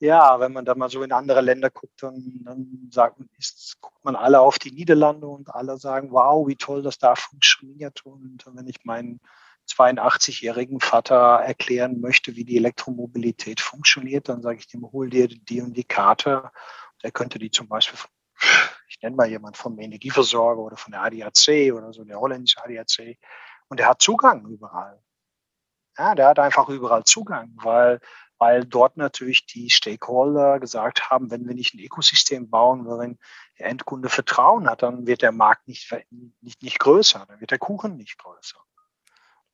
ja, 0.00 0.38
wenn 0.38 0.52
man 0.52 0.64
da 0.64 0.74
mal 0.74 0.88
so 0.88 1.02
in 1.02 1.12
andere 1.12 1.40
Länder 1.40 1.70
guckt, 1.70 2.02
dann, 2.02 2.42
dann 2.44 2.88
sagt 2.92 3.18
man, 3.18 3.28
ist, 3.36 3.78
guckt 3.80 4.04
man 4.04 4.14
alle 4.14 4.40
auf 4.40 4.58
die 4.58 4.70
Niederlande 4.70 5.26
und 5.26 5.52
alle 5.52 5.76
sagen, 5.76 6.12
wow, 6.12 6.46
wie 6.46 6.56
toll 6.56 6.82
das 6.82 6.98
da 6.98 7.16
funktioniert. 7.16 8.06
Und 8.06 8.44
wenn 8.46 8.68
ich 8.68 8.84
meinen 8.84 9.20
82-jährigen 9.68 10.80
Vater 10.80 11.40
erklären 11.40 12.00
möchte, 12.00 12.36
wie 12.36 12.44
die 12.44 12.56
Elektromobilität 12.56 13.60
funktioniert, 13.60 14.28
dann 14.28 14.42
sage 14.42 14.58
ich 14.58 14.66
dem, 14.66 14.90
hol 14.90 15.10
dir 15.10 15.28
die 15.28 15.60
und 15.60 15.76
die 15.76 15.84
Karte. 15.84 16.50
Der 17.02 17.12
könnte 17.12 17.38
die 17.38 17.50
zum 17.50 17.68
Beispiel, 17.68 17.98
ich 18.88 18.98
nenne 19.02 19.16
mal 19.16 19.28
jemand 19.28 19.56
vom 19.56 19.78
Energieversorger 19.78 20.60
oder 20.60 20.76
von 20.76 20.92
der 20.92 21.02
ADAC 21.02 21.72
oder 21.72 21.92
so, 21.92 22.04
der 22.04 22.18
holländische 22.18 22.62
ADAC. 22.64 23.18
Und 23.68 23.78
der 23.78 23.88
hat 23.88 24.02
Zugang 24.02 24.46
überall. 24.46 25.00
Ja, 25.98 26.14
der 26.14 26.28
hat 26.28 26.38
einfach 26.38 26.68
überall 26.68 27.04
Zugang, 27.04 27.52
weil, 27.56 28.00
weil 28.38 28.64
dort 28.64 28.96
natürlich 28.96 29.46
die 29.46 29.68
Stakeholder 29.68 30.60
gesagt 30.60 31.10
haben, 31.10 31.30
wenn 31.30 31.46
wir 31.46 31.54
nicht 31.54 31.74
ein 31.74 31.80
Ökosystem 31.80 32.48
bauen, 32.48 32.86
wenn 32.86 33.18
der 33.58 33.66
Endkunde 33.66 34.08
Vertrauen 34.08 34.70
hat, 34.70 34.82
dann 34.82 35.06
wird 35.06 35.22
der 35.22 35.32
Markt 35.32 35.66
nicht, 35.66 35.92
nicht, 36.40 36.62
nicht 36.62 36.78
größer, 36.78 37.26
dann 37.26 37.40
wird 37.40 37.50
der 37.50 37.58
Kuchen 37.58 37.96
nicht 37.96 38.16
größer. 38.18 38.58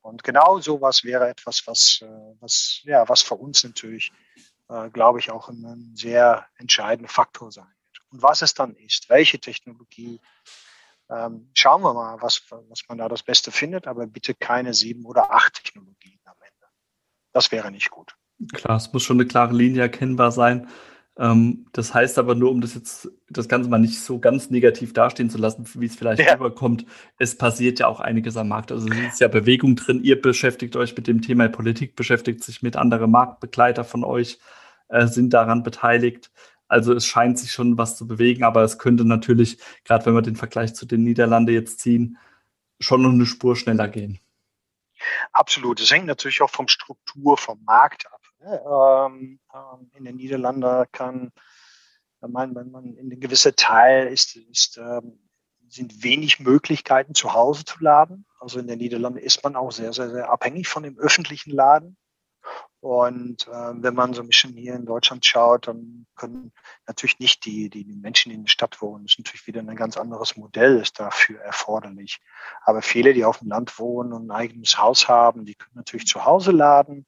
Und 0.05 0.23
genau 0.23 0.61
sowas 0.61 1.03
wäre 1.03 1.31
etwas, 1.31 1.67
was, 1.67 2.01
äh, 2.03 2.35
was, 2.39 2.81
ja, 2.85 3.09
was 3.09 3.23
für 3.23 3.37
uns 3.37 3.65
natürlich, 3.65 4.13
äh, 4.69 4.91
glaube 4.91 5.19
ich, 5.19 5.31
auch 5.31 5.49
ein, 5.49 5.93
sehr 5.95 6.47
entscheidender 6.59 7.09
Faktor 7.09 7.51
sein 7.51 7.65
wird. 7.65 8.03
Und 8.11 8.23
was 8.23 8.43
es 8.43 8.53
dann 8.53 8.77
ist, 8.77 9.09
welche 9.09 9.39
Technologie, 9.39 10.21
ähm, 11.09 11.49
schauen 11.55 11.81
wir 11.81 11.95
mal, 11.95 12.21
was, 12.21 12.43
was 12.51 12.83
man 12.87 12.99
da 12.99 13.09
das 13.09 13.23
Beste 13.23 13.51
findet, 13.51 13.87
aber 13.87 14.07
bitte 14.07 14.35
keine 14.35 14.75
sieben 14.75 15.07
oder 15.07 15.33
acht 15.33 15.55
Technologien 15.55 16.21
am 16.25 16.37
Ende. 16.39 16.67
Das 17.33 17.51
wäre 17.51 17.71
nicht 17.71 17.91
gut. 17.91 18.15
Klar, 18.53 18.77
es 18.77 18.93
muss 18.93 19.05
schon 19.05 19.17
eine 19.19 19.27
klare 19.27 19.55
Linie 19.55 19.81
erkennbar 19.81 20.33
sein. 20.33 20.69
Ähm, 21.17 21.67
das 21.73 21.95
heißt 21.95 22.19
aber 22.19 22.35
nur, 22.35 22.51
um 22.51 22.61
das 22.61 22.75
jetzt 22.75 23.09
das 23.31 23.49
Ganze 23.49 23.71
mal 23.71 23.79
nicht 23.79 24.01
so 24.01 24.19
ganz 24.19 24.51
negativ 24.51 24.93
dastehen 24.93 25.31
zu 25.31 25.39
lassen, 25.39 25.65
wie 25.75 25.87
es 25.87 25.95
vielleicht 25.95 26.21
ja. 26.23 26.35
rüberkommt, 26.35 26.87
es 27.19 27.39
passiert 27.39 27.79
ja 27.79 27.87
auch 27.87 28.01
einiges 28.01 28.37
am 28.37 28.49
Markt. 28.49 28.73
Also 28.73 28.89
es 28.89 29.13
ist 29.13 29.21
ja 29.21 29.29
Bewegung 29.29 29.77
drin. 29.77 30.03
Ihr 30.03 30.21
beschäftigt 30.21 30.75
euch 30.77 30.97
mit 30.97 31.07
dem 31.07 31.23
Thema 31.23 31.49
Politik, 31.49 31.95
beschäftigt 31.95 32.43
sich 32.43 32.63
mit 32.63 32.77
anderen 32.77 33.11
Marktbegleiter 33.11 33.85
von 33.85 34.03
euch, 34.03 34.39
äh, 34.89 35.07
sind 35.07 35.31
daran 35.31 35.63
beteiligt. 35.63 36.33
Also 36.67 36.93
es 36.93 37.07
scheint 37.07 37.39
sich 37.39 37.53
schon 37.53 37.79
was 37.79 37.97
zu 37.97 38.07
bewegen, 38.07 38.43
aber 38.43 38.63
es 38.63 38.79
könnte 38.79 39.05
natürlich, 39.05 39.59
gerade 39.85 40.07
wenn 40.07 40.15
wir 40.15 40.23
den 40.23 40.37
Vergleich 40.37 40.75
zu 40.75 40.87
den 40.87 41.05
Niederlanden 41.05 41.55
jetzt 41.55 41.79
ziehen, 41.79 42.19
schon 42.81 43.03
noch 43.03 43.13
eine 43.13 43.27
Spur 43.27 43.55
schneller 43.55 43.87
gehen. 43.87 44.19
Absolut. 45.33 45.81
Es 45.81 45.93
hängt 45.93 46.07
natürlich 46.07 46.43
auch 46.43 46.51
vom 46.51 46.67
Struktur, 46.67 47.37
vom 47.37 47.63
Markt 47.65 48.07
ab. 48.13 48.24
Ähm, 48.45 49.41
ähm, 49.55 49.91
in 49.95 50.05
den 50.05 50.17
Niederlanden 50.17 50.87
kann 50.93 51.33
man, 52.21 52.55
wenn 52.55 52.71
man 52.71 52.95
in 52.95 53.13
einem 53.13 53.21
gewissen 53.21 53.55
Teil 53.57 54.09
ist, 54.09 54.37
ist 54.37 54.79
ähm, 54.79 55.19
sind 55.69 56.05
wenig 56.05 56.41
Möglichkeiten 56.41 57.15
zu 57.15 57.35
Hause 57.35 57.65
zu 57.65 57.83
laden. 57.83 58.27
Also 58.39 58.61
in 58.61 58.67
den 58.67 58.79
Niederlanden 58.79 59.19
ist 59.19 59.43
man 59.43 59.57
auch 59.57 59.73
sehr, 59.73 59.93
sehr, 59.93 60.11
sehr 60.11 60.31
abhängig 60.31 60.69
von 60.69 60.83
dem 60.83 60.99
öffentlichen 60.99 61.51
Laden. 61.51 61.97
Und 62.85 63.49
äh, 63.49 63.73
wenn 63.77 63.95
man 63.95 64.13
so 64.13 64.21
ein 64.21 64.29
bisschen 64.29 64.59
hier 64.59 64.75
in 64.75 64.85
Deutschland 64.85 65.25
schaut, 65.25 65.69
dann 65.69 66.05
können 66.17 66.53
natürlich 66.87 67.19
nicht 67.19 67.47
die, 67.47 67.71
die, 67.71 67.83
die 67.83 67.97
Menschen, 67.97 68.29
die 68.29 68.35
in 68.35 68.45
der 68.45 68.51
Stadt 68.51 68.83
wohnen, 68.83 69.05
das 69.05 69.15
ist 69.15 69.21
natürlich 69.21 69.47
wieder 69.47 69.63
ein 69.63 69.75
ganz 69.75 69.97
anderes 69.97 70.37
Modell 70.37 70.77
ist 70.81 71.01
dafür 71.01 71.41
erforderlich. 71.41 72.21
Aber 72.61 72.83
viele, 72.83 73.15
die 73.15 73.25
auf 73.25 73.39
dem 73.39 73.49
Land 73.49 73.79
wohnen 73.79 74.13
und 74.13 74.27
ein 74.27 74.31
eigenes 74.33 74.77
Haus 74.77 75.09
haben, 75.09 75.47
die 75.47 75.55
können 75.55 75.77
natürlich 75.77 76.07
zu 76.07 76.27
Hause 76.27 76.51
laden. 76.51 77.07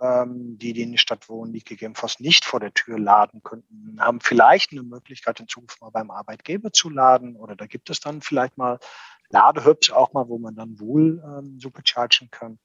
Ähm, 0.00 0.56
die, 0.56 0.72
die 0.72 0.84
in 0.84 0.92
der 0.92 0.98
Stadt 0.98 1.28
wohnen, 1.28 1.52
die 1.52 1.62
gegebenenfalls 1.62 2.18
nicht 2.20 2.46
vor 2.46 2.58
der 2.58 2.72
Tür 2.72 2.98
laden 2.98 3.42
könnten, 3.42 3.98
haben 4.00 4.22
vielleicht 4.22 4.72
eine 4.72 4.84
Möglichkeit, 4.84 5.38
in 5.38 5.48
Zukunft 5.48 5.82
mal 5.82 5.90
beim 5.90 6.10
Arbeitgeber 6.10 6.72
zu 6.72 6.88
laden. 6.88 7.36
Oder 7.36 7.56
da 7.56 7.66
gibt 7.66 7.90
es 7.90 8.00
dann 8.00 8.22
vielleicht 8.22 8.56
mal 8.56 8.78
Ladehubs 9.28 9.90
auch 9.90 10.14
mal, 10.14 10.30
wo 10.30 10.38
man 10.38 10.54
dann 10.54 10.80
wohl 10.80 11.22
ähm, 11.22 11.60
superchargen 11.60 12.30
kann. 12.30 12.58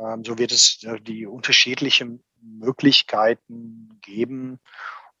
Ähm, 0.00 0.24
so 0.24 0.38
wird 0.38 0.52
es 0.52 0.82
äh, 0.84 1.00
die 1.00 1.26
unterschiedlichen 1.26 2.24
Möglichkeiten 2.40 3.98
geben. 4.00 4.60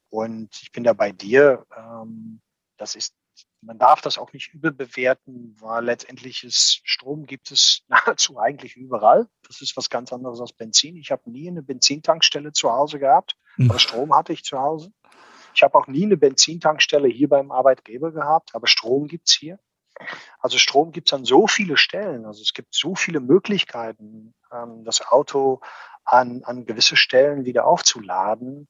Und 0.08 0.50
ich 0.62 0.72
bin 0.72 0.84
da 0.84 0.92
bei 0.92 1.12
dir. 1.12 1.66
Ähm, 1.76 2.40
das 2.76 2.94
ist, 2.94 3.14
man 3.60 3.78
darf 3.78 4.00
das 4.00 4.18
auch 4.18 4.32
nicht 4.32 4.54
überbewerten, 4.54 5.54
weil 5.60 5.84
letztendlich 5.84 6.44
ist 6.44 6.80
Strom 6.84 7.26
gibt 7.26 7.50
es 7.50 7.84
nahezu 7.88 8.38
eigentlich 8.38 8.76
überall. 8.76 9.28
Das 9.46 9.60
ist 9.60 9.76
was 9.76 9.90
ganz 9.90 10.12
anderes 10.12 10.40
als 10.40 10.52
Benzin. 10.52 10.96
Ich 10.96 11.10
habe 11.10 11.30
nie 11.30 11.48
eine 11.48 11.62
Benzintankstelle 11.62 12.52
zu 12.52 12.72
Hause 12.72 12.98
gehabt, 12.98 13.36
aber 13.58 13.78
Strom 13.78 14.14
hatte 14.14 14.32
ich 14.32 14.44
zu 14.44 14.58
Hause. 14.58 14.92
Ich 15.54 15.62
habe 15.62 15.76
auch 15.76 15.88
nie 15.88 16.04
eine 16.04 16.16
Benzintankstelle 16.16 17.08
hier 17.08 17.28
beim 17.28 17.50
Arbeitgeber 17.50 18.12
gehabt, 18.12 18.54
aber 18.54 18.66
Strom 18.66 19.08
gibt's 19.08 19.32
hier. 19.32 19.58
Also 20.38 20.58
Strom 20.58 20.92
gibt 20.92 21.08
es 21.08 21.12
an 21.12 21.24
so 21.24 21.46
viele 21.46 21.76
Stellen. 21.76 22.24
Also 22.26 22.42
es 22.42 22.52
gibt 22.52 22.74
so 22.74 22.94
viele 22.94 23.20
Möglichkeiten, 23.20 24.34
ähm, 24.52 24.84
das 24.84 25.00
Auto 25.06 25.60
an, 26.04 26.42
an 26.44 26.66
gewisse 26.66 26.96
Stellen 26.96 27.44
wieder 27.44 27.66
aufzuladen, 27.66 28.68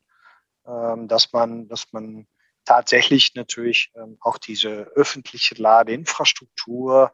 ähm, 0.66 1.08
dass 1.08 1.32
man, 1.32 1.68
dass 1.68 1.92
man 1.92 2.26
tatsächlich 2.64 3.34
natürlich 3.34 3.90
ähm, 3.94 4.18
auch 4.20 4.38
diese 4.38 4.90
öffentliche 4.94 5.54
Ladeinfrastruktur 5.54 7.12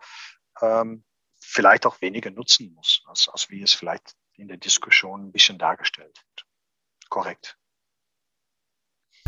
ähm, 0.61 1.05
vielleicht 1.39 1.87
auch 1.87 2.01
weniger 2.01 2.31
nutzen 2.31 2.75
muss, 2.75 3.03
als, 3.07 3.29
als 3.29 3.51
wie 3.51 3.63
es 3.63 3.73
vielleicht 3.73 4.15
in 4.35 4.49
der 4.49 4.57
Diskussion 4.57 5.29
ein 5.29 5.33
bisschen 5.33 5.59
dargestellt 5.59 6.23
wird. 6.27 6.47
Korrekt. 7.09 7.57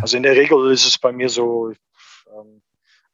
Also 0.01 0.16
in 0.16 0.22
der 0.22 0.37
Regel 0.37 0.70
ist 0.70 0.87
es 0.87 0.98
bei 0.98 1.12
mir 1.12 1.29
so, 1.29 1.72
ähm, 2.27 2.62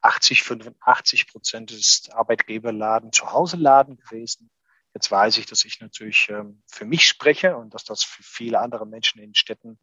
80, 0.04 0.42
85 0.42 1.28
Prozent 1.28 1.70
ist 1.72 2.12
Arbeitgeberladen 2.12 3.12
zu 3.12 3.32
Hause 3.32 3.56
Laden 3.56 3.96
gewesen. 3.96 4.50
Jetzt 4.92 5.10
weiß 5.10 5.38
ich, 5.38 5.46
dass 5.46 5.64
ich 5.64 5.80
natürlich 5.80 6.28
ähm, 6.28 6.62
für 6.66 6.84
mich 6.84 7.08
spreche 7.08 7.56
und 7.56 7.74
dass 7.74 7.84
das 7.84 8.04
für 8.04 8.22
viele 8.22 8.60
andere 8.60 8.86
Menschen 8.86 9.20
in 9.20 9.34
Städten 9.34 9.78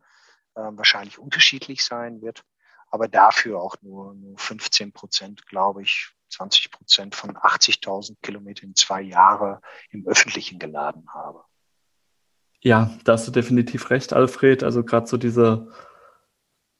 ähm, 0.55 0.77
wahrscheinlich 0.77 1.17
unterschiedlich 1.17 1.83
sein 1.83 2.21
wird. 2.21 2.43
Aber 2.89 3.07
dafür 3.07 3.61
auch 3.61 3.75
nur, 3.81 4.13
nur 4.13 4.37
15 4.37 4.93
Prozent, 4.93 5.45
glaube 5.47 5.81
ich, 5.81 6.11
20 6.29 6.71
Prozent 6.71 7.15
von 7.15 7.35
80.000 7.35 8.17
Kilometern 8.21 8.69
in 8.69 8.75
zwei 8.75 9.01
Jahre 9.01 9.61
im 9.89 10.07
Öffentlichen 10.07 10.59
geladen 10.59 11.05
habe. 11.13 11.43
Ja, 12.61 12.91
da 13.03 13.13
hast 13.13 13.27
du 13.27 13.31
definitiv 13.31 13.89
recht, 13.89 14.13
Alfred. 14.13 14.63
Also 14.63 14.83
gerade 14.83 15.07
so 15.07 15.17
diese 15.17 15.71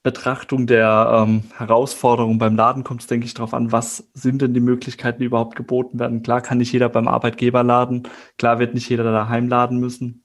Betrachtung 0.02 0.66
der 0.66 1.24
ähm, 1.26 1.44
Herausforderung 1.56 2.38
beim 2.38 2.56
Laden 2.56 2.82
kommt 2.82 3.02
es, 3.02 3.06
denke 3.06 3.26
ich, 3.26 3.34
darauf 3.34 3.54
an, 3.54 3.70
was 3.70 4.10
sind 4.14 4.42
denn 4.42 4.52
die 4.52 4.60
Möglichkeiten, 4.60 5.20
die 5.20 5.26
überhaupt 5.26 5.54
geboten 5.54 6.00
werden. 6.00 6.24
Klar 6.24 6.40
kann 6.40 6.58
nicht 6.58 6.72
jeder 6.72 6.88
beim 6.88 7.06
Arbeitgeber 7.06 7.62
laden, 7.62 8.08
klar 8.36 8.58
wird 8.58 8.74
nicht 8.74 8.88
jeder 8.88 9.04
daheim 9.04 9.48
laden 9.48 9.78
müssen, 9.78 10.24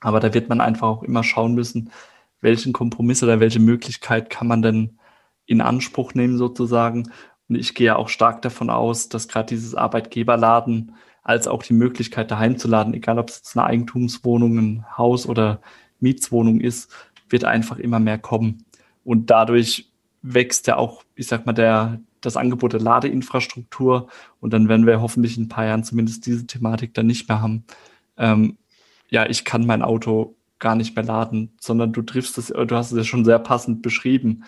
aber 0.00 0.18
da 0.18 0.34
wird 0.34 0.48
man 0.48 0.60
einfach 0.60 0.88
auch 0.88 1.02
immer 1.04 1.22
schauen 1.22 1.54
müssen, 1.54 1.92
welchen 2.40 2.72
Kompromiss 2.72 3.22
oder 3.22 3.38
welche 3.38 3.60
Möglichkeit 3.60 4.30
kann 4.30 4.48
man 4.48 4.62
denn 4.62 4.98
in 5.46 5.60
Anspruch 5.60 6.14
nehmen 6.14 6.36
sozusagen. 6.36 7.10
Und 7.48 7.56
ich 7.56 7.74
gehe 7.74 7.96
auch 7.96 8.08
stark 8.08 8.42
davon 8.42 8.68
aus, 8.68 9.08
dass 9.08 9.28
gerade 9.28 9.46
dieses 9.46 9.74
Arbeitgeberladen 9.76 10.94
als 11.22 11.46
auch 11.46 11.62
die 11.62 11.72
Möglichkeit 11.72 12.30
daheim 12.30 12.58
zu 12.58 12.68
laden, 12.68 12.94
egal 12.94 13.18
ob 13.18 13.28
es 13.28 13.36
jetzt 13.38 13.56
eine 13.56 13.66
Eigentumswohnung, 13.66 14.58
ein 14.58 14.86
Haus 14.96 15.26
oder 15.26 15.60
Mietswohnung 16.00 16.60
ist, 16.60 16.90
wird 17.28 17.44
einfach 17.44 17.78
immer 17.78 18.00
mehr 18.00 18.18
kommen. 18.18 18.64
Und 19.08 19.30
dadurch 19.30 19.90
wächst 20.20 20.66
ja 20.66 20.76
auch, 20.76 21.02
ich 21.14 21.28
sag 21.28 21.46
mal, 21.46 21.54
der, 21.54 21.98
das 22.20 22.36
Angebot 22.36 22.74
der 22.74 22.80
Ladeinfrastruktur. 22.80 24.08
Und 24.38 24.52
dann 24.52 24.68
werden 24.68 24.86
wir 24.86 25.00
hoffentlich 25.00 25.38
in 25.38 25.44
ein 25.44 25.48
paar 25.48 25.64
Jahren 25.64 25.82
zumindest 25.82 26.26
diese 26.26 26.46
Thematik 26.46 26.92
dann 26.92 27.06
nicht 27.06 27.26
mehr 27.26 27.40
haben. 27.40 27.64
Ähm, 28.18 28.58
ja, 29.08 29.24
ich 29.24 29.46
kann 29.46 29.64
mein 29.64 29.80
Auto 29.80 30.36
gar 30.58 30.74
nicht 30.74 30.94
mehr 30.94 31.06
laden, 31.06 31.54
sondern 31.58 31.94
du 31.94 32.02
triffst 32.02 32.36
es, 32.36 32.48
du 32.48 32.76
hast 32.76 32.92
es 32.92 32.98
ja 32.98 33.04
schon 33.04 33.24
sehr 33.24 33.38
passend 33.38 33.80
beschrieben. 33.80 34.44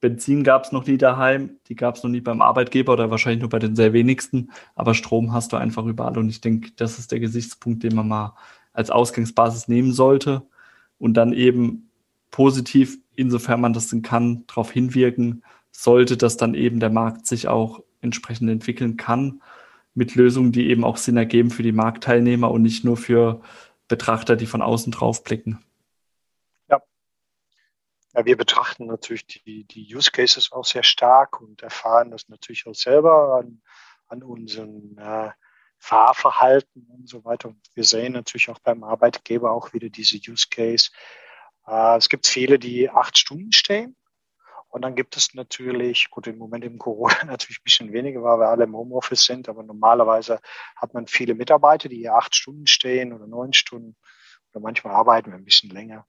Benzin 0.00 0.42
gab 0.42 0.64
es 0.64 0.72
noch 0.72 0.88
nie 0.88 0.98
daheim, 0.98 1.58
die 1.68 1.76
gab 1.76 1.94
es 1.94 2.02
noch 2.02 2.10
nie 2.10 2.20
beim 2.20 2.42
Arbeitgeber 2.42 2.94
oder 2.94 3.12
wahrscheinlich 3.12 3.42
nur 3.42 3.50
bei 3.50 3.60
den 3.60 3.76
sehr 3.76 3.92
wenigsten, 3.92 4.50
aber 4.74 4.94
Strom 4.94 5.32
hast 5.32 5.52
du 5.52 5.56
einfach 5.56 5.86
überall 5.86 6.18
und 6.18 6.30
ich 6.30 6.40
denke, 6.40 6.72
das 6.74 6.98
ist 6.98 7.12
der 7.12 7.20
Gesichtspunkt, 7.20 7.84
den 7.84 7.94
man 7.94 8.08
mal 8.08 8.34
als 8.72 8.90
Ausgangsbasis 8.90 9.68
nehmen 9.68 9.92
sollte 9.92 10.42
und 10.98 11.14
dann 11.14 11.32
eben 11.32 11.90
positiv 12.30 12.98
insofern 13.20 13.60
man 13.60 13.72
das 13.72 13.88
denn 13.88 14.02
kann, 14.02 14.44
darauf 14.46 14.70
hinwirken 14.70 15.44
sollte, 15.70 16.16
dass 16.16 16.36
dann 16.36 16.54
eben 16.54 16.80
der 16.80 16.90
Markt 16.90 17.26
sich 17.26 17.48
auch 17.48 17.82
entsprechend 18.00 18.50
entwickeln 18.50 18.96
kann 18.96 19.42
mit 19.94 20.14
Lösungen, 20.14 20.52
die 20.52 20.68
eben 20.68 20.84
auch 20.84 20.96
Sinn 20.96 21.16
ergeben 21.16 21.50
für 21.50 21.62
die 21.62 21.72
Marktteilnehmer 21.72 22.50
und 22.50 22.62
nicht 22.62 22.84
nur 22.84 22.96
für 22.96 23.42
Betrachter, 23.88 24.36
die 24.36 24.46
von 24.46 24.62
außen 24.62 24.92
drauf 24.92 25.24
blicken. 25.24 25.64
Ja. 26.68 26.80
ja 28.14 28.24
wir 28.24 28.36
betrachten 28.36 28.86
natürlich 28.86 29.26
die, 29.26 29.64
die 29.64 29.94
Use 29.94 30.10
Cases 30.10 30.52
auch 30.52 30.64
sehr 30.64 30.84
stark 30.84 31.40
und 31.40 31.62
erfahren 31.62 32.10
das 32.10 32.28
natürlich 32.28 32.66
auch 32.66 32.74
selber 32.74 33.40
an, 33.40 33.60
an 34.08 34.22
unseren 34.22 34.96
äh, 34.96 35.30
Fahrverhalten 35.78 36.86
und 36.88 37.08
so 37.08 37.24
weiter. 37.24 37.48
Und 37.48 37.58
wir 37.74 37.84
sehen 37.84 38.12
natürlich 38.12 38.50
auch 38.50 38.58
beim 38.60 38.84
Arbeitgeber 38.84 39.50
auch 39.50 39.72
wieder 39.72 39.88
diese 39.88 40.18
Use 40.18 40.46
Case. 40.50 40.90
Äh, 41.70 41.96
es 41.96 42.08
gibt 42.08 42.26
viele, 42.26 42.58
die 42.58 42.90
acht 42.90 43.16
Stunden 43.16 43.52
stehen. 43.52 43.96
Und 44.68 44.82
dann 44.82 44.94
gibt 44.94 45.16
es 45.16 45.34
natürlich, 45.34 46.10
gut, 46.10 46.26
im 46.28 46.38
Moment 46.38 46.64
im 46.64 46.78
Corona 46.78 47.14
natürlich 47.24 47.58
ein 47.58 47.64
bisschen 47.64 47.92
weniger, 47.92 48.22
weil 48.22 48.38
wir 48.38 48.48
alle 48.48 48.64
im 48.64 48.76
Homeoffice 48.76 49.24
sind, 49.24 49.48
aber 49.48 49.62
normalerweise 49.62 50.40
hat 50.76 50.94
man 50.94 51.06
viele 51.06 51.34
Mitarbeiter, 51.34 51.88
die 51.88 51.96
hier 51.96 52.14
acht 52.14 52.34
Stunden 52.36 52.66
stehen 52.66 53.12
oder 53.12 53.26
neun 53.26 53.52
Stunden 53.52 53.96
oder 54.52 54.60
manchmal 54.60 54.94
arbeiten 54.94 55.30
wir 55.30 55.38
ein 55.38 55.44
bisschen 55.44 55.70
länger. 55.70 56.06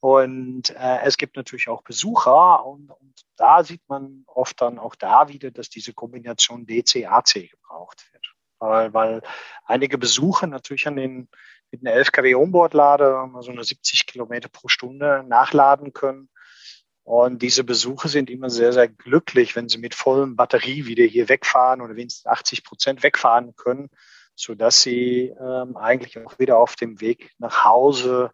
Und 0.00 0.70
äh, 0.70 1.00
es 1.02 1.18
gibt 1.18 1.36
natürlich 1.36 1.68
auch 1.68 1.82
Besucher 1.82 2.64
und, 2.64 2.90
und 2.90 3.14
da 3.36 3.64
sieht 3.64 3.82
man 3.86 4.22
oft 4.26 4.58
dann 4.62 4.78
auch 4.78 4.94
da 4.94 5.28
wieder, 5.28 5.50
dass 5.50 5.68
diese 5.68 5.92
Kombination 5.92 6.66
DC-AC 6.66 7.50
gebraucht 7.50 8.08
wird 8.12 8.34
weil, 8.60 8.92
weil 8.94 9.22
einige 9.64 9.98
Besucher 9.98 10.46
natürlich 10.46 10.86
an 10.86 10.96
den 10.96 11.28
mit 11.70 11.86
einer 11.86 11.94
11 11.94 12.12
kW 12.12 12.34
Onboard-Lader, 12.34 13.30
so 13.40 13.50
eine 13.50 13.64
70 13.64 14.06
Kilometer 14.06 14.48
pro 14.48 14.68
Stunde 14.68 15.24
nachladen 15.26 15.92
können. 15.92 16.28
Und 17.02 17.42
diese 17.42 17.64
Besucher 17.64 18.08
sind 18.08 18.30
immer 18.30 18.50
sehr, 18.50 18.72
sehr 18.72 18.88
glücklich, 18.88 19.56
wenn 19.56 19.68
sie 19.68 19.78
mit 19.78 19.94
vollem 19.94 20.36
Batterie 20.36 20.86
wieder 20.86 21.04
hier 21.04 21.28
wegfahren 21.28 21.80
oder 21.80 21.96
wenigstens 21.96 22.26
80 22.26 22.62
Prozent 22.64 23.02
wegfahren 23.02 23.56
können, 23.56 23.88
so 24.34 24.54
dass 24.54 24.82
sie 24.82 25.34
ähm, 25.40 25.76
eigentlich 25.76 26.18
auch 26.18 26.38
wieder 26.38 26.58
auf 26.58 26.76
dem 26.76 27.00
Weg 27.00 27.32
nach 27.38 27.64
Hause 27.64 28.32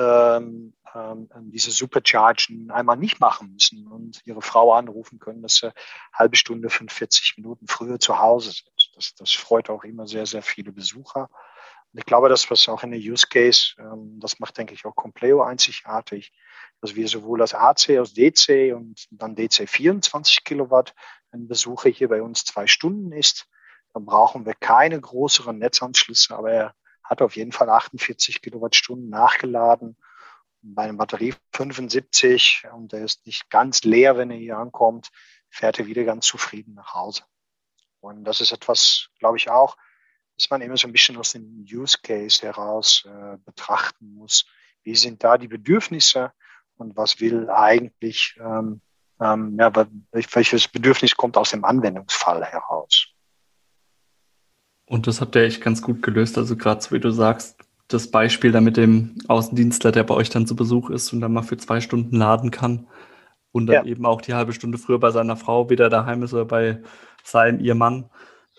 ähm, 0.00 0.72
ähm, 0.94 1.28
diese 1.50 1.70
Superchargen 1.70 2.70
einmal 2.70 2.96
nicht 2.96 3.20
machen 3.20 3.52
müssen 3.52 3.86
und 3.86 4.20
ihre 4.24 4.42
Frau 4.42 4.74
anrufen 4.74 5.18
können, 5.18 5.42
dass 5.42 5.56
sie 5.56 5.72
halbe 6.12 6.36
Stunde, 6.36 6.70
45 6.70 7.34
Minuten 7.36 7.66
früher 7.68 8.00
zu 8.00 8.18
Hause 8.18 8.52
sind. 8.52 8.90
Das, 8.94 9.14
das 9.14 9.32
freut 9.32 9.70
auch 9.70 9.84
immer 9.84 10.06
sehr, 10.06 10.26
sehr 10.26 10.42
viele 10.42 10.72
Besucher. 10.72 11.28
Und 11.92 11.98
ich 11.98 12.06
glaube, 12.06 12.28
das, 12.28 12.50
was 12.50 12.68
auch 12.68 12.82
in 12.82 12.92
der 12.92 13.00
Use 13.00 13.26
Case, 13.28 13.74
ähm, 13.78 14.18
das 14.20 14.38
macht, 14.38 14.58
denke 14.58 14.74
ich, 14.74 14.84
auch 14.84 14.94
Compleo 14.94 15.42
einzigartig, 15.42 16.32
dass 16.80 16.94
wir 16.94 17.08
sowohl 17.08 17.42
als 17.42 17.54
AC 17.54 17.90
als 17.90 18.14
DC 18.14 18.74
und 18.74 19.06
dann 19.10 19.36
DC 19.36 19.68
24 19.68 20.44
Kilowatt, 20.44 20.94
ein 21.32 21.46
Besucher 21.46 21.90
hier 21.90 22.08
bei 22.08 22.22
uns 22.22 22.44
zwei 22.44 22.66
Stunden 22.66 23.12
ist, 23.12 23.46
dann 23.92 24.04
brauchen 24.04 24.46
wir 24.46 24.54
keine 24.54 25.00
größeren 25.00 25.58
Netzanschlüsse, 25.58 26.36
aber 26.36 26.50
er 26.50 26.74
hat 27.10 27.20
auf 27.22 27.34
jeden 27.34 27.50
Fall 27.50 27.68
48 27.68 28.40
Kilowattstunden 28.40 29.10
nachgeladen. 29.10 29.96
Bei 30.62 30.84
einer 30.84 30.94
Batterie 30.94 31.34
75 31.52 32.68
und 32.72 32.92
der 32.92 33.04
ist 33.04 33.26
nicht 33.26 33.50
ganz 33.50 33.82
leer, 33.82 34.16
wenn 34.16 34.30
er 34.30 34.36
hier 34.36 34.58
ankommt, 34.58 35.10
fährt 35.50 35.80
er 35.80 35.86
wieder 35.86 36.04
ganz 36.04 36.26
zufrieden 36.26 36.74
nach 36.74 36.94
Hause. 36.94 37.24
Und 37.98 38.24
das 38.24 38.40
ist 38.40 38.52
etwas, 38.52 39.08
glaube 39.18 39.38
ich 39.38 39.50
auch, 39.50 39.76
dass 40.36 40.48
man 40.50 40.62
immer 40.62 40.76
so 40.76 40.86
ein 40.86 40.92
bisschen 40.92 41.16
aus 41.16 41.32
dem 41.32 41.66
Use 41.68 41.98
Case 42.00 42.42
heraus 42.42 43.04
äh, 43.06 43.36
betrachten 43.44 44.14
muss. 44.14 44.46
Wie 44.84 44.94
sind 44.94 45.24
da 45.24 45.36
die 45.36 45.48
Bedürfnisse 45.48 46.32
und 46.76 46.96
was 46.96 47.20
will 47.20 47.50
eigentlich, 47.50 48.38
ähm, 48.40 48.80
ähm, 49.20 49.58
ja, 49.58 49.72
welches 50.12 50.68
Bedürfnis 50.68 51.16
kommt 51.16 51.36
aus 51.36 51.50
dem 51.50 51.64
Anwendungsfall 51.64 52.44
heraus? 52.44 53.08
Und 54.90 55.06
das 55.06 55.20
habt 55.20 55.36
ihr 55.36 55.42
echt 55.42 55.60
ganz 55.60 55.82
gut 55.82 56.02
gelöst. 56.02 56.36
Also 56.36 56.56
gerade 56.56 56.82
so 56.82 56.90
wie 56.90 56.98
du 56.98 57.12
sagst, 57.12 57.56
das 57.86 58.10
Beispiel 58.10 58.50
da 58.50 58.60
mit 58.60 58.76
dem 58.76 59.14
Außendienstler, 59.28 59.92
der 59.92 60.02
bei 60.02 60.14
euch 60.14 60.30
dann 60.30 60.48
zu 60.48 60.56
Besuch 60.56 60.90
ist 60.90 61.12
und 61.12 61.20
dann 61.20 61.32
mal 61.32 61.44
für 61.44 61.56
zwei 61.56 61.80
Stunden 61.80 62.16
laden 62.16 62.50
kann 62.50 62.88
und 63.52 63.68
dann 63.68 63.86
ja. 63.86 63.92
eben 63.92 64.04
auch 64.04 64.20
die 64.20 64.34
halbe 64.34 64.52
Stunde 64.52 64.78
früher 64.78 64.98
bei 64.98 65.12
seiner 65.12 65.36
Frau 65.36 65.70
wieder 65.70 65.90
daheim 65.90 66.24
ist 66.24 66.34
oder 66.34 66.44
bei 66.44 66.82
sein, 67.22 67.60
ihr 67.60 67.76
Mann, 67.76 68.10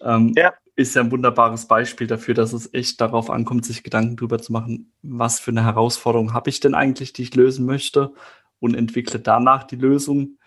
ähm, 0.02 0.32
ja. 0.38 0.54
ist 0.78 0.96
ja 0.96 1.02
ein 1.02 1.12
wunderbares 1.12 1.66
Beispiel 1.66 2.08
dafür, 2.08 2.34
dass 2.34 2.54
es 2.54 2.74
echt 2.74 3.02
darauf 3.02 3.30
ankommt, 3.30 3.66
sich 3.66 3.84
Gedanken 3.84 4.16
darüber 4.16 4.40
zu 4.40 4.54
machen, 4.54 4.94
was 5.02 5.38
für 5.38 5.52
eine 5.52 5.66
Herausforderung 5.66 6.34
habe 6.34 6.50
ich 6.50 6.62
denn 6.62 6.76
eigentlich, 6.76 7.12
die 7.12 7.24
ich 7.24 7.36
lösen 7.36 7.66
möchte 7.66 8.14
und 8.62 8.74
entwickle 8.74 9.20
danach 9.20 9.66
die 9.66 9.76
Lösung 9.76 10.38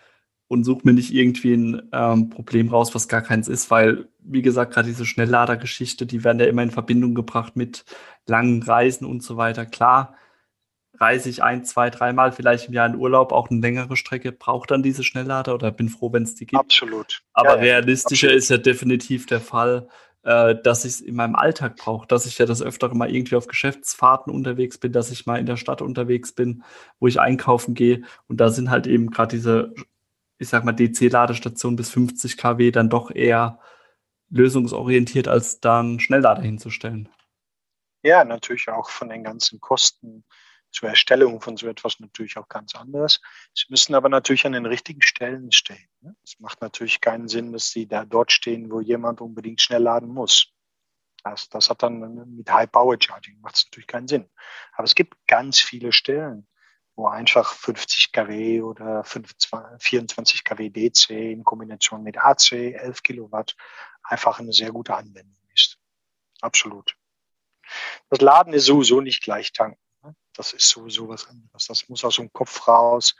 und 0.47 0.63
suche 0.63 0.81
mir 0.83 0.93
nicht 0.93 1.13
irgendwie 1.13 1.53
ein 1.53 1.89
ähm, 1.91 2.29
Problem 2.29 2.69
raus, 2.69 2.93
was 2.93 3.07
gar 3.07 3.21
keins 3.21 3.47
ist, 3.47 3.71
weil, 3.71 4.07
wie 4.19 4.41
gesagt, 4.41 4.73
gerade 4.73 4.87
diese 4.87 5.05
Schnellladergeschichte, 5.05 6.05
die 6.05 6.23
werden 6.23 6.39
ja 6.39 6.45
immer 6.45 6.63
in 6.63 6.71
Verbindung 6.71 7.15
gebracht 7.15 7.55
mit 7.55 7.83
langen 8.27 8.61
Reisen 8.61 9.05
und 9.05 9.23
so 9.23 9.37
weiter. 9.37 9.65
Klar, 9.65 10.15
reise 10.99 11.29
ich 11.29 11.43
ein, 11.43 11.65
zwei, 11.65 11.89
dreimal 11.89 12.31
vielleicht 12.31 12.67
im 12.67 12.73
Jahr 12.73 12.87
in 12.87 12.95
Urlaub, 12.95 13.31
auch 13.31 13.49
eine 13.49 13.59
längere 13.59 13.95
Strecke, 13.95 14.31
braucht 14.31 14.71
dann 14.71 14.83
diese 14.83 15.03
Schnelllader 15.03 15.55
oder 15.55 15.71
bin 15.71 15.89
froh, 15.89 16.13
wenn 16.13 16.23
es 16.23 16.35
die 16.35 16.45
gibt. 16.45 16.59
Absolut. 16.59 17.23
Aber 17.33 17.55
ja, 17.55 17.77
realistischer 17.77 18.27
absolut. 18.27 18.43
ist 18.43 18.49
ja 18.49 18.57
definitiv 18.57 19.25
der 19.25 19.41
Fall, 19.41 19.87
äh, 20.23 20.55
dass 20.63 20.85
ich 20.85 20.93
es 20.93 21.01
in 21.01 21.15
meinem 21.15 21.35
Alltag 21.35 21.75
brauche, 21.75 22.07
dass 22.07 22.25
ich 22.25 22.37
ja 22.37 22.45
das 22.45 22.61
öftere 22.61 22.95
mal 22.95 23.13
irgendwie 23.13 23.35
auf 23.35 23.47
Geschäftsfahrten 23.47 24.33
unterwegs 24.33 24.77
bin, 24.77 24.91
dass 24.91 25.11
ich 25.11 25.25
mal 25.25 25.39
in 25.39 25.45
der 25.45 25.57
Stadt 25.57 25.81
unterwegs 25.81 26.33
bin, 26.33 26.63
wo 26.99 27.07
ich 27.07 27.19
einkaufen 27.19 27.73
gehe. 27.73 28.03
Und 28.27 28.39
da 28.39 28.49
sind 28.49 28.69
halt 28.69 28.87
eben 28.87 29.09
gerade 29.09 29.35
diese, 29.35 29.73
ich 30.37 30.49
sag 30.49 30.65
mal, 30.65 30.73
DC-Ladestationen 30.73 31.75
bis 31.75 31.89
50 31.91 32.37
kW 32.37 32.71
dann 32.71 32.89
doch 32.89 33.11
eher 33.11 33.59
lösungsorientiert, 34.29 35.27
als 35.27 35.59
dann 35.59 35.99
Schnelllader 35.99 36.41
hinzustellen. 36.41 37.09
Ja, 38.03 38.23
natürlich 38.23 38.69
auch 38.69 38.89
von 38.89 39.09
den 39.09 39.23
ganzen 39.23 39.59
Kosten 39.59 40.25
zur 40.71 40.89
Erstellung 40.89 41.41
von 41.41 41.55
so 41.57 41.67
etwas 41.67 41.99
natürlich 41.99 42.37
auch 42.37 42.49
ganz 42.49 42.75
anders. 42.75 43.21
Sie 43.53 43.65
müssen 43.69 43.95
aber 43.95 44.09
natürlich 44.09 44.45
an 44.45 44.51
den 44.51 44.65
richtigen 44.65 45.01
Stellen 45.01 45.51
stehen. 45.51 45.87
Ne? 46.01 46.15
Es 46.23 46.39
macht 46.39 46.61
natürlich 46.61 46.99
keinen 46.99 47.29
Sinn, 47.29 47.53
dass 47.53 47.69
Sie 47.69 47.87
da 47.87 48.03
dort 48.03 48.31
stehen, 48.31 48.69
wo 48.69 48.81
jemand 48.81 49.21
unbedingt 49.21 49.61
schnell 49.61 49.81
laden 49.81 50.09
muss. 50.09 50.51
Das, 51.23 51.49
das 51.49 51.69
hat 51.69 51.81
dann 51.81 52.35
mit 52.35 52.51
High 52.51 52.71
Power 52.71 52.97
Charging 52.99 53.39
macht 53.41 53.55
es 53.55 53.65
natürlich 53.65 53.87
keinen 53.87 54.07
Sinn. 54.07 54.29
Aber 54.73 54.83
es 54.83 54.93
gibt 54.93 55.15
ganz 55.27 55.59
viele 55.59 55.91
Stellen, 55.91 56.45
wo 56.95 57.07
einfach 57.07 57.53
50 57.53 58.11
kW 58.11 58.61
oder 58.61 59.03
24 59.03 60.43
kW 60.43 60.69
DC 60.69 61.09
in 61.09 61.43
Kombination 61.43 62.03
mit 62.03 62.17
AC, 62.17 62.51
11 62.51 63.03
Kilowatt, 63.03 63.55
einfach 64.03 64.39
eine 64.39 64.53
sehr 64.53 64.71
gute 64.71 64.95
Anwendung 64.95 65.43
ist. 65.53 65.77
Absolut. 66.41 66.95
Das 68.09 68.21
Laden 68.21 68.53
ist 68.53 68.65
sowieso 68.65 69.01
nicht 69.01 69.21
gleich 69.21 69.51
tanken. 69.51 69.79
Das 70.33 70.53
ist 70.53 70.69
sowieso 70.69 71.07
was 71.07 71.27
anderes. 71.27 71.67
Das 71.67 71.89
muss 71.89 72.05
aus 72.05 72.17
dem 72.17 72.31
Kopf 72.31 72.67
raus, 72.67 73.15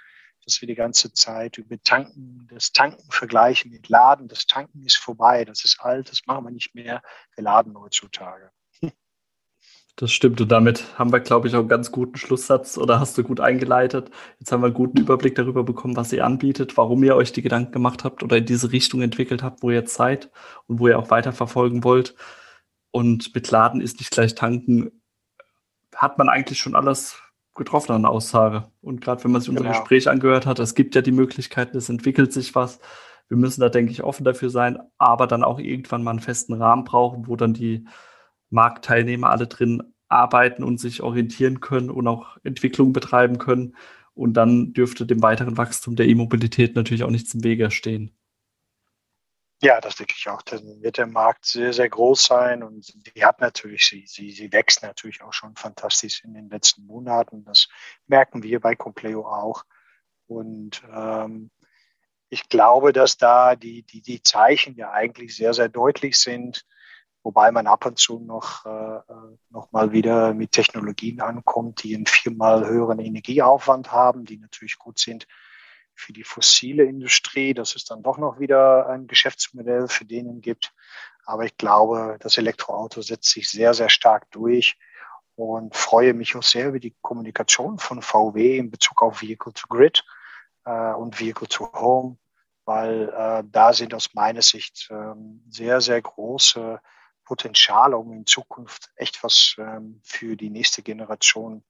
dass 0.46 0.62
wir 0.62 0.68
die 0.68 0.76
ganze 0.76 1.12
Zeit 1.14 1.58
über 1.58 1.82
Tanken, 1.82 2.48
das 2.52 2.72
Tanken 2.72 3.10
vergleichen 3.12 3.72
mit 3.72 3.90
Laden. 3.90 4.28
Das 4.28 4.46
Tanken 4.46 4.86
ist 4.86 4.98
vorbei, 4.98 5.44
das 5.44 5.66
ist 5.66 5.80
alt, 5.82 6.12
das 6.12 6.26
machen 6.28 6.46
wir 6.46 6.52
nicht 6.52 6.76
mehr. 6.76 7.02
Wir 7.36 7.44
laden 7.44 7.78
heutzutage. 7.78 8.52
Das 9.98 10.12
stimmt 10.12 10.42
und 10.42 10.52
damit 10.52 11.00
haben 11.00 11.14
wir, 11.14 11.22
glaube 11.22 11.48
ich, 11.48 11.56
auch 11.56 11.60
einen 11.60 11.70
ganz 11.70 11.92
guten 11.92 12.18
Schlusssatz 12.18 12.78
oder 12.78 13.00
hast 13.00 13.18
du 13.18 13.24
gut 13.24 13.40
eingeleitet. 13.40 14.12
Jetzt 14.40 14.52
haben 14.52 14.62
wir 14.62 14.68
einen 14.68 14.74
guten 14.74 15.00
Überblick 15.00 15.36
darüber 15.36 15.64
bekommen, 15.64 15.96
was 15.96 16.12
ihr 16.12 16.26
anbietet, 16.26 16.76
warum 16.76 17.02
ihr 17.04 17.16
euch 17.16 17.32
die 17.32 17.42
Gedanken 17.42 17.72
gemacht 17.72 18.04
habt 18.04 18.22
oder 18.22 18.38
in 18.38 18.46
diese 18.46 18.74
Richtung 18.74 19.02
entwickelt 19.02 19.42
habt, 19.42 19.64
wo 19.64 19.70
ihr 19.70 19.78
jetzt 19.78 19.94
seid 19.94 20.30
und 20.68 20.80
wo 20.80 20.90
ihr 20.90 21.00
auch 21.00 21.12
weiterverfolgen 21.12 21.86
wollt. 21.86 22.16
Und 22.92 23.34
mit 23.34 23.50
Laden 23.52 23.80
ist 23.80 24.00
nicht 24.00 24.12
gleich 24.12 24.36
tanken 24.36 24.92
hat 25.96 26.18
man 26.18 26.30
eigentlich 26.30 26.60
schon 26.60 26.76
alles 26.76 27.18
getroffen 27.56 27.94
an 27.94 28.06
Aussage. 28.06 28.66
Und 28.82 29.02
gerade 29.02 29.24
wenn 29.24 29.32
man 29.32 29.42
sich 29.42 29.50
unser 29.50 29.64
genau. 29.64 29.80
Gespräch 29.80 30.10
angehört 30.10 30.46
hat, 30.46 30.60
es 30.60 30.76
gibt 30.76 30.94
ja 30.96 31.02
die 31.02 31.12
Möglichkeiten, 31.12 31.78
es 31.78 31.90
entwickelt 31.90 32.34
sich 32.34 32.54
was. 32.54 32.80
Wir 33.28 33.38
müssen 33.38 33.62
da, 33.62 33.70
denke 33.70 33.92
ich, 33.92 34.04
offen 34.04 34.26
dafür 34.26 34.50
sein, 34.50 34.78
aber 34.98 35.26
dann 35.26 35.44
auch 35.44 35.60
irgendwann 35.60 36.04
mal 36.04 36.12
einen 36.12 36.20
festen 36.20 36.54
Rahmen 36.54 36.84
brauchen, 36.84 37.28
wo 37.28 37.36
dann 37.36 37.54
die 37.54 37.88
Marktteilnehmer 38.50 39.30
alle 39.30 39.48
drin 39.48 39.84
arbeiten 40.08 40.64
und 40.64 40.80
sich 40.80 41.02
orientieren 41.02 41.60
können 41.60 41.90
und 41.90 42.08
auch 42.08 42.38
Entwicklung 42.44 42.94
betreiben 42.94 43.38
können. 43.38 43.76
Und 44.14 44.34
dann 44.34 44.74
dürfte 44.74 45.06
dem 45.06 45.22
weiteren 45.22 45.58
Wachstum 45.58 45.96
der 45.96 46.08
E-Mobilität 46.08 46.76
natürlich 46.76 47.04
auch 47.04 47.10
nichts 47.10 47.34
im 47.34 47.44
Wege 47.44 47.70
stehen. 47.72 48.16
Ja, 49.62 49.82
das 49.82 49.96
denke 49.96 50.14
ich 50.18 50.28
auch. 50.30 50.42
Dann 50.42 50.82
wird 50.82 50.98
der 50.98 51.08
Markt 51.08 51.46
sehr, 51.46 51.74
sehr 51.74 51.90
groß 51.90 52.24
sein 52.24 52.62
und 52.62 52.94
die 53.16 53.26
hat 53.26 53.40
natürlich, 53.42 53.86
sie, 53.88 54.06
sie, 54.06 54.32
sie 54.32 54.52
wächst 54.52 54.84
natürlich 54.84 55.22
auch 55.22 55.34
schon 55.34 55.56
fantastisch 55.56 56.24
in 56.24 56.34
den 56.34 56.50
letzten 56.50 56.86
Monaten. 56.86 57.44
Das 57.46 57.68
merken 58.06 58.44
wir 58.44 58.60
bei 58.60 58.76
Compleo 58.76 59.26
auch. 59.26 59.64
Und 60.28 60.84
ähm, 60.94 61.52
ich 62.30 62.50
glaube, 62.50 62.92
dass 62.92 63.18
da 63.18 63.56
die, 63.56 63.84
die, 63.84 64.02
die 64.02 64.22
Zeichen 64.22 64.76
ja 64.76 64.92
eigentlich 64.92 65.36
sehr, 65.36 65.54
sehr 65.54 65.70
deutlich 65.70 66.18
sind, 66.18 66.66
wobei 67.26 67.52
man 67.52 67.66
ab 67.66 67.88
und 67.88 67.98
zu 67.98 68.20
noch, 68.20 68.66
äh, 68.68 69.00
noch 69.50 69.72
mal 69.72 69.92
wieder 69.92 70.36
mit 70.36 70.52
Technologien 70.52 71.22
ankommt, 71.22 71.82
die 71.82 71.96
einen 71.96 72.06
viermal 72.06 72.68
höheren 72.68 73.00
Energieaufwand 73.00 73.92
haben, 73.92 74.26
die 74.26 74.38
natürlich 74.38 74.78
gut 74.78 75.00
sind 75.00 75.28
für 75.96 76.14
die 76.14 76.24
fossile 76.24 76.84
Industrie, 76.84 77.56
dass 77.56 77.76
es 77.76 77.84
dann 77.84 78.04
doch 78.04 78.20
noch 78.20 78.40
wieder 78.40 78.88
ein 78.88 79.08
Geschäftsmodell 79.08 79.88
für 79.88 80.06
denen 80.06 80.42
gibt. 80.42 80.72
Aber 81.26 81.46
ich 81.46 81.58
glaube, 81.58 82.18
das 82.20 82.38
Elektroauto 82.38 83.02
setzt 83.02 83.32
sich 83.32 83.50
sehr, 83.50 83.74
sehr 83.74 83.90
stark 83.90 84.30
durch 84.30 84.78
und 85.36 85.76
freue 85.76 86.14
mich 86.14 86.36
auch 86.36 86.44
sehr 86.44 86.68
über 86.68 86.80
die 86.80 86.96
Kommunikation 87.02 87.80
von 87.80 88.04
VW 88.04 88.56
in 88.56 88.70
Bezug 88.70 89.02
auf 89.02 89.24
Vehicle 89.24 89.52
to 89.52 89.66
Grid 89.68 90.06
äh, 90.66 90.94
und 90.94 91.20
Vehicle 91.20 91.48
to 91.48 91.74
Home. 91.74 92.18
weil 92.66 93.10
äh, 93.10 93.44
da 93.52 93.74
sind 93.74 93.96
aus 93.96 94.14
meiner 94.14 94.44
Sicht 94.44 94.90
ähm, 94.92 95.44
sehr, 95.50 95.82
sehr 95.82 96.00
große 96.04 96.80
Potenziale, 97.26 97.98
um 97.98 98.14
in 98.14 98.26
Zukunft 98.26 98.92
echt 98.96 99.24
was 99.24 99.56
ähm, 99.58 100.00
für 100.04 100.38
die 100.38 100.50
nächste 100.50 100.84
Generation, 100.84 101.64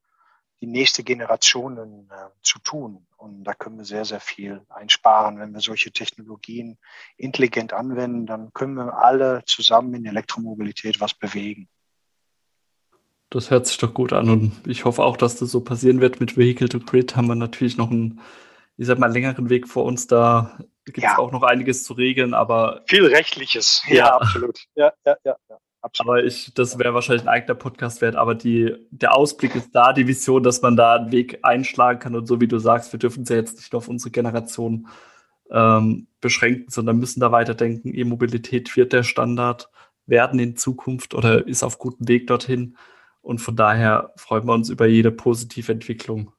die 0.61 0.67
nächste 0.67 1.03
Generationen 1.03 2.09
äh, 2.11 2.29
zu 2.43 2.59
tun. 2.59 3.07
Und 3.17 3.43
da 3.43 3.53
können 3.53 3.77
wir 3.77 3.85
sehr, 3.85 4.05
sehr 4.05 4.19
viel 4.19 4.61
einsparen. 4.69 5.39
Wenn 5.39 5.53
wir 5.53 5.61
solche 5.61 5.91
Technologien 5.91 6.77
intelligent 7.17 7.73
anwenden, 7.73 8.25
dann 8.25 8.53
können 8.53 8.75
wir 8.75 8.97
alle 8.97 9.43
zusammen 9.45 9.93
in 9.95 10.05
Elektromobilität 10.05 10.99
was 10.99 11.13
bewegen. 11.13 11.69
Das 13.29 13.49
hört 13.49 13.65
sich 13.67 13.77
doch 13.77 13.93
gut 13.93 14.13
an 14.13 14.29
und 14.29 14.67
ich 14.67 14.85
hoffe 14.85 15.03
auch, 15.03 15.17
dass 15.17 15.37
das 15.37 15.51
so 15.51 15.59
passieren 15.61 15.99
wird. 15.99 16.19
Mit 16.19 16.37
Vehicle 16.37 16.69
to 16.69 16.79
Grid 16.79 17.15
haben 17.15 17.27
wir 17.27 17.35
natürlich 17.35 17.75
noch 17.75 17.91
einen, 17.91 18.21
ich 18.77 18.85
sag 18.85 18.99
mal, 18.99 19.11
längeren 19.11 19.49
Weg 19.49 19.67
vor 19.67 19.83
uns. 19.83 20.07
Da 20.07 20.59
gibt 20.85 20.99
es 20.99 21.03
ja. 21.03 21.17
auch 21.17 21.31
noch 21.31 21.43
einiges 21.43 21.83
zu 21.83 21.93
regeln, 21.93 22.33
aber. 22.33 22.83
Viel 22.87 23.05
Rechtliches, 23.05 23.83
ja, 23.87 23.95
ja 23.95 24.15
absolut. 24.15 24.59
Ja, 24.75 24.93
ja, 25.05 25.17
ja. 25.23 25.35
ja. 25.49 25.57
Absolut. 25.81 26.09
Aber 26.09 26.23
ich, 26.23 26.51
das 26.55 26.79
wäre 26.79 26.95
wahrscheinlich 26.95 27.23
ein 27.25 27.29
eigener 27.29 27.53
Podcast 27.53 28.01
wert, 28.01 28.15
aber 28.15 28.33
die, 28.33 28.75
der 28.89 29.15
Ausblick 29.15 29.53
ist 29.53 29.69
da, 29.75 29.93
die 29.93 30.07
Vision, 30.07 30.41
dass 30.41 30.63
man 30.63 30.75
da 30.75 30.95
einen 30.95 31.11
Weg 31.11 31.39
einschlagen 31.43 31.99
kann. 31.99 32.15
Und 32.15 32.25
so 32.25 32.41
wie 32.41 32.47
du 32.47 32.57
sagst, 32.57 32.91
wir 32.91 32.97
dürfen 32.97 33.21
es 33.21 33.29
ja 33.29 33.35
jetzt 33.35 33.57
nicht 33.57 33.71
nur 33.71 33.77
auf 33.77 33.87
unsere 33.87 34.09
Generation 34.09 34.87
ähm, 35.51 36.07
beschränken, 36.21 36.71
sondern 36.71 36.97
müssen 36.97 37.19
da 37.19 37.31
weiterdenken. 37.31 37.93
E-Mobilität 37.93 38.75
wird 38.75 38.93
der 38.93 39.03
Standard 39.03 39.69
werden 40.07 40.39
in 40.39 40.55
Zukunft 40.57 41.13
oder 41.13 41.47
ist 41.47 41.63
auf 41.63 41.77
gutem 41.77 42.07
Weg 42.07 42.25
dorthin. 42.27 42.77
Und 43.21 43.39
von 43.39 43.55
daher 43.55 44.11
freuen 44.17 44.47
wir 44.47 44.53
uns 44.53 44.69
über 44.69 44.87
jede 44.87 45.11
positive 45.11 45.71
Entwicklung. 45.71 46.31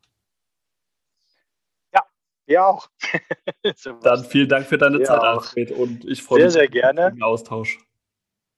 Ja, 2.46 2.66
auch. 2.66 2.88
Dann 4.02 4.24
vielen 4.24 4.48
Dank 4.48 4.66
für 4.66 4.78
deine 4.78 4.98
wir 4.98 5.04
Zeit. 5.04 5.20
Alfred. 5.20 5.72
Und 5.72 6.04
ich 6.04 6.22
freue 6.22 6.44
mich 6.44 6.52
sehr 6.52 6.68
gerne. 6.68 7.06
auf 7.06 7.12
den 7.12 7.22
Austausch. 7.22 7.78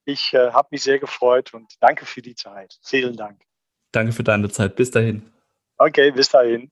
Ich 0.04 0.32
äh, 0.34 0.52
habe 0.52 0.68
mich 0.70 0.82
sehr 0.82 0.98
gefreut 0.98 1.52
und 1.54 1.74
danke 1.80 2.06
für 2.06 2.22
die 2.22 2.34
Zeit. 2.34 2.78
Vielen 2.82 3.16
Dank. 3.16 3.42
Danke 3.92 4.12
für 4.12 4.24
deine 4.24 4.48
Zeit. 4.48 4.76
Bis 4.76 4.90
dahin. 4.90 5.22
Okay, 5.78 6.10
bis 6.10 6.28
dahin. 6.28 6.70